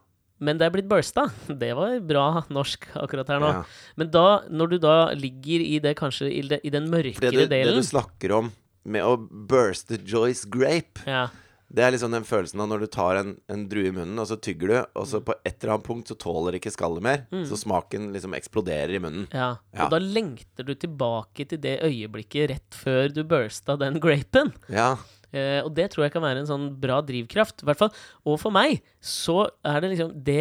Men 0.43 0.57
det 0.59 0.65
er 0.67 0.73
blitt 0.75 0.89
bursta. 0.91 1.29
Det 1.47 1.71
var 1.77 1.93
bra 2.03 2.25
norsk 2.51 2.89
akkurat 2.99 3.29
her 3.31 3.39
nå. 3.39 3.53
ja. 3.59 3.63
Men 3.95 4.09
da, 4.11 4.25
når 4.51 4.73
du 4.73 4.77
da 4.83 4.95
ligger 5.15 5.63
i 5.63 5.79
det 5.83 5.95
kanskje 5.99 6.27
i, 6.31 6.41
det, 6.49 6.59
i 6.67 6.73
den 6.73 6.89
mørkere 6.91 7.31
det, 7.31 7.47
du, 7.47 7.55
det 7.55 7.63
du 7.77 7.81
snakker 7.85 8.35
om 8.41 8.51
med 8.85 9.01
å 9.07 9.15
burste 9.17 9.97
Joyce 10.05 10.45
Grape, 10.51 11.01
ja. 11.07 11.27
Det 11.75 11.81
er 11.81 11.95
liksom 11.95 12.13
den 12.13 12.23
følelsen 12.23 12.61
av 12.61 12.67
når 12.69 12.83
du 12.83 12.87
tar 12.93 13.17
en, 13.17 13.31
en 13.51 13.63
drue 13.67 13.89
i 13.89 13.91
munnen, 13.91 14.19
og 14.21 14.27
så 14.29 14.35
tygger 14.37 14.69
du, 14.69 14.75
og 15.01 15.07
så 15.09 15.17
på 15.25 15.33
et 15.41 15.55
eller 15.63 15.73
annet 15.73 15.87
punkt 15.87 16.11
så 16.11 16.15
tåler 16.21 16.59
ikke 16.59 16.71
skallet 16.71 17.01
mer. 17.03 17.23
Så 17.49 17.57
smaken 17.57 18.11
liksom 18.13 18.35
eksploderer 18.37 18.93
i 18.95 18.99
munnen. 19.01 19.25
Ja. 19.33 19.47
Ja. 19.73 19.87
Og 19.87 19.95
da 19.95 19.99
lengter 19.99 20.67
du 20.67 20.75
tilbake 20.77 21.47
til 21.49 21.59
det 21.65 21.79
øyeblikket 21.83 22.51
rett 22.53 22.77
før 22.77 23.09
du 23.11 23.23
bursta 23.27 23.75
den 23.81 23.97
grapen. 23.99 24.53
Ja. 24.69 24.91
Eh, 25.35 25.59
og 25.65 25.73
det 25.75 25.89
tror 25.91 26.05
jeg 26.05 26.13
kan 26.15 26.23
være 26.23 26.43
en 26.43 26.47
sånn 26.49 26.67
bra 26.79 27.01
drivkraft. 27.03 27.63
I 27.65 27.67
hvert 27.69 27.81
fall. 27.81 27.91
Og 28.25 28.37
for 28.39 28.55
meg 28.55 28.77
så 29.03 29.41
er 29.67 29.81
det 29.83 29.89
liksom 29.95 30.13
Det 30.23 30.37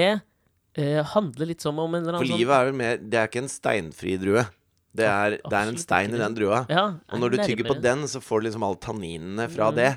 eh, 0.79 1.01
handler 1.15 1.51
litt 1.51 1.65
som 1.65 1.79
om 1.83 1.89
en 1.97 2.03
eller 2.05 2.15
annen 2.15 2.23
For 2.23 2.31
annen 2.31 2.43
livet 2.45 2.55
er 2.61 2.69
vel 2.71 2.79
mer 2.79 3.01
Det 3.03 3.19
er 3.21 3.31
ikke 3.31 3.43
en 3.45 3.51
steinfri 3.53 4.15
drue. 4.23 4.45
Det 4.95 5.07
er, 5.11 5.35
det 5.43 5.57
er 5.59 5.71
en 5.73 5.81
stein 5.83 6.13
i 6.15 6.19
den 6.21 6.37
drua. 6.39 6.61
Ja, 6.71 6.85
Og 7.11 7.19
når 7.19 7.33
du 7.33 7.41
er 7.41 7.49
tygger 7.49 7.67
på 7.67 7.75
den, 7.83 8.05
så 8.07 8.21
får 8.23 8.41
du 8.45 8.47
liksom 8.47 8.63
alle 8.63 8.79
tanninene 8.79 9.49
fra 9.51 9.73
Mm. 9.73 9.81
det. 9.81 9.89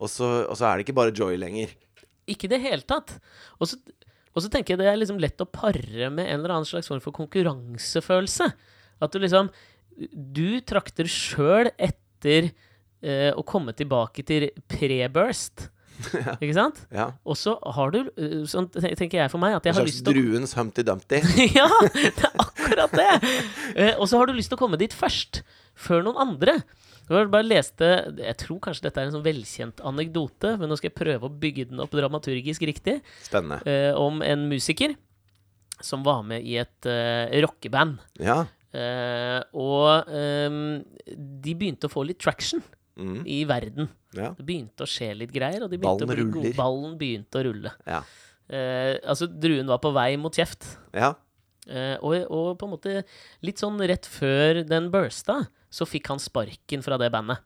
Og 0.00 0.08
så, 0.08 0.28
og 0.48 0.56
så 0.56 0.64
er 0.70 0.78
det 0.80 0.86
ikke 0.86 0.96
bare 0.96 1.12
joy 1.12 1.36
lenger. 1.36 1.74
Ikke 2.26 2.48
i 2.48 2.52
det 2.54 2.62
hele 2.64 2.80
tatt. 2.88 3.12
Og 3.60 3.68
så, 3.68 3.76
og 4.32 4.40
så 4.40 4.48
tenker 4.48 4.72
jeg 4.72 4.80
det 4.80 4.88
er 4.88 4.96
liksom 4.96 5.20
lett 5.20 5.36
å 5.44 5.50
pare 5.52 6.08
med 6.08 6.24
en 6.24 6.38
eller 6.40 6.54
annen 6.56 6.64
slags 6.70 6.88
form 6.88 7.02
for 7.04 7.12
konkurransefølelse. 7.12 8.48
At 9.04 9.12
du 9.12 9.18
liksom 9.20 9.50
Du 10.16 10.60
trakter 10.64 11.04
sjøl 11.04 11.68
etter 11.76 12.48
eh, 13.02 13.30
å 13.34 13.44
komme 13.46 13.74
tilbake 13.76 14.24
til 14.26 14.48
pre-burst. 14.70 15.68
Ikke 16.42 16.54
sant? 16.56 16.80
Ja. 16.94 17.10
Og 17.28 17.36
så 17.38 17.54
har 17.76 17.92
du, 17.94 18.00
eh, 18.16 18.38
sånn 18.48 18.68
tenker 18.72 19.20
jeg 19.20 19.32
for 19.32 19.42
meg, 19.42 19.56
at 19.58 19.66
jeg 19.68 19.76
har 19.76 19.86
lyst 19.86 20.02
til 20.06 20.14
å 20.14 20.16
druens 20.16 20.54
Humpty 20.58 20.84
Dumpty. 20.86 21.20
ja, 21.58 21.68
det 21.92 22.12
er 22.12 22.38
akkurat 22.46 22.96
det! 22.96 23.10
Eh, 23.74 23.92
og 23.98 24.08
så 24.10 24.20
har 24.20 24.30
du 24.30 24.36
lyst 24.36 24.52
til 24.52 24.58
å 24.58 24.62
komme 24.62 24.80
dit 24.80 24.94
først, 24.96 25.42
før 25.78 26.06
noen 26.06 26.20
andre. 26.26 26.60
Jeg 27.12 27.28
bare 27.32 27.44
leste 27.44 27.86
Jeg 28.14 28.36
tror 28.40 28.60
kanskje 28.62 28.86
dette 28.86 29.00
er 29.00 29.08
en 29.08 29.14
sånn 29.16 29.24
velkjent 29.24 29.80
anekdote, 29.88 30.54
men 30.60 30.70
nå 30.70 30.78
skal 30.78 30.92
jeg 30.92 30.98
prøve 31.00 31.28
å 31.28 31.38
bygge 31.42 31.68
den 31.72 31.82
opp 31.82 31.94
dramaturgisk 31.96 32.64
riktig. 32.68 33.00
Spennende. 33.26 33.60
Eh, 33.68 33.90
om 33.98 34.22
en 34.24 34.46
musiker 34.50 34.94
som 35.82 36.04
var 36.06 36.22
med 36.26 36.46
i 36.46 36.56
et 36.62 36.88
eh, 36.88 37.40
rockeband. 37.42 37.98
Ja. 38.22 38.44
Eh, 38.72 39.40
og 39.58 40.12
ehm, 40.14 40.78
de 41.04 41.56
begynte 41.58 41.90
å 41.90 41.92
få 41.92 42.06
litt 42.08 42.22
traction 42.22 42.62
Mm. 42.98 43.22
i 43.24 43.38
verden. 43.48 43.88
Ja. 44.12 44.34
Det 44.36 44.44
begynte 44.44 44.84
å 44.84 44.90
skje 44.90 45.12
litt 45.16 45.32
greier, 45.32 45.64
og 45.64 45.72
Ballen 45.80 46.32
gode. 46.32 46.52
Ballen 46.58 46.98
begynte 47.00 47.40
å 47.40 47.44
rulle. 47.46 47.72
Ja. 47.88 48.02
Eh, 48.52 48.98
altså, 49.08 49.28
druen 49.30 49.70
var 49.70 49.80
på 49.80 49.94
vei 49.96 50.16
mot 50.20 50.34
kjeft. 50.34 50.66
ja. 50.92 51.14
Eh, 51.70 51.94
og, 52.02 52.16
og 52.26 52.56
på 52.58 52.66
en 52.66 52.72
måte 52.72 52.92
litt 53.46 53.60
sånn 53.62 53.76
rett 53.86 54.06
før 54.10 54.64
den 54.66 54.88
bursta, 54.90 55.44
så 55.70 55.86
fikk 55.86 56.10
han 56.10 56.18
sparken 56.18 56.82
fra 56.82 56.98
det 56.98 57.12
bandet. 57.14 57.38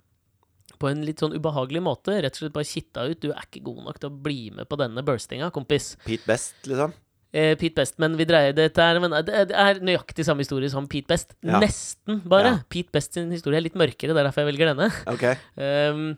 På 0.81 0.89
en 0.89 1.05
litt 1.05 1.21
sånn 1.21 1.37
ubehagelig 1.37 1.83
måte. 1.85 2.17
Rett 2.25 2.37
og 2.37 2.41
slett 2.41 2.55
bare 2.57 2.69
kitta 2.69 3.05
ut. 3.09 3.21
Du 3.23 3.31
er 3.31 3.45
ikke 3.45 3.63
god 3.65 3.83
nok 3.87 4.01
til 4.01 4.11
å 4.11 4.17
bli 4.27 4.41
med 4.57 4.69
på 4.69 4.79
denne 4.81 5.05
burstinga, 5.07 5.51
kompis. 5.55 5.95
Pete 6.05 6.27
Best, 6.29 6.57
liksom. 6.69 6.97
Eh, 7.35 7.55
Pete 7.59 7.75
Best, 7.75 7.99
men 8.03 8.15
vi 8.17 8.27
dreier 8.29 8.55
dette 8.57 8.81
her 8.83 9.01
men 9.03 9.13
det 9.27 9.49
er 9.51 9.81
nøyaktig 9.85 10.25
samme 10.25 10.45
historie 10.45 10.71
som 10.73 10.87
Pete 10.91 11.11
Best. 11.11 11.35
Ja. 11.45 11.59
Nesten, 11.63 12.23
bare. 12.29 12.55
Ja. 12.55 12.61
Pete 12.73 12.95
Best 12.95 13.17
sin 13.17 13.33
historie 13.35 13.61
er 13.61 13.67
litt 13.67 13.79
mørkere, 13.79 14.15
det 14.15 14.23
er 14.23 14.29
derfor 14.31 14.45
jeg 14.45 14.53
velger 14.55 14.73
denne. 14.73 14.89
Okay. 15.11 15.35
Um, 15.59 16.15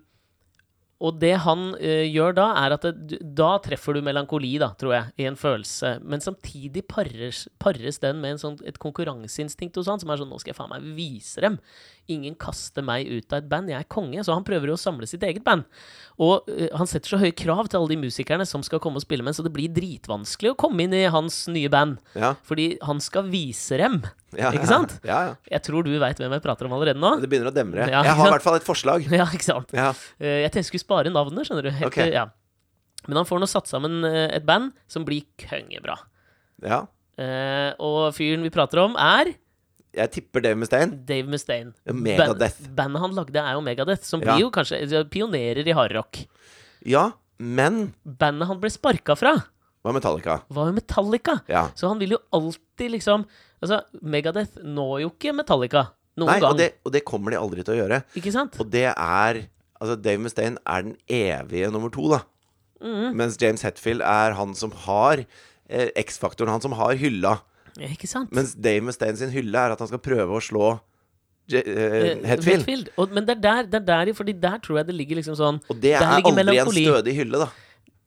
og 0.99 1.19
det 1.23 1.35
han 1.45 1.61
uh, 1.79 2.05
gjør 2.11 2.35
da, 2.35 2.47
er 2.61 2.75
at 2.75 2.87
det, 2.87 3.21
da 3.39 3.53
treffer 3.63 3.97
du 3.97 4.03
melankoli, 4.05 4.57
da, 4.63 4.73
tror 4.79 4.95
jeg, 4.97 5.13
i 5.23 5.29
en 5.31 5.39
følelse. 5.39 5.97
Men 6.03 6.23
samtidig 6.23 6.85
pares, 6.91 7.45
pares 7.63 8.03
den 8.03 8.23
med 8.23 8.37
en 8.37 8.43
sånn, 8.43 8.59
et 8.67 8.81
konkurranseinstinkt 8.83 9.79
hos 9.79 9.91
han, 9.91 10.03
som 10.03 10.11
er 10.11 10.21
sånn 10.21 10.31
Nå 10.31 10.41
skal 10.43 10.53
jeg 10.53 10.59
faen 10.59 10.75
meg 10.75 10.91
vise 10.99 11.45
dem. 11.45 11.61
Ingen 12.09 12.35
kaster 12.41 12.85
meg 12.85 13.07
ut 13.11 13.33
av 13.35 13.43
et 13.43 13.49
band. 13.51 13.69
Jeg 13.69 13.79
er 13.85 13.89
konge. 13.93 14.23
Så 14.25 14.33
han 14.33 14.45
prøver 14.47 14.71
jo 14.71 14.77
å 14.79 14.81
samle 14.81 15.07
sitt 15.11 15.23
eget 15.27 15.45
band. 15.45 15.67
Og 16.19 16.49
uh, 16.49 16.65
han 16.81 16.89
setter 16.89 17.13
så 17.13 17.21
høye 17.21 17.35
krav 17.37 17.69
til 17.69 17.79
alle 17.79 17.93
de 17.93 17.99
musikerne 18.09 18.47
som 18.49 18.65
skal 18.67 18.81
komme 18.83 18.97
og 18.99 19.05
spille 19.05 19.23
med, 19.27 19.37
så 19.37 19.45
det 19.47 19.53
blir 19.55 19.69
dritvanskelig 19.77 20.55
å 20.55 20.57
komme 20.59 20.87
inn 20.87 20.97
i 20.97 21.03
hans 21.13 21.43
nye 21.53 21.69
band. 21.73 22.01
Ja. 22.19 22.33
Fordi 22.49 22.71
han 22.89 22.99
skal 23.05 23.29
vise 23.31 23.79
dem. 23.79 24.01
ja. 24.35 24.51
Ikke 24.57 24.67
sant? 24.71 24.97
Ja, 25.07 25.21
ja. 25.29 25.37
Jeg 25.53 25.63
tror 25.69 25.85
du 25.87 25.93
veit 26.01 26.19
hvem 26.19 26.33
jeg 26.39 26.45
prater 26.49 26.67
om 26.67 26.75
allerede 26.79 26.99
nå. 27.03 27.15
Det 27.23 27.31
begynner 27.31 27.53
å 27.53 27.57
demre. 27.57 27.87
Jeg 27.93 28.17
har 28.19 28.27
i 28.27 28.35
hvert 28.35 28.47
fall 28.49 28.59
et 28.61 28.67
forslag. 28.67 29.07
Ja, 29.21 29.29
ikke 29.31 29.47
sant? 29.47 29.71
Eh, 29.77 30.43
Jeg 30.43 30.51
tenkte 30.51 30.65
jeg 30.65 30.71
skulle 30.73 30.87
spare 30.89 31.13
navnet, 31.15 31.47
skjønner 31.49 31.69
du. 31.69 31.75
Helt, 31.77 31.93
Ok. 31.93 32.01
ja. 32.17 32.27
Men 33.07 33.21
han 33.23 33.29
får 33.29 33.41
nå 33.41 33.47
satt 33.49 33.69
sammen 33.71 34.01
eh, 34.05 34.27
et 34.37 34.45
band 34.49 34.73
som 34.91 35.05
blir 35.09 35.29
kongebra. 35.49 36.01
ja. 36.65 36.87
Uh, 37.19 37.73
og 37.83 38.13
fyren 38.15 38.45
vi 38.47 38.51
prater 38.55 38.79
om, 38.79 38.93
er 38.95 39.33
Jeg 39.97 40.11
tipper 40.13 40.43
Dave 40.45 40.59
Mustaine. 40.61 40.99
Dave 41.07 41.27
Mustaine. 41.33 41.73
Megadeth. 41.87 42.61
Band, 42.69 42.75
bandet 42.77 43.01
han 43.03 43.15
lagde, 43.17 43.37
er 43.41 43.53
jo 43.57 43.61
Megadeth, 43.65 44.05
som 44.05 44.21
Ja. 44.21 44.35
blir 44.35 44.41
jo 44.47 44.51
kanskje 44.51 45.05
pionerer 45.11 45.67
i 45.67 45.73
hardrock. 45.73 46.27
Ja, 46.87 47.13
men 47.39 47.95
Bandet 48.05 48.47
han 48.49 48.61
ble 48.61 48.71
sparka 48.71 49.17
fra, 49.17 49.33
var 49.85 49.93
Metallica? 49.95 50.43
var 50.51 50.67
jo 50.67 50.73
Metallica. 50.77 51.41
Ja. 51.49 51.69
Så 51.75 51.89
han 51.89 51.99
vil 51.99 52.11
jo 52.11 52.19
alltid 52.33 52.91
liksom 52.93 53.27
Altså, 53.61 53.83
Megadeth 54.03 54.59
når 54.63 55.01
jo 55.03 55.09
ikke 55.11 55.33
Metallica 55.35 55.89
noen 56.17 56.27
Nei, 56.31 56.39
gang. 56.41 56.51
og 56.53 56.59
det, 56.59 56.75
og 56.87 56.93
det 56.93 57.05
kommer 57.05 57.31
de 57.33 57.37
aldri 57.41 57.65
til 57.65 57.75
å 57.75 57.79
gjøre. 57.89 58.05
Ikke 58.15 58.31
sant? 58.33 58.55
Og 58.61 58.71
det 58.71 58.85
er 58.97 59.49
Altså, 59.81 59.97
Dave 60.01 60.19
Mustaine 60.19 60.59
er 60.67 60.83
den 60.83 60.97
evige 61.09 61.71
nummer 61.73 61.91
to, 61.91 62.09
da. 62.09 62.21
Mhm. 62.83 63.15
Mens 63.17 63.37
James 63.41 63.63
Hetfield 63.63 64.01
er 64.03 64.35
han 64.35 64.55
som 64.55 64.71
har 64.71 65.25
eh, 65.71 65.91
X-faktoren, 65.97 66.49
han 66.51 66.61
som 66.61 66.73
har 66.73 66.95
hylla. 66.95 67.41
Ja, 67.79 67.89
Ikke 67.95 68.11
sant? 68.11 68.33
Mens 68.35 68.55
Dave 68.59 68.85
Mustaine 68.87 69.19
sin 69.21 69.33
hylle 69.35 69.65
er 69.67 69.75
at 69.75 69.83
han 69.83 69.91
skal 69.91 70.03
prøve 70.03 70.39
å 70.39 70.43
slå 70.45 70.73
J 71.49 71.63
uh, 71.65 72.27
Hetfield. 72.29 72.61
Hetfield. 72.61 72.91
Og, 73.01 73.15
men 73.17 73.25
det 73.25 73.39
er 73.39 73.41
der, 73.41 73.71
det 73.73 73.79
er 73.81 73.87
der 73.89 74.11
Fordi 74.17 74.35
der 74.37 74.59
tror 74.65 74.83
jeg 74.83 74.91
det 74.91 74.99
ligger 74.99 75.17
liksom 75.21 75.39
sånn 75.39 75.63
Og 75.73 75.81
det 75.81 75.95
er 75.97 76.05
aldri 76.19 76.59
en 76.61 76.73
stødig 76.75 77.15
hylle, 77.23 77.41
da. 77.47 77.49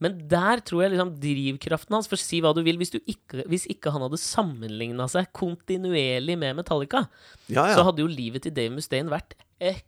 Men 0.02 0.18
der 0.30 0.62
tror 0.66 0.84
jeg 0.84 0.94
liksom 0.96 1.12
drivkraften 1.22 1.98
hans 1.98 2.10
For 2.10 2.22
si 2.22 2.42
hva 2.42 2.54
du 2.58 2.62
vil, 2.66 2.78
hvis, 2.82 2.94
du 2.94 3.00
ikke, 3.02 3.46
hvis 3.50 3.68
ikke 3.70 3.94
han 3.94 4.06
hadde 4.06 4.20
sammenligna 4.22 5.08
seg 5.12 5.30
kontinuerlig 5.38 6.38
med 6.42 6.58
Metallica, 6.58 7.06
Ja, 7.50 7.68
så 7.76 7.86
hadde 7.90 8.02
jo 8.06 8.10
livet 8.10 8.46
til 8.46 8.54
Dave 8.56 8.74
Mustaine 8.74 9.14
vært 9.14 9.36
eh, 9.62 9.82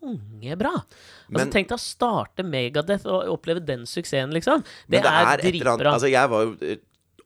kongebra. 0.00 0.72
Altså, 0.80 1.38
Men- 1.38 1.52
tenk 1.54 1.70
deg 1.70 1.78
å 1.78 1.82
starte 1.82 2.46
Megadeth 2.46 3.06
og 3.06 3.30
oppleve 3.36 3.62
den 3.62 3.86
suksessen, 3.86 4.34
liksom. 4.34 4.64
Det, 4.88 4.98
det 4.98 5.04
er, 5.06 5.26
er 5.36 5.44
dritbra. 5.44 5.76
annet. 5.76 5.92
Altså, 5.94 6.10
jeg 6.10 6.32
var 6.34 6.48
jo 6.48 6.76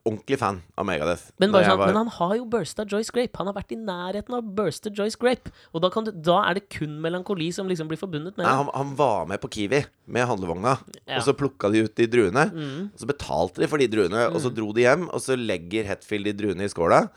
ordentlig 0.05 0.37
fan 0.37 0.59
av 0.77 0.85
Megadeth. 0.85 1.31
men, 1.39 1.49
sånn, 1.49 1.77
var- 1.77 1.87
men 1.87 1.95
han 1.95 2.07
har 2.13 2.35
jo 2.37 2.45
bursta 2.45 2.85
Joyce 2.85 3.09
Grape. 3.11 3.35
Han 3.37 3.47
har 3.47 3.55
vært 3.55 3.71
i 3.73 3.75
nærheten 3.79 4.33
av 4.37 4.43
å 4.43 4.55
burste 4.55 4.91
Joyce 4.93 5.17
Grape. 5.17 5.49
Og 5.73 5.81
da, 5.81 5.89
kan 5.89 6.05
du, 6.05 6.11
da 6.11 6.43
er 6.49 6.53
det 6.59 6.69
kun 6.69 6.99
melankoli 7.01 7.51
som 7.53 7.67
liksom 7.67 7.87
blir 7.89 7.97
forbundet 7.97 8.37
med 8.37 8.45
Nei, 8.45 8.53
han, 8.53 8.69
han 8.73 8.95
var 8.95 9.25
med 9.25 9.41
på 9.41 9.49
Kiwi 9.49 9.83
med 10.07 10.27
handlevogna, 10.29 10.77
Ja. 11.07 11.17
og 11.17 11.23
så 11.25 11.33
plukka 11.33 11.71
de 11.73 11.83
ut 11.87 11.95
de 11.95 12.05
druene. 12.07 12.45
Mm. 12.53 12.91
Og 12.93 12.99
så 13.01 13.07
betalte 13.09 13.55
de 13.63 13.67
for 13.67 13.77
de 13.81 13.87
druene, 13.87 14.27
og 14.29 14.37
så 14.41 14.53
dro 14.53 14.71
de 14.73 14.81
hjem, 14.85 15.09
og 15.09 15.19
så 15.25 15.33
legger 15.35 15.85
Hetfield 15.89 16.25
de 16.29 16.33
druene 16.33 16.63
i 16.63 16.69
skåla. 16.69 17.09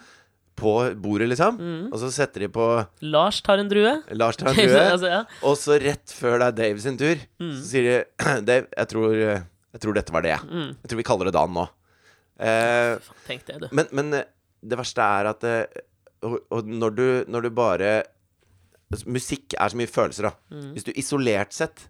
På 0.58 0.72
bordet, 0.98 1.28
liksom. 1.30 1.54
Mm. 1.60 1.92
Og 1.92 2.00
så 2.00 2.08
setter 2.10 2.40
de 2.40 2.48
på 2.50 2.64
Lars 3.06 3.40
tar 3.46 3.58
en 3.62 3.68
drue. 3.70 3.92
Lars 4.10 4.34
tar 4.40 4.48
en 4.48 4.56
drue. 4.58 4.80
altså, 4.90 5.06
ja. 5.12 5.20
Og 5.46 5.54
så 5.60 5.76
rett 5.78 6.10
før 6.10 6.40
det 6.40 6.48
er 6.48 6.56
Dave 6.64 6.80
sin 6.82 6.96
tur, 6.98 7.14
Mm. 7.38 7.52
så 7.52 7.62
sier 7.68 7.84
de 7.84 8.42
Dave, 8.48 8.66
jeg 8.76 8.88
tror, 8.88 9.14
jeg 9.14 9.80
tror 9.84 9.94
dette 9.94 10.10
var 10.10 10.22
det. 10.26 10.34
Mm. 10.48 10.72
Jeg 10.82 10.88
tror 10.90 10.96
vi 10.96 11.06
kaller 11.06 11.28
det 11.30 11.34
Dan 11.36 11.52
nå. 11.54 11.68
Eh, 12.38 12.98
Tenk 13.26 13.44
det, 13.48 13.56
du. 13.64 13.68
men, 13.74 13.88
men 13.92 14.12
eh, 14.20 14.26
det 14.62 14.78
verste 14.78 15.02
er 15.02 15.28
at 15.32 15.44
eh, 15.48 15.80
og, 16.22 16.36
og 16.54 16.66
når, 16.70 16.94
du, 16.98 17.06
når 17.30 17.46
du 17.46 17.50
bare 17.54 17.90
altså, 18.92 19.06
Musikk 19.10 19.54
er 19.58 19.70
så 19.72 19.78
mye 19.78 19.90
følelser, 19.90 20.28
da. 20.28 20.34
Mm. 20.54 20.68
Hvis 20.76 20.86
du 20.86 20.92
isolert 20.98 21.52
sett, 21.56 21.88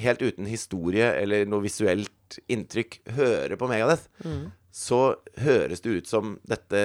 helt 0.00 0.22
uten 0.24 0.46
historie 0.48 1.10
eller 1.20 1.44
noe 1.48 1.64
visuelt 1.64 2.38
inntrykk, 2.48 3.00
hører 3.18 3.56
på 3.60 3.68
Megadeth, 3.68 4.08
Mm. 4.24 4.50
så 4.72 5.16
høres 5.42 5.80
det 5.82 5.96
ut 5.98 6.06
som 6.10 6.36
dette 6.46 6.80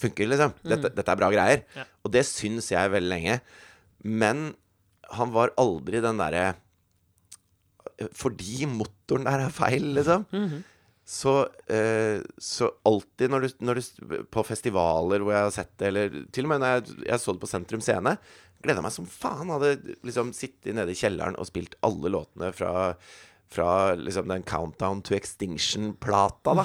funker, 0.00 0.26
liksom. 0.30 0.54
Dette, 0.64 0.88
dette 0.96 1.12
er 1.12 1.18
bra 1.20 1.28
greier. 1.34 1.64
Ja. 1.76 1.84
Og 2.06 2.14
det 2.14 2.22
syns 2.26 2.70
jeg 2.72 2.90
veldig 2.94 3.10
lenge. 3.12 3.40
Men 4.06 4.46
han 5.18 5.34
var 5.34 5.52
aldri 5.60 6.00
den 6.02 6.16
derre 6.18 6.54
Fordi 8.16 8.66
motoren 8.68 9.24
der 9.24 9.44
er 9.46 9.52
feil, 9.54 9.84
liksom. 9.96 10.26
Mhm. 10.32 10.64
Så, 11.06 11.32
eh, 11.70 12.18
så 12.42 12.66
alltid 12.88 13.30
når 13.30 13.44
du, 13.44 13.52
når 13.62 13.78
du 13.78 14.14
På 14.34 14.42
festivaler 14.42 15.22
hvor 15.22 15.36
jeg 15.36 15.44
har 15.44 15.52
sett 15.54 15.70
det, 15.78 15.92
eller 15.92 16.16
til 16.34 16.48
og 16.48 16.50
med 16.50 16.64
når 16.64 16.72
jeg, 16.72 16.96
jeg 17.06 17.22
så 17.22 17.34
det 17.36 17.42
på 17.44 17.50
Sentrum 17.50 17.84
Scene, 17.84 18.16
gleda 18.64 18.82
meg 18.82 18.94
som 18.96 19.06
faen. 19.06 19.52
Hadde 19.54 19.94
liksom 20.02 20.34
sittet 20.34 20.74
nede 20.74 20.90
i 20.90 20.98
kjelleren 20.98 21.38
og 21.38 21.46
spilt 21.46 21.78
alle 21.86 22.10
låtene 22.10 22.50
fra 22.56 22.74
fra 23.46 23.94
liksom 23.94 24.26
den 24.26 24.42
Countdown 24.42 24.98
to 25.06 25.14
Extinction-plata, 25.14 26.50
da. 26.58 26.64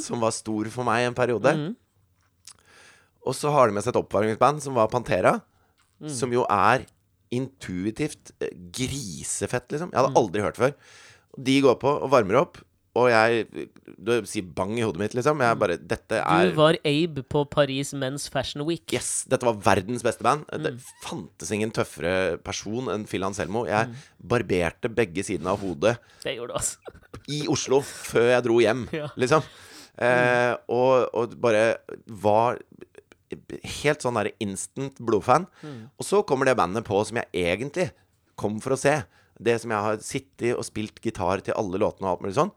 Som 0.00 0.22
var 0.24 0.32
stor 0.32 0.70
for 0.72 0.88
meg 0.88 1.04
en 1.04 1.16
periode. 1.18 1.52
Mhm. 1.52 1.74
Og 3.28 3.36
så 3.36 3.52
har 3.52 3.68
de 3.68 3.76
med 3.76 3.84
seg 3.84 3.92
et 3.92 4.00
oppvarmingsband 4.00 4.62
som 4.64 4.74
var 4.74 4.88
Pantera. 4.90 5.36
Mm. 6.02 6.08
Som 6.10 6.32
jo 6.34 6.42
er 6.50 6.86
intuitivt 7.30 8.32
eh, 8.42 8.50
grisefett, 8.74 9.68
liksom. 9.70 9.92
Jeg 9.92 10.00
hadde 10.00 10.18
aldri 10.18 10.42
hørt 10.42 10.58
før. 10.58 10.72
De 11.38 11.60
går 11.62 11.76
på 11.80 11.92
og 12.02 12.10
varmer 12.10 12.40
opp, 12.40 12.58
og 12.94 13.06
jeg 13.08 13.46
Du 14.02 14.10
sier 14.28 14.44
bang 14.56 14.74
i 14.78 14.82
hodet 14.84 15.00
mitt, 15.00 15.14
liksom. 15.16 15.40
Jeg 15.40 15.58
bare 15.58 15.76
Dette 15.78 16.18
er 16.20 16.50
Du 16.50 16.56
var 16.58 16.76
Abe 16.84 17.22
på 17.24 17.44
Paris 17.48 17.92
Men's 17.96 18.28
Fashion 18.30 18.64
Week. 18.68 18.84
Yes! 18.92 19.24
Dette 19.30 19.46
var 19.48 19.54
verdens 19.64 20.02
beste 20.04 20.22
band. 20.26 20.44
Det 20.52 20.74
Mm. 20.74 20.80
fantes 21.02 21.50
ingen 21.52 21.70
tøffere 21.72 22.36
person 22.44 22.88
enn 22.92 23.06
Phil 23.08 23.24
Anselmo. 23.24 23.64
Jeg 23.66 23.88
barberte 24.20 24.90
begge 24.92 25.24
sidene 25.24 25.48
av 25.54 25.60
hodet 25.64 25.96
Det 26.22 26.36
gjorde 26.36 26.52
du, 26.52 26.58
altså. 26.58 26.78
i 27.28 27.46
Oslo 27.48 27.80
før 27.80 28.28
jeg 28.34 28.44
dro 28.44 28.58
hjem, 28.60 28.88
Ja. 28.92 29.08
liksom. 29.16 29.42
Eh, 29.98 30.56
og, 30.68 31.08
og 31.14 31.34
bare 31.40 31.78
var 32.08 32.58
helt 33.84 34.02
sånn 34.04 34.18
der 34.20 34.30
instant 34.44 34.98
blodfan. 35.00 35.46
Og 35.98 36.04
så 36.04 36.22
kommer 36.26 36.44
det 36.48 36.56
bandet 36.58 36.84
på 36.84 37.00
som 37.06 37.16
jeg 37.16 37.28
egentlig 37.32 37.90
kom 38.36 38.58
for 38.60 38.74
å 38.76 38.78
se. 38.80 38.98
Det 39.44 39.56
som 39.62 39.72
jeg 39.74 39.86
har 39.86 40.04
sittet 40.04 40.54
og 40.56 40.66
spilt 40.66 41.00
gitar 41.04 41.42
til 41.44 41.56
alle 41.58 41.80
låtene 41.82 42.08
og 42.08 42.14
alt 42.14 42.24
mulig 42.26 42.36
sånn. 42.38 42.52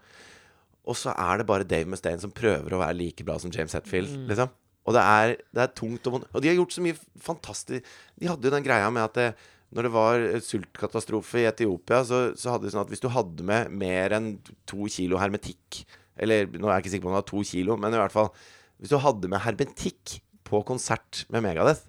Og 0.86 0.98
så 1.00 1.16
er 1.18 1.42
det 1.42 1.48
bare 1.50 1.66
Dave 1.68 1.90
Mustaine 1.90 2.22
som 2.22 2.34
prøver 2.36 2.76
å 2.76 2.82
være 2.84 2.98
like 3.00 3.26
bra 3.26 3.40
som 3.42 3.54
James 3.54 3.74
Hetfield, 3.74 4.12
liksom. 4.30 4.52
Og 4.86 4.94
det 4.94 5.02
er, 5.02 5.32
det 5.56 5.64
er 5.64 5.74
tungt 5.74 6.06
og. 6.10 6.24
Og 6.30 6.44
de 6.44 6.52
har 6.52 6.60
gjort 6.60 6.76
så 6.76 6.84
mye 6.86 6.98
fantastisk 7.26 7.88
De 8.22 8.28
hadde 8.30 8.46
jo 8.46 8.54
den 8.54 8.66
greia 8.66 8.92
med 8.94 9.02
at 9.08 9.16
det, 9.18 9.30
når 9.74 9.88
det 9.88 9.92
var 9.96 10.26
sultkatastrofe 10.46 11.42
i 11.42 11.48
Etiopia, 11.50 12.04
så, 12.06 12.20
så 12.38 12.54
hadde 12.54 12.68
de 12.68 12.74
sånn 12.76 12.84
at 12.84 12.92
hvis 12.94 13.02
du 13.02 13.10
hadde 13.12 13.48
med 13.50 13.74
mer 13.74 14.14
enn 14.16 14.36
to 14.70 14.86
kilo 14.94 15.18
hermetikk 15.20 15.82
Eller 16.22 16.46
nå 16.54 16.70
er 16.70 16.78
jeg 16.78 16.86
ikke 16.86 16.94
sikker 16.94 17.08
på 17.08 17.10
om 17.10 17.16
det 17.16 17.22
var 17.24 17.32
to 17.32 17.42
kilo, 17.50 17.80
men 17.82 17.98
i 17.98 18.00
hvert 18.00 18.14
fall 18.14 18.30
Hvis 18.78 18.94
du 18.94 19.00
hadde 19.02 19.32
med 19.34 19.42
hermetikk 19.44 20.20
på 20.46 20.62
konsert 20.70 21.24
med 21.34 21.42
Megadeth, 21.42 21.88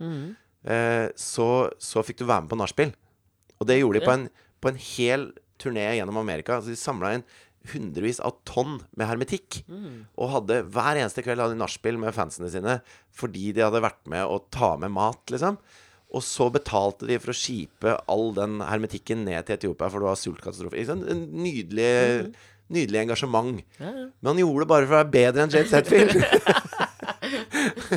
eh, 0.64 1.12
så, 1.20 1.48
så 1.76 2.00
fikk 2.00 2.22
du 2.22 2.24
være 2.24 2.46
med 2.46 2.48
på 2.54 2.56
nachspiel. 2.56 2.94
Og 3.60 3.68
det 3.68 3.76
gjorde 3.76 4.00
de 4.00 4.06
på 4.06 4.14
en, 4.14 4.22
på 4.60 4.72
en 4.72 4.80
hel 4.80 5.28
turné 5.60 5.88
gjennom 5.96 6.18
Amerika. 6.20 6.58
Altså 6.58 6.72
de 6.72 6.78
samla 6.80 7.14
inn 7.16 7.26
hundrevis 7.72 8.20
av 8.22 8.36
tonn 8.46 8.76
med 8.96 9.08
hermetikk. 9.08 9.62
Og 10.16 10.30
hadde 10.34 10.60
hver 10.74 11.00
eneste 11.00 11.24
kveld 11.26 11.42
hadde 11.42 11.56
de 11.56 11.62
nachspiel 11.62 11.98
med 11.98 12.14
fansene 12.14 12.50
sine 12.52 12.80
fordi 13.16 13.52
de 13.56 13.64
hadde 13.64 13.82
vært 13.82 14.02
med 14.12 14.22
å 14.28 14.38
ta 14.52 14.76
med 14.80 14.92
mat, 14.94 15.22
liksom. 15.32 15.56
Og 16.14 16.22
så 16.22 16.46
betalte 16.54 17.08
de 17.08 17.16
for 17.18 17.32
å 17.32 17.36
skipe 17.36 17.96
all 18.12 18.28
den 18.36 18.60
hermetikken 18.62 19.24
ned 19.26 19.48
til 19.48 19.56
Etiopia, 19.56 19.88
for 19.90 19.98
det 20.04 20.10
var 20.10 20.20
sultkatastrofe. 20.20 20.76
Ikke 20.78 20.92
sant? 20.92 21.08
En 21.10 21.24
nydelig, 21.42 22.30
nydelig 22.72 23.00
engasjement. 23.02 23.58
Ja, 23.80 23.90
ja. 23.90 24.06
Men 24.20 24.30
han 24.30 24.42
gjorde 24.44 24.62
det 24.62 24.70
bare 24.70 24.86
for 24.86 24.94
å 24.94 25.00
være 25.00 25.14
bedre 25.16 25.46
enn 25.46 25.54
James 25.56 25.74
Hetfield. 25.74 26.14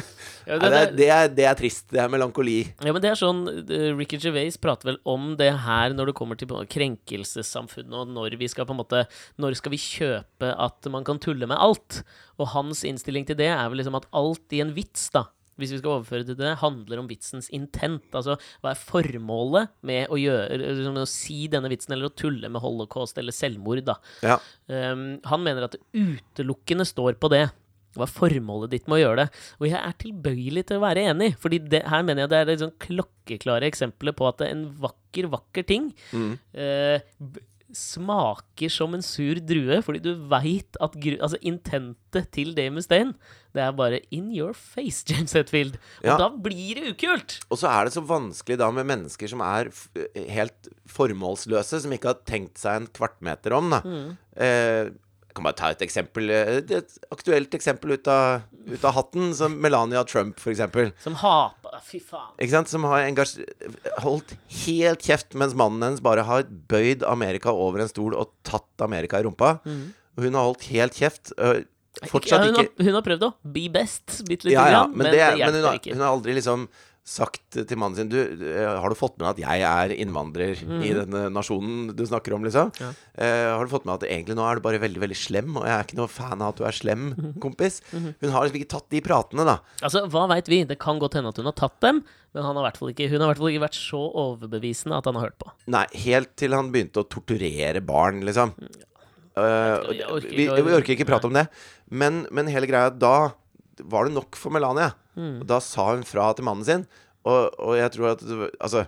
Ja, 0.50 0.58
det, 0.58 0.70
det, 0.74 0.84
det, 0.98 1.08
er, 1.14 1.32
det 1.38 1.46
er 1.46 1.58
trist. 1.60 1.86
Det 1.94 2.02
er 2.02 2.12
melankoli. 2.12 2.60
Ja, 2.82 2.92
men 2.92 3.04
det 3.04 3.12
er 3.12 3.20
sånn 3.20 3.44
eh, 3.62 3.90
Ricky 3.94 4.20
Gervais 4.22 4.58
prater 4.62 4.92
vel 4.92 5.02
om 5.10 5.34
det 5.40 5.52
her 5.66 5.96
når 5.96 6.12
det 6.12 6.18
kommer 6.18 6.40
til 6.40 6.50
krenkelsessamfunnet, 6.50 7.94
og 7.94 8.14
når 8.16 8.40
vi 8.40 8.50
skal 8.52 8.68
på 8.68 8.74
en 8.74 8.82
måte 8.82 9.04
Når 9.40 9.60
skal 9.60 9.74
vi 9.74 9.82
kjøpe 9.82 10.54
at 10.58 10.90
man 10.92 11.06
kan 11.08 11.22
tulle 11.22 11.50
med 11.50 11.60
alt? 11.62 12.02
Og 12.40 12.52
hans 12.56 12.84
innstilling 12.88 13.28
til 13.30 13.38
det 13.40 13.52
er 13.54 13.68
vel 13.70 13.82
liksom 13.84 14.00
at 14.00 14.10
alt 14.16 14.56
i 14.56 14.64
en 14.64 14.74
vits, 14.76 15.10
da 15.14 15.28
hvis 15.60 15.74
vi 15.74 15.80
skal 15.82 15.98
overføre 15.98 16.24
det 16.24 16.34
til 16.34 16.40
det, 16.42 16.56
handler 16.62 17.02
om 17.02 17.10
vitsens 17.10 17.50
intent. 17.56 18.08
Altså 18.16 18.38
hva 18.64 18.72
er 18.72 18.80
formålet 18.80 19.74
med 19.86 20.12
å 20.12 20.20
gjøre 20.20 20.60
liksom, 20.62 21.00
å 21.02 21.10
si 21.10 21.40
denne 21.52 21.72
vitsen, 21.72 21.96
eller 21.96 22.10
å 22.10 22.16
tulle 22.16 22.52
med 22.52 22.64
holocaust 22.64 23.20
eller 23.20 23.36
selvmord, 23.36 23.84
da. 23.90 23.98
Ja. 24.26 24.40
Um, 24.72 25.20
han 25.28 25.44
mener 25.46 25.68
at 25.68 25.76
det 25.76 25.84
utelukkende 25.92 26.88
står 26.88 27.20
på 27.20 27.32
det. 27.34 27.48
Hva 27.98 28.06
er 28.06 28.14
formålet 28.14 28.70
ditt 28.76 28.88
med 28.88 29.00
å 29.00 29.02
gjøre 29.02 29.24
det? 29.26 29.28
Og 29.60 29.68
jeg 29.68 29.80
er 29.82 29.96
tilbøyelig 30.04 30.66
til 30.70 30.78
å 30.78 30.84
være 30.86 31.08
enig, 31.10 31.32
Fordi 31.42 31.58
det, 31.72 31.84
her 31.90 32.04
mener 32.06 32.24
jeg 32.28 32.30
det 32.30 32.38
er 32.44 32.50
det 32.52 32.60
sånn 32.62 32.76
klokkeklare 32.86 33.66
eksempler 33.72 34.14
på 34.16 34.28
at 34.30 34.42
en 34.46 34.68
vakker, 34.78 35.30
vakker 35.34 35.66
ting 35.70 35.92
eh, 36.54 37.00
b- 37.20 37.42
smaker 37.70 38.72
som 38.74 38.96
en 38.98 39.04
sur 39.06 39.38
drue, 39.46 39.76
fordi 39.86 40.00
du 40.02 40.14
veit 40.32 40.78
at 40.82 40.96
altså 41.22 41.38
intentet 41.46 42.32
til 42.34 42.56
Dave 42.58 42.74
Mustaine 42.74 43.14
det 43.54 43.62
er 43.62 43.76
bare 43.78 44.00
in 44.14 44.32
your 44.34 44.54
face, 44.58 45.04
James 45.10 45.34
Hetfield. 45.38 45.76
Og 46.02 46.08
Ja. 46.10 46.16
da 46.18 46.30
blir 46.34 46.78
det 46.80 46.96
ukult! 46.96 47.40
Og 47.50 47.58
så 47.62 47.70
er 47.70 47.86
det 47.90 47.94
så 47.94 48.02
vanskelig 48.06 48.58
da 48.62 48.70
med 48.74 48.86
mennesker 48.90 49.30
som 49.32 49.42
er 49.46 49.70
f 49.74 49.88
helt 50.30 50.70
formålsløse, 50.90 51.82
som 51.82 51.94
ikke 51.94 52.12
har 52.14 52.20
tenkt 52.30 52.58
seg 52.62 52.82
en 52.84 52.90
kvartmeter 52.94 53.54
om, 53.58 53.70
da. 53.74 53.82
Eh, 54.38 54.90
jeg 54.90 54.94
kan 55.40 55.48
bare 55.48 55.58
ta 55.60 55.72
et 55.74 55.84
eksempel 55.86 56.30
eh, 56.34 56.52
Et 56.62 56.98
aktuelt 57.14 57.56
eksempel 57.58 57.96
ut 57.96 58.10
av, 58.12 58.44
ut 58.70 58.84
av 58.86 58.96
hatten, 58.98 59.32
som 59.38 59.56
Melania 59.64 60.04
Trump, 60.08 60.40
eksempel. 60.52 60.94
Som 61.04 61.18
har 61.24 61.56
Fy 61.86 62.02
faen. 62.04 62.34
Ikke 62.38 62.52
sant? 62.52 62.72
Som 62.72 62.86
har 62.90 63.06
holdt 64.04 64.36
helt 64.66 65.06
kjeft 65.06 65.36
mens 65.38 65.56
mannen 65.58 65.86
hennes 65.86 66.04
bare 66.04 66.26
har 66.28 66.48
bøyd 66.70 67.06
Amerika 67.08 67.54
over 67.54 67.84
en 67.84 67.92
stol 67.92 68.18
og 68.18 68.34
tatt 68.48 68.84
Amerika 68.84 69.22
i 69.22 69.26
rumpa. 69.28 69.60
Mm. 69.64 69.94
hun 70.20 70.36
har 70.36 70.50
holdt 70.50 70.66
helt 70.74 70.98
kjeft. 70.98 71.32
Fortsatt 72.10 72.46
ikke, 72.46 72.52
ja, 72.52 72.52
hun, 72.52 72.58
har, 72.60 72.86
hun 72.86 72.96
har 72.96 73.04
prøvd 73.06 73.24
å 73.28 73.30
be 73.56 73.66
best, 73.74 74.20
bitte 74.28 74.48
lite 74.48 74.56
ja, 74.56 74.68
ja, 74.70 74.76
grann, 74.76 74.94
men, 74.94 75.08
men 75.08 75.16
det, 75.16 75.20
det, 75.20 75.40
men 75.42 75.58
hun, 75.58 75.66
har, 75.68 75.80
hun 75.90 76.04
har 76.04 76.14
aldri 76.14 76.36
liksom 76.38 76.68
sagt 77.08 77.56
til 77.56 77.80
mannen 77.80 77.98
sin 77.98 78.10
Du, 78.12 78.18
eh, 78.20 78.66
har 78.68 78.90
du 78.90 78.98
fått 78.98 79.18
med 79.18 79.30
at 79.32 79.40
jeg 79.42 79.64
er 79.66 79.94
innvandrer 79.96 80.60
i 80.86 80.92
denne 80.94 81.26
nasjonen 81.34 81.90
du 81.98 82.04
snakker 82.06 82.36
om, 82.36 82.46
liksom? 82.46 82.72
Ja. 82.80 82.92
Eh, 83.18 83.48
har 83.50 83.66
du 83.66 83.72
fått 83.72 83.88
med 83.88 83.98
at 83.98 84.08
egentlig 84.10 84.38
nå 84.38 84.46
er 84.46 84.60
du 84.60 84.66
bare 84.66 84.82
veldig, 84.82 85.02
veldig 85.04 85.18
slem, 85.18 85.58
og 85.58 85.66
jeg 85.66 85.76
er 85.76 85.88
ikke 85.88 86.00
noe 86.00 86.12
fan 86.12 86.44
av 86.44 86.54
at 86.54 86.62
du 86.62 86.66
er 86.70 86.78
slem, 86.78 87.08
kompis? 87.44 87.82
Hun 87.92 88.34
har 88.34 88.46
liksom 88.46 88.60
ikke 88.62 88.74
tatt 88.76 88.90
de 88.94 89.02
pratene, 89.06 89.48
da. 89.48 89.60
Altså, 89.82 90.06
Hva 90.12 90.28
veit 90.32 90.52
vi? 90.52 90.64
Det 90.70 90.80
kan 90.82 91.02
godt 91.02 91.18
hende 91.18 91.34
at 91.34 91.42
hun 91.42 91.50
har 91.50 91.58
tatt 91.58 91.80
dem, 91.86 92.04
men 92.36 92.46
han 92.46 92.60
har 92.60 92.70
ikke, 92.70 93.10
hun 93.10 93.18
har 93.18 93.26
i 93.26 93.32
hvert 93.32 93.42
fall 93.42 93.54
ikke 93.54 93.66
vært 93.66 93.80
så 93.80 94.04
overbevisende 94.26 95.00
at 95.00 95.10
han 95.10 95.18
har 95.18 95.30
hørt 95.30 95.40
på. 95.42 95.50
Nei, 95.74 95.88
helt 96.06 96.36
til 96.40 96.54
han 96.58 96.70
begynte 96.74 97.02
å 97.02 97.10
torturere 97.10 97.82
barn, 97.86 98.22
liksom. 98.28 98.54
Ja. 98.60 98.86
Uh, 99.40 100.20
vi, 100.26 100.50
vi 100.50 100.74
orker 100.76 100.96
ikke 100.96 101.08
prate 101.08 101.30
om 101.30 101.36
det. 101.36 101.46
Men, 101.90 102.26
men 102.36 102.50
hele 102.52 102.68
greia 102.70 102.90
Da 102.92 103.32
var 103.86 104.08
det 104.08 104.16
nok 104.16 104.36
for 104.40 104.54
Melania. 104.56 104.94
Og 105.42 105.46
da 105.50 105.60
sa 105.64 105.90
hun 105.94 106.06
fra 106.08 106.30
til 106.38 106.48
mannen 106.48 106.68
sin. 106.68 106.86
Og, 107.28 107.50
og 107.60 107.76
jeg 107.76 107.92
tror 107.96 108.14
at 108.14 108.22
Altså 108.64 108.86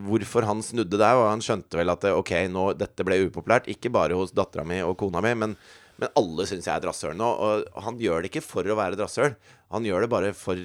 Hvorfor 0.00 0.46
han 0.48 0.62
snudde 0.64 0.96
der, 0.96 1.18
og 1.20 1.26
han 1.28 1.42
skjønte 1.44 1.76
vel 1.76 1.92
at 1.92 2.04
ok, 2.08 2.30
nå, 2.48 2.70
dette 2.80 3.04
ble 3.04 3.18
upopulært. 3.26 3.68
Ikke 3.68 3.90
bare 3.92 4.16
hos 4.16 4.32
dattera 4.32 4.64
mi 4.64 4.78
og 4.80 4.94
kona 4.96 5.20
mi, 5.20 5.34
men, 5.36 5.52
men 6.00 6.14
alle 6.16 6.46
syns 6.48 6.64
jeg 6.64 6.72
er 6.72 6.80
et 6.80 6.88
rasshøl 6.88 7.12
nå. 7.18 7.28
Og 7.28 7.82
han 7.84 7.98
gjør 8.00 8.24
det 8.24 8.30
ikke 8.30 8.44
for 8.46 8.64
å 8.64 8.78
være 8.78 8.96
et 8.96 9.02
rasshøl. 9.04 9.36
Han 9.76 9.84
gjør 9.84 10.06
det 10.06 10.12
bare 10.14 10.32
for 10.32 10.56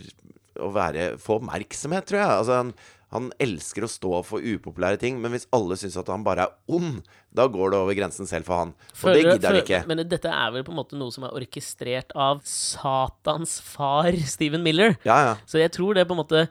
å 0.62 0.72
være, 0.72 1.10
få 1.20 1.42
oppmerksomhet, 1.42 2.08
tror 2.08 2.22
jeg. 2.22 2.38
Altså, 2.38 2.62
han, 2.62 2.72
han 3.12 3.28
elsker 3.44 3.84
å 3.84 3.90
stå 3.92 4.22
for 4.24 4.40
upopulære 4.44 5.00
ting, 5.02 5.18
men 5.20 5.34
hvis 5.36 5.48
alle 5.56 5.76
syns 5.80 5.98
at 6.00 6.08
han 6.12 6.24
bare 6.24 6.46
er 6.46 6.78
ond, 6.78 7.02
da 7.36 7.44
går 7.52 7.74
det 7.74 7.80
over 7.82 7.98
grensen 7.98 8.30
selv 8.30 8.48
for 8.48 8.62
han. 8.62 8.72
Og 9.02 9.12
det 9.12 9.26
gidder 9.26 9.50
han 9.50 9.60
ikke. 9.60 9.82
Men 9.90 10.04
dette 10.08 10.32
er 10.32 10.54
vel 10.56 10.64
på 10.68 10.72
en 10.72 10.80
måte 10.80 11.00
noe 11.00 11.12
som 11.12 11.28
er 11.28 11.36
orkestrert 11.36 12.16
av 12.16 12.40
Satans 12.48 13.58
far, 13.68 14.16
Stephen 14.36 14.64
Miller. 14.64 14.96
Ja, 15.08 15.20
ja. 15.28 15.36
Så 15.44 15.60
jeg 15.60 15.74
tror 15.76 16.00
det 16.00 16.08
på 16.08 16.16
en 16.16 16.24
måte 16.24 16.46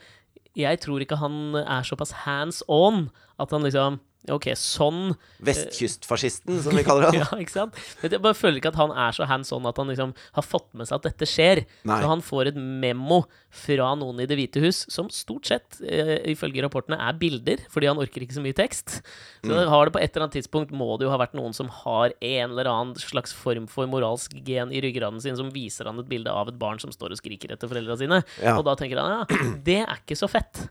Jeg 0.59 0.81
tror 0.83 1.01
ikke 1.01 1.17
han 1.21 1.55
er 1.63 1.87
såpass 1.87 2.13
hands 2.27 2.61
on 2.69 3.09
at 3.41 3.53
han 3.55 3.65
liksom 3.65 4.01
Ok, 4.29 4.51
sånn 4.61 5.15
Vestkystfascisten, 5.41 6.59
som 6.63 6.75
vi 6.77 6.83
kaller 6.87 7.09
han. 7.09 7.17
Ja, 7.23 7.27
ikke 7.41 7.55
sant? 7.55 7.79
Men 8.03 8.13
jeg 8.13 8.21
bare 8.23 8.37
føler 8.37 8.59
ikke 8.61 8.73
at 8.75 8.79
han 8.81 8.93
er 8.93 9.15
så 9.17 9.25
hands 9.31 9.49
on 9.57 9.65
at 9.71 9.79
han 9.81 9.89
liksom 9.89 10.13
har 10.37 10.45
fått 10.45 10.69
med 10.77 10.89
seg 10.91 10.99
at 10.99 11.07
dette 11.09 11.29
skjer. 11.29 11.63
Nei. 11.89 11.97
Så 12.03 12.11
han 12.11 12.23
får 12.25 12.51
et 12.53 12.59
memo 12.61 13.23
fra 13.51 13.89
noen 13.99 14.21
i 14.23 14.27
Det 14.31 14.37
hvite 14.39 14.61
hus, 14.63 14.83
som 14.93 15.09
stort 15.11 15.49
sett, 15.51 15.79
eh, 15.83 16.19
ifølge 16.35 16.63
rapportene, 16.67 16.99
er 17.01 17.17
bilder, 17.19 17.65
fordi 17.73 17.89
han 17.91 17.99
orker 18.03 18.23
ikke 18.27 18.37
så 18.37 18.45
mye 18.45 18.57
tekst. 18.61 19.01
Så 19.43 19.51
Mm. 19.51 19.69
har 19.73 19.87
det 19.89 19.93
på 19.97 20.03
et 20.03 20.13
eller 20.15 20.27
annet 20.29 20.37
tidspunkt 20.39 20.71
må 20.71 20.99
det 20.99 21.07
jo 21.09 21.11
ha 21.11 21.19
vært 21.19 21.35
noen 21.35 21.55
som 21.57 21.69
har 21.81 22.13
en 22.21 22.51
eller 22.53 22.69
annen 22.71 22.95
slags 23.01 23.33
form 23.33 23.67
for 23.67 23.87
moralsk 23.91 24.37
gen 24.45 24.71
i 24.71 24.81
ryggraden 24.85 25.21
sin, 25.21 25.37
som 25.37 25.51
viser 25.51 25.87
han 25.89 25.99
et 25.99 26.09
bilde 26.09 26.29
av 26.31 26.49
et 26.49 26.59
barn 26.61 26.79
som 26.79 26.93
står 26.93 27.11
og 27.17 27.19
skriker 27.23 27.51
etter 27.57 27.67
foreldra 27.73 27.97
sine. 27.99 28.21
Ja. 28.43 28.59
Og 28.59 28.65
da 28.69 28.77
tenker 28.77 29.01
han 29.01 29.25
ja, 29.25 29.57
det 29.65 29.81
er 29.89 29.97
ikke 30.05 30.15
så 30.21 30.29
fett. 30.31 30.69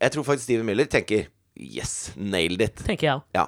Jeg 0.00 0.12
tror 0.12 0.24
faktisk 0.28 0.44
Steven 0.50 0.66
Miller 0.68 0.84
tenker 0.86 1.26
Yes, 1.56 2.10
nailed 2.18 2.62
it. 2.64 2.80
Tenker 2.82 3.06
jeg. 3.06 3.20
Ja. 3.36 3.44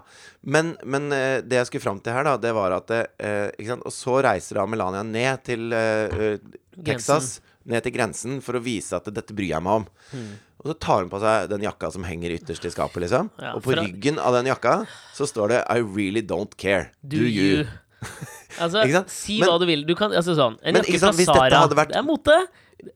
Men, 0.47 0.77
men 0.87 1.09
eh, 1.13 1.41
det 1.43 1.59
jeg 1.59 1.67
skulle 1.71 1.83
fram 1.83 1.99
til 2.01 2.15
her, 2.15 2.23
da, 2.29 2.37
det 2.39 2.53
var 2.55 2.77
at 2.77 2.93
eh? 2.95 3.75
Og 3.81 3.91
så 3.95 4.21
reiser 4.23 4.61
da 4.61 4.67
Melania 4.71 5.03
ned 5.03 5.43
til 5.49 5.73
eh, 5.75 6.15
eh, 6.15 6.37
Texas, 6.87 7.41
ned 7.67 7.83
til 7.83 7.95
grensen, 7.97 8.39
for 8.45 8.59
å 8.59 8.63
vise 8.63 8.95
at 8.95 9.09
dette 9.11 9.35
bryr 9.35 9.57
jeg 9.57 9.65
meg 9.67 9.81
om. 9.83 9.89
Og 10.63 10.71
så 10.71 10.77
tar 10.87 11.03
hun 11.03 11.11
på 11.11 11.19
seg 11.23 11.49
den 11.51 11.67
jakka 11.67 11.91
som 11.95 12.07
henger 12.07 12.37
ytterst 12.39 12.65
i 12.67 12.71
skapet, 12.73 13.03
liksom. 13.05 13.29
Ja, 13.43 13.57
og 13.59 13.65
på 13.67 13.75
ryggen 13.77 14.21
av 14.23 14.39
den 14.39 14.49
jakka 14.53 14.79
så 15.17 15.27
står 15.29 15.53
det 15.53 15.59
I 15.67 15.83
really 15.83 16.23
don't 16.23 16.55
care. 16.59 16.93
Do, 17.03 17.19
you. 17.27 17.67
Altså, 18.57 18.85
Ikke 18.87 19.01
sant? 19.03 19.11
si 19.13 19.35
Men- 19.41 19.51
hva 19.51 19.59
du 19.61 19.67
vil. 19.69 19.83
Du 19.85 19.93
kan, 19.99 20.13
altså 20.17 20.33
sånn, 20.39 20.55
en 20.63 20.77
Men 20.79 20.85
jakke 20.87 21.01
fra 21.03 21.11
Sara. 21.27 21.67
vært- 21.77 21.91
Det 21.93 21.99
er 21.99 22.07
mote. 22.07 22.37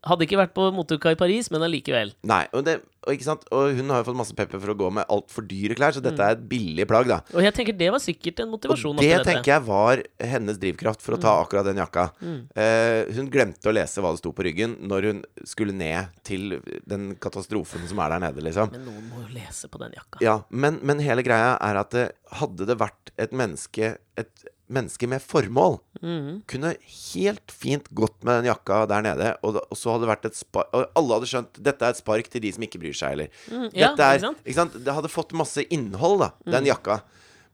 Hadde 0.06 0.26
ikke 0.26 0.38
vært 0.40 0.54
på 0.56 0.68
moteuka 0.74 1.12
i 1.14 1.18
Paris, 1.18 1.50
men 1.52 1.64
allikevel. 1.66 2.12
Nei. 2.28 2.42
Og, 2.56 2.64
det, 2.66 2.76
og, 3.08 3.24
og 3.56 3.74
hun 3.78 3.92
har 3.92 4.02
jo 4.02 4.06
fått 4.10 4.18
masse 4.20 4.36
pepper 4.36 4.60
for 4.62 4.72
å 4.72 4.76
gå 4.78 4.90
med 4.98 5.08
altfor 5.12 5.46
dyre 5.48 5.76
klær, 5.78 5.96
så 5.96 6.02
dette 6.04 6.24
er 6.24 6.36
et 6.36 6.44
billig 6.50 6.86
plagg, 6.90 7.08
da. 7.10 7.20
Og 7.34 7.44
jeg 7.44 7.54
tenker 7.56 7.76
det 7.80 7.90
var 7.94 8.02
sikkert 8.02 8.42
en 8.44 8.52
motivasjon. 8.52 8.98
Og 8.98 9.04
det 9.04 9.10
dette. 9.12 9.26
tenker 9.30 9.54
jeg 9.54 9.66
var 9.66 10.04
hennes 10.34 10.60
drivkraft 10.62 11.04
for 11.04 11.16
å 11.16 11.20
ta 11.22 11.34
akkurat 11.42 11.68
den 11.68 11.80
jakka. 11.82 12.06
Eh, 12.54 13.10
hun 13.16 13.30
glemte 13.32 13.70
å 13.70 13.74
lese 13.74 14.04
hva 14.04 14.14
det 14.14 14.22
sto 14.22 14.34
på 14.36 14.46
ryggen 14.46 14.78
når 14.90 15.08
hun 15.10 15.24
skulle 15.48 15.76
ned 15.76 16.14
til 16.26 16.58
den 16.88 17.10
katastrofen 17.20 17.86
som 17.90 18.02
er 18.04 18.14
der 18.16 18.24
nede, 18.28 18.46
liksom. 18.46 18.72
Men 18.76 18.86
noen 18.88 19.10
må 19.10 19.24
jo 19.24 19.34
lese 19.36 19.70
på 19.72 19.80
den 19.82 19.96
jakka. 19.98 20.22
Ja, 20.24 20.40
men, 20.50 20.80
men 20.86 21.02
hele 21.04 21.24
greia 21.26 21.56
er 21.56 21.82
at 21.82 21.94
det, 21.96 22.08
hadde 22.40 22.68
det 22.68 22.78
vært 22.78 23.10
et 23.20 23.32
menneske 23.34 23.96
Et 24.20 24.48
menneske 24.70 25.08
med 25.10 25.22
formål 25.22 25.78
mm. 26.00 26.42
kunne 26.50 26.74
helt 27.12 27.52
fint 27.52 27.88
gått 27.96 28.16
med 28.26 28.40
den 28.40 28.50
jakka 28.50 28.84
der 28.90 29.04
nede, 29.04 29.32
og, 29.46 29.58
og 29.62 29.78
så 29.78 29.92
hadde 29.92 30.06
det 30.06 30.10
vært 30.12 30.28
et 30.30 30.38
spark 30.38 30.76
Og 30.76 30.84
alle 30.98 31.18
hadde 31.18 31.30
skjønt 31.32 31.60
dette 31.70 31.86
er 31.86 31.94
et 31.94 32.00
spark 32.00 32.30
til 32.30 32.44
de 32.44 32.52
som 32.54 32.66
ikke 32.66 32.80
bryr 32.82 32.96
seg, 32.96 33.16
eller 33.16 33.34
Mm, 33.50 33.68
ja, 33.74 33.90
dette 33.90 34.06
er, 34.06 34.24
ikke 34.44 34.56
sant? 34.56 34.76
Mm. 34.76 34.84
Det 34.86 34.94
hadde 34.94 35.10
fått 35.10 35.32
masse 35.36 35.62
innhold, 35.74 36.22
da, 36.22 36.30
den 36.56 36.68
jakka. 36.68 37.00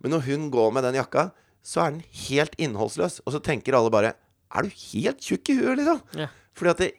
Men 0.03 0.13
når 0.17 0.27
hun 0.27 0.49
går 0.53 0.75
med 0.77 0.85
den 0.87 0.99
jakka, 0.99 1.31
så 1.67 1.83
er 1.83 1.95
den 1.95 2.05
helt 2.29 2.55
innholdsløs. 2.63 3.21
Og 3.25 3.35
så 3.35 3.41
tenker 3.43 3.77
alle 3.79 3.93
bare 3.93 4.15
Er 4.55 4.67
du 4.67 4.71
helt 4.93 5.23
tjukk 5.25 5.51
i 5.51 5.57
huet, 5.59 5.81
liksom? 5.81 6.03
Ja. 6.21 6.29
Fordi 6.57 6.73
at 6.73 6.83
det, 6.85 6.91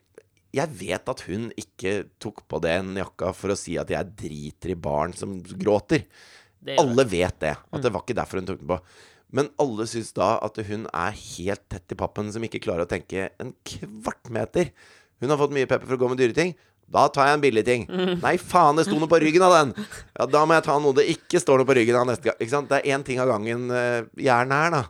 jeg 0.58 0.74
vet 0.80 1.12
at 1.12 1.22
hun 1.28 1.50
ikke 1.60 1.94
tok 2.22 2.44
på 2.50 2.60
den 2.64 2.96
jakka 3.00 3.32
for 3.36 3.54
å 3.54 3.60
si 3.60 3.78
at 3.80 3.92
jeg 3.94 4.16
driter 4.20 4.74
i 4.74 4.80
barn 4.80 5.14
som 5.16 5.38
gråter. 5.44 6.08
Alle 6.78 7.06
vet 7.08 7.40
det. 7.44 7.54
At 7.72 7.84
det 7.84 7.94
var 7.94 8.04
ikke 8.04 8.18
derfor 8.18 8.42
hun 8.42 8.50
tok 8.50 8.64
den 8.64 8.72
på. 8.74 8.80
Men 9.34 9.50
alle 9.60 9.84
syns 9.90 10.14
da 10.16 10.38
at 10.46 10.56
hun 10.70 10.86
er 10.94 11.12
helt 11.12 11.64
tett 11.70 11.92
i 11.92 11.98
pappen, 12.00 12.30
som 12.32 12.44
ikke 12.48 12.62
klarer 12.64 12.86
å 12.86 12.90
tenke 12.90 13.30
en 13.44 13.54
kvart 13.68 14.30
meter. 14.32 14.72
Hun 15.20 15.30
har 15.34 15.38
fått 15.42 15.52
mye 15.56 15.68
pepper 15.68 15.86
for 15.90 15.98
å 15.98 16.02
gå 16.06 16.10
med 16.14 16.22
dyre 16.22 16.34
ting. 16.38 16.54
Da 16.88 17.10
tar 17.12 17.28
jeg 17.28 17.36
en 17.36 17.42
billig 17.44 17.66
ting. 17.68 17.82
Nei, 18.24 18.38
faen, 18.40 18.78
det 18.80 18.86
sto 18.88 18.96
noe 18.96 19.10
på 19.12 19.20
ryggen 19.20 19.44
av 19.44 19.52
den! 19.58 19.74
Ja, 20.16 20.26
Da 20.32 20.46
må 20.48 20.56
jeg 20.56 20.64
ta 20.64 20.78
noe 20.80 20.96
det 20.96 21.04
ikke 21.12 21.42
står 21.44 21.60
noe 21.60 21.68
på 21.68 21.76
ryggen 21.76 21.98
av 22.00 22.08
neste 22.08 22.30
gang. 22.30 22.38
Ikke 22.40 22.54
sant? 22.54 22.70
Det 22.72 22.80
er 22.80 22.96
én 22.96 23.04
ting 23.04 23.20
av 23.20 23.28
gangen 23.28 23.66
uh, 23.68 24.06
jernet 24.16 24.56
er, 24.56 24.72
da. 24.78 24.84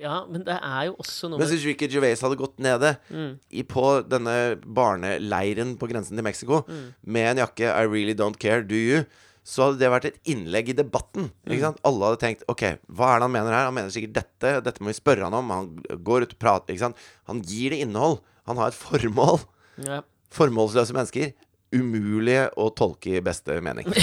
Ja, 0.00 0.20
men 0.30 0.44
det 0.46 0.54
er 0.62 0.84
jo 0.88 0.94
også 1.02 1.28
noe 1.28 1.40
Men 1.42 1.50
hvis 1.50 1.64
Ricky 1.66 1.88
Gervais 1.90 2.22
hadde 2.24 2.38
gått 2.40 2.62
nede 2.62 2.94
Mm. 3.10 3.34
i, 3.50 3.64
på 3.66 3.82
denne 4.08 4.36
barneleiren 4.64 5.74
på 5.80 5.88
grensen 5.90 6.16
til 6.16 6.24
Mexico 6.24 6.62
Mm. 6.68 6.94
med 7.04 7.26
en 7.32 7.42
jakke 7.42 7.66
'I 7.66 7.84
really 7.90 8.14
don't 8.14 8.38
care, 8.38 8.62
do 8.62 8.74
you', 8.78 9.04
så 9.46 9.66
hadde 9.66 9.80
det 9.80 9.90
vært 9.90 10.08
et 10.10 10.18
innlegg 10.30 10.68
i 10.70 10.76
debatten. 10.76 11.30
Mm. 11.48 11.78
Alle 11.86 12.10
hadde 12.10 12.20
tenkt 12.22 12.44
'OK, 12.48 12.64
hva 12.92 13.14
er 13.14 13.20
det 13.20 13.26
han 13.26 13.34
mener 13.34 13.54
her?' 13.56 13.68
Han 13.70 13.74
mener 13.74 13.92
sikkert 13.94 14.18
dette. 14.20 14.60
Dette 14.66 14.82
må 14.82 14.92
vi 14.92 14.98
spørre 15.00 15.24
han 15.26 15.34
om. 15.34 15.50
Han 15.50 15.70
går 16.04 16.26
ut 16.26 16.34
og 16.36 16.40
prater. 16.42 16.74
Ikke 16.74 16.86
sant? 16.86 17.00
Han 17.26 17.40
gir 17.42 17.70
det 17.74 17.80
innhold. 17.80 18.20
Han 18.46 18.60
har 18.60 18.68
et 18.68 18.78
formål. 18.78 19.40
ja. 19.86 20.02
Formålsløse 20.30 20.94
mennesker. 20.94 21.32
Umulige 21.74 22.50
å 22.54 22.68
tolke 22.70 23.16
i 23.18 23.22
beste 23.24 23.56
mening. 23.62 23.86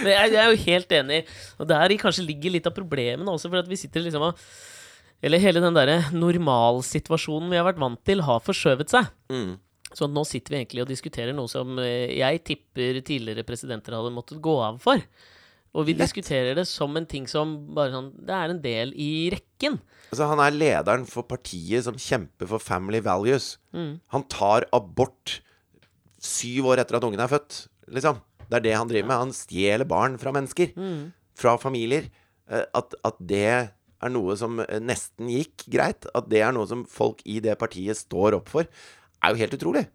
Men 0.00 0.12
jeg, 0.14 0.32
jeg 0.32 0.40
er 0.40 0.50
jo 0.50 0.60
helt 0.64 0.92
enig. 0.96 1.20
Og 1.58 1.68
der 1.70 1.96
kanskje 2.00 2.26
ligger 2.26 2.54
litt 2.54 2.68
av 2.68 2.76
problemene 2.76 3.32
også, 3.32 3.50
for 3.50 3.58
at 3.62 3.70
vi 3.70 3.78
sitter 3.80 4.04
liksom 4.04 4.30
og 4.30 4.38
Eller 5.20 5.42
hele 5.42 5.60
den 5.60 5.74
derre 5.76 5.98
normalsituasjonen 6.14 7.50
vi 7.50 7.58
har 7.58 7.66
vært 7.66 7.82
vant 7.82 8.00
til, 8.08 8.22
har 8.24 8.40
forskjøvet 8.40 8.88
seg. 8.94 9.10
Mm. 9.28 9.58
Så 9.96 10.06
nå 10.06 10.22
sitter 10.28 10.54
vi 10.54 10.60
egentlig 10.60 10.84
og 10.84 10.90
diskuterer 10.90 11.34
noe 11.34 11.50
som 11.50 11.78
eh, 11.82 12.12
jeg 12.20 12.42
tipper 12.46 13.00
tidligere 13.02 13.42
presidenter 13.48 13.96
hadde 13.96 14.12
måttet 14.14 14.40
gå 14.44 14.54
av 14.62 14.78
for. 14.82 15.02
Og 15.74 15.86
vi 15.86 15.94
Lett. 15.94 16.04
diskuterer 16.06 16.54
det 16.58 16.64
som 16.66 16.94
en 16.98 17.06
ting 17.06 17.28
som 17.30 17.52
bare 17.76 17.92
sånn 17.94 18.08
Det 18.26 18.34
er 18.34 18.50
en 18.50 18.62
del 18.62 18.92
i 18.98 19.10
rekken. 19.34 19.76
Altså, 20.10 20.26
han 20.26 20.40
er 20.42 20.54
lederen 20.56 21.04
for 21.06 21.22
partiet 21.30 21.84
som 21.86 21.94
kjemper 21.98 22.48
for 22.50 22.58
family 22.62 22.98
values. 23.06 23.52
Mm. 23.74 24.00
Han 24.14 24.24
tar 24.30 24.66
abort 24.74 25.36
syv 26.20 26.66
år 26.72 26.82
etter 26.82 26.98
at 26.98 27.06
ungen 27.06 27.22
er 27.22 27.30
født, 27.30 27.60
liksom. 27.94 28.18
Det 28.50 28.58
er 28.58 28.64
det 28.64 28.72
han 28.74 28.88
driver 28.90 29.06
med. 29.06 29.20
Han 29.22 29.34
stjeler 29.36 29.86
barn 29.86 30.16
fra 30.18 30.32
mennesker. 30.34 30.72
Mm. 30.74 31.12
Fra 31.38 31.54
familier. 31.62 32.08
Eh, 32.50 32.64
At, 32.74 32.96
at 33.06 33.20
det 33.22 33.44
er 33.46 34.10
noe 34.10 34.34
som 34.36 34.58
eh, 34.64 34.80
nesten 34.82 35.30
gikk 35.30 35.68
greit, 35.70 36.06
at 36.18 36.26
det 36.32 36.42
er 36.42 36.50
noe 36.56 36.66
som 36.66 36.82
folk 36.90 37.22
i 37.30 37.38
det 37.44 37.54
partiet 37.60 37.96
står 38.00 38.34
opp 38.40 38.50
for, 38.50 38.66
er 39.22 39.28
jo 39.28 39.34
helt 39.34 39.54
utrolig. 39.54 39.86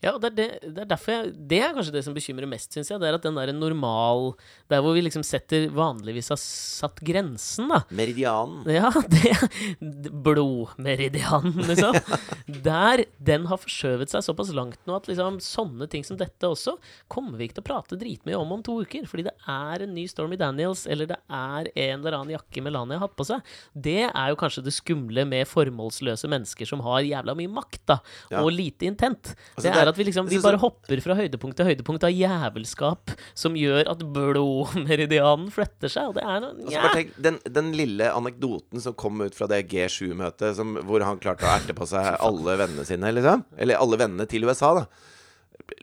Ja, 0.00 0.14
det 0.16 0.30
er, 0.30 0.34
det, 0.36 0.46
det 0.64 0.80
er 0.84 0.88
derfor 0.88 1.12
jeg 1.12 1.32
Det 1.50 1.58
er 1.60 1.74
kanskje 1.76 1.92
det 1.92 2.02
som 2.06 2.14
bekymrer 2.16 2.48
mest, 2.48 2.72
syns 2.72 2.88
jeg. 2.88 3.00
Det 3.02 3.08
er 3.08 3.18
at 3.18 3.24
den 3.26 3.36
der 3.36 3.52
normal 3.52 4.32
Der 4.70 4.80
hvor 4.80 4.94
vi 4.96 5.02
liksom 5.04 5.24
setter 5.26 5.66
Vanligvis 5.76 6.30
har 6.32 6.40
satt 6.40 7.02
grensen, 7.04 7.68
da. 7.68 7.82
Meridianen. 7.92 8.64
Ja, 8.70 8.88
det 9.14 10.10
Blodmeridianen, 10.24 11.60
liksom. 11.68 11.96
Der 12.64 13.04
den 13.20 13.46
har 13.50 13.60
forskjøvet 13.60 14.12
seg 14.12 14.24
såpass 14.24 14.52
langt 14.56 14.80
nå 14.88 14.96
at 14.96 15.08
liksom 15.10 15.38
sånne 15.44 15.88
ting 15.90 16.04
som 16.06 16.18
dette 16.20 16.48
også 16.48 16.76
kommer 17.12 17.38
vi 17.38 17.48
ikke 17.48 17.58
til 17.58 17.64
å 17.64 17.68
prate 17.68 17.98
dritmye 18.00 18.38
om 18.38 18.56
om 18.56 18.64
to 18.64 18.78
uker. 18.82 19.04
Fordi 19.10 19.26
det 19.28 19.34
er 19.44 19.84
en 19.84 19.94
ny 19.96 20.06
Stormy 20.10 20.38
Daniels, 20.40 20.86
eller 20.90 21.10
det 21.10 21.18
er 21.28 21.70
en 21.70 22.00
eller 22.00 22.16
annen 22.16 22.34
jakke 22.34 22.64
Melania 22.64 22.98
har 22.98 23.08
hatt 23.08 23.18
på 23.18 23.26
seg. 23.28 23.44
Det 23.74 24.08
er 24.08 24.32
jo 24.32 24.38
kanskje 24.40 24.64
det 24.66 24.74
skumle 24.76 25.26
med 25.28 25.48
formålsløse 25.50 26.30
mennesker 26.30 26.68
som 26.68 26.82
har 26.86 27.04
jævla 27.06 27.36
mye 27.38 27.52
makt, 27.60 27.82
da. 27.90 28.00
Ja. 28.32 28.42
Og 28.42 28.52
lite 28.54 28.88
intent. 28.88 29.34
Altså, 29.54 29.68
det 29.68 29.76
er 29.76 29.89
at 29.90 29.98
vi 30.00 30.06
liksom 30.08 30.28
Vi 30.30 30.40
bare 30.42 30.60
hopper 30.62 31.02
fra 31.04 31.16
høydepunkt 31.18 31.58
til 31.60 31.68
høydepunkt 31.70 32.06
av 32.08 32.14
jævelskap 32.14 33.12
som 33.38 33.56
gjør 33.58 33.90
at 33.92 34.02
blodmeridianen 34.16 35.50
fletter 35.54 35.90
seg, 35.92 36.10
og 36.10 36.18
det 36.18 36.24
er 36.24 36.40
noe 36.44 36.54
Altså, 36.56 36.74
ja. 36.76 36.90
tenk, 36.94 37.14
den, 37.22 37.38
den 37.46 37.70
lille 37.76 38.10
anekdoten 38.14 38.82
som 38.82 38.96
kom 38.98 39.20
ut 39.24 39.36
fra 39.36 39.48
det 39.50 39.62
G7-møtet, 39.70 40.60
hvor 40.88 41.04
han 41.06 41.20
klarte 41.22 41.46
å 41.48 41.52
erte 41.54 41.76
på 41.76 41.88
seg 41.90 42.14
alle 42.30 42.56
vennene 42.60 42.86
sine, 42.88 43.12
liksom. 43.16 43.44
Eller 43.60 43.80
alle 43.80 43.98
vennene 44.00 44.26
til 44.30 44.46
USA, 44.48 44.72
da. 44.82 44.86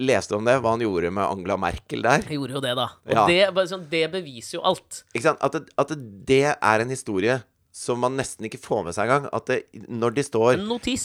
Leste 0.01 0.35
om 0.35 0.43
det? 0.47 0.57
Hva 0.63 0.73
han 0.73 0.81
gjorde 0.83 1.11
med 1.13 1.23
Angela 1.23 1.55
Merkel 1.61 2.01
der? 2.03 2.23
Jeg 2.27 2.39
gjorde 2.39 2.57
jo 2.57 2.63
det, 2.65 2.73
da. 2.79 2.87
Og 3.07 3.13
Ja. 3.13 3.27
det, 3.29 3.67
sånn, 3.71 3.85
det 3.91 4.05
beviser 4.13 4.57
jo 4.57 4.63
alt. 4.67 5.03
Ikke 5.13 5.27
sant? 5.29 5.43
At 5.45 5.55
det, 5.55 5.61
at 5.79 5.93
det 6.27 6.41
er 6.55 6.83
en 6.83 6.91
historie 6.91 7.37
som 7.77 7.99
man 8.01 8.15
nesten 8.17 8.47
ikke 8.47 8.57
får 8.63 8.83
med 8.87 8.95
seg 8.97 9.05
engang. 9.05 9.27
At 9.37 9.45
det, 9.51 9.57
når 9.85 10.15
de 10.17 10.23
står 10.25 10.55
En 10.55 10.63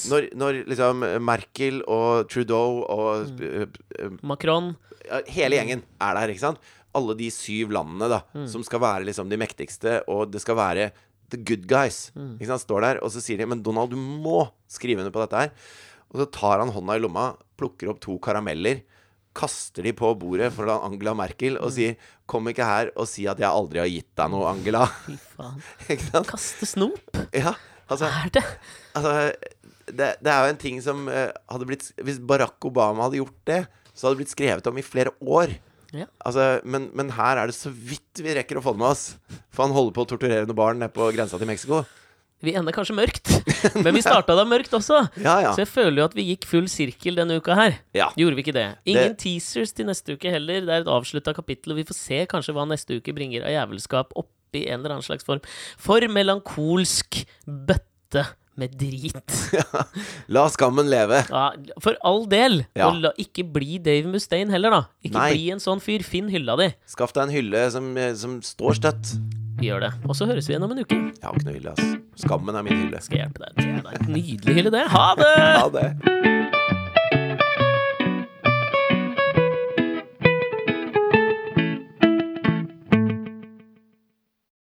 når, 0.09 0.31
når 0.41 0.61
liksom 0.73 1.03
Merkel 1.21 1.83
og 1.85 2.29
Trudeau 2.33 2.81
og 2.89 3.27
Mm. 3.29 3.73
øh, 4.01 4.17
Macron. 4.23 4.71
Hele 5.29 5.59
gjengen 5.59 5.83
er 6.01 6.15
der, 6.17 6.33
ikke 6.33 6.47
sant? 6.47 6.59
Alle 6.97 7.15
de 7.19 7.29
syv 7.33 7.71
landene 7.77 8.09
da 8.09 8.21
som 8.49 8.63
skal 8.65 8.81
være 8.81 9.05
liksom 9.09 9.29
de 9.29 9.37
mektigste, 9.41 10.03
og 10.09 10.31
det 10.33 10.41
skal 10.45 10.57
være 10.57 10.91
the 11.33 11.39
good 11.41 11.67
guys. 11.69 12.11
Ikke 12.17 12.47
sant? 12.51 12.61
Står 12.65 12.81
der, 12.85 12.99
og 13.03 13.11
så 13.13 13.21
sier 13.25 13.39
de 13.41 13.47
Men 13.49 13.63
Donald, 13.65 13.91
du 13.91 13.97
må 13.97 14.47
skrive 14.69 15.01
under 15.01 15.11
på 15.15 15.23
dette 15.25 15.37
her. 15.45 15.51
Og 16.13 16.21
så 16.21 16.27
tar 16.31 16.61
han 16.61 16.69
hånda 16.75 16.97
i 16.97 17.01
lomma, 17.01 17.31
plukker 17.57 17.89
opp 17.89 18.01
to 18.05 18.19
karameller, 18.19 18.83
kaster 19.37 19.87
de 19.87 19.93
på 19.97 20.11
bordet 20.21 20.51
for 20.55 20.69
Angela 20.75 21.15
Merkel 21.17 21.59
og 21.61 21.73
sier 21.75 21.97
Kom 22.31 22.47
ikke 22.49 22.65
her 22.65 22.91
og 22.97 23.09
si 23.11 23.27
at 23.29 23.41
jeg 23.43 23.49
aldri 23.49 23.81
har 23.83 23.91
gitt 23.91 24.09
deg 24.17 24.31
noe, 24.33 24.47
Angela. 24.49 24.87
Fy 25.85 25.99
faen. 25.99 26.25
Kaste 26.33 26.69
snop? 26.69 27.19
Ja, 27.37 27.53
altså, 27.89 28.09
Er 28.09 28.31
det? 28.33 28.45
altså 28.97 29.13
det, 29.93 30.09
det 30.23 30.31
er 30.33 30.47
jo 30.47 30.53
en 30.53 30.61
ting 30.63 30.79
som 30.85 31.05
eh, 31.11 31.29
hadde 31.51 31.67
blitt 31.69 31.91
Hvis 32.01 32.21
Barack 32.23 32.63
Obama 32.65 33.09
hadde 33.09 33.19
gjort 33.19 33.37
det, 33.51 33.61
så 33.93 34.07
hadde 34.07 34.17
det 34.17 34.23
blitt 34.23 34.33
skrevet 34.37 34.69
om 34.71 34.79
i 34.81 34.85
flere 34.87 35.13
år. 35.21 35.53
Ja. 35.93 36.07
Altså, 36.25 36.47
men, 36.65 36.87
men 36.97 37.11
her 37.19 37.37
er 37.43 37.51
det 37.51 37.57
så 37.59 37.69
vidt 37.73 38.23
vi 38.25 38.33
rekker 38.39 38.57
å 38.61 38.65
få 38.65 38.73
det 38.73 38.81
med 38.81 38.95
oss. 38.95 39.03
For 39.53 39.67
han 39.67 39.75
holder 39.77 39.97
på 39.99 40.07
å 40.07 40.09
torturere 40.15 40.47
noen 40.49 40.57
barn 40.63 40.81
nede 40.81 40.95
på 40.95 41.11
grensa 41.13 41.41
til 41.41 41.51
Mexico. 41.51 41.83
Vi 42.43 42.55
ender 42.59 42.75
kanskje 42.75 42.97
mørkt, 42.99 43.31
men 43.85 43.95
vi 43.95 44.03
starta 44.03 44.35
da 44.35 44.43
mørkt 44.51 44.73
også. 44.75 44.99
Ja, 45.23 45.37
ja. 45.45 45.53
Så 45.55 45.63
jeg 45.63 45.71
føler 45.71 46.01
jo 46.03 46.07
at 46.09 46.15
vi 46.19 46.25
gikk 46.33 46.47
full 46.51 46.67
sirkel 46.71 47.15
denne 47.21 47.37
uka 47.39 47.55
her. 47.55 47.77
Ja. 47.95 48.09
Gjorde 48.19 48.35
vi 48.39 48.43
ikke 48.43 48.57
det? 48.57 48.67
Ingen 48.85 49.15
Det- 49.15 49.21
teasers 49.23 49.73
til 49.79 49.87
neste 49.87 50.17
uke 50.19 50.31
heller. 50.35 50.61
Det 50.67 50.75
er 50.75 50.83
et 50.83 50.91
avslutta 50.91 51.35
kapittel, 51.37 51.73
og 51.77 51.79
vi 51.79 51.87
får 51.87 51.99
se 52.01 52.21
kanskje 52.27 52.55
hva 52.57 52.67
neste 52.67 52.99
uke 52.99 53.15
bringer 53.15 53.47
av 53.47 53.55
jævelskap 53.55 54.11
oppi 54.19 54.67
en 54.67 54.81
eller 54.83 54.97
annen 54.99 55.07
slags 55.07 55.25
form 55.25 55.41
for 55.81 56.03
melankolsk 56.11 57.23
bøtte 57.47 58.27
med 58.61 58.75
drit. 58.77 59.37
La 60.35 60.43
skammen 60.53 60.91
leve. 60.93 61.23
Ja, 61.31 61.47
for 61.81 61.97
all 62.05 62.27
del. 62.29 62.65
Ja. 62.77 62.91
Og 62.91 62.99
la, 63.01 63.15
ikke 63.23 63.47
bli 63.49 63.79
Dave 63.81 64.11
Mustaine 64.13 64.53
heller, 64.53 64.75
da. 64.75 64.83
Ikke 65.07 65.17
Nei. 65.17 65.31
bli 65.33 65.47
en 65.55 65.63
sånn 65.63 65.81
fyr. 65.81 66.05
Finn 66.05 66.29
hylla 66.29 66.59
di. 66.61 66.67
Skaff 66.91 67.15
deg 67.17 67.31
en 67.31 67.33
hylle 67.39 67.63
som, 67.73 67.87
eh, 67.97 68.13
som 68.19 68.41
står 68.45 68.77
støtt. 68.83 69.15
Vi 69.63 69.69
gjør 69.71 69.85
det. 69.85 69.93
Og 70.11 70.17
så 70.19 70.27
høres 70.27 70.49
vi 70.49 70.57
igjen 70.57 70.65
om 70.67 70.73
en 70.75 70.83
uke. 70.83 70.97
Jeg 70.99 71.23
har 71.23 71.39
ikke 71.39 71.47
noe 71.47 71.55
hylle, 71.55 71.75
ass. 71.77 71.93
Skammen 72.25 72.59
er 72.59 72.67
min 72.67 72.81
hylle. 72.81 72.99
Skal 73.05 73.21
jeg 73.21 73.29
hjelpe 73.29 73.47
deg. 73.47 73.63
Det 73.63 73.95
er 73.95 74.03
en 74.03 74.15
nydelig 74.17 74.59
hylle, 74.59 74.75
det. 74.75 74.85
Ha 74.91 75.09
det! 75.23 75.35
Ha 75.39 75.69
det. 75.79 76.32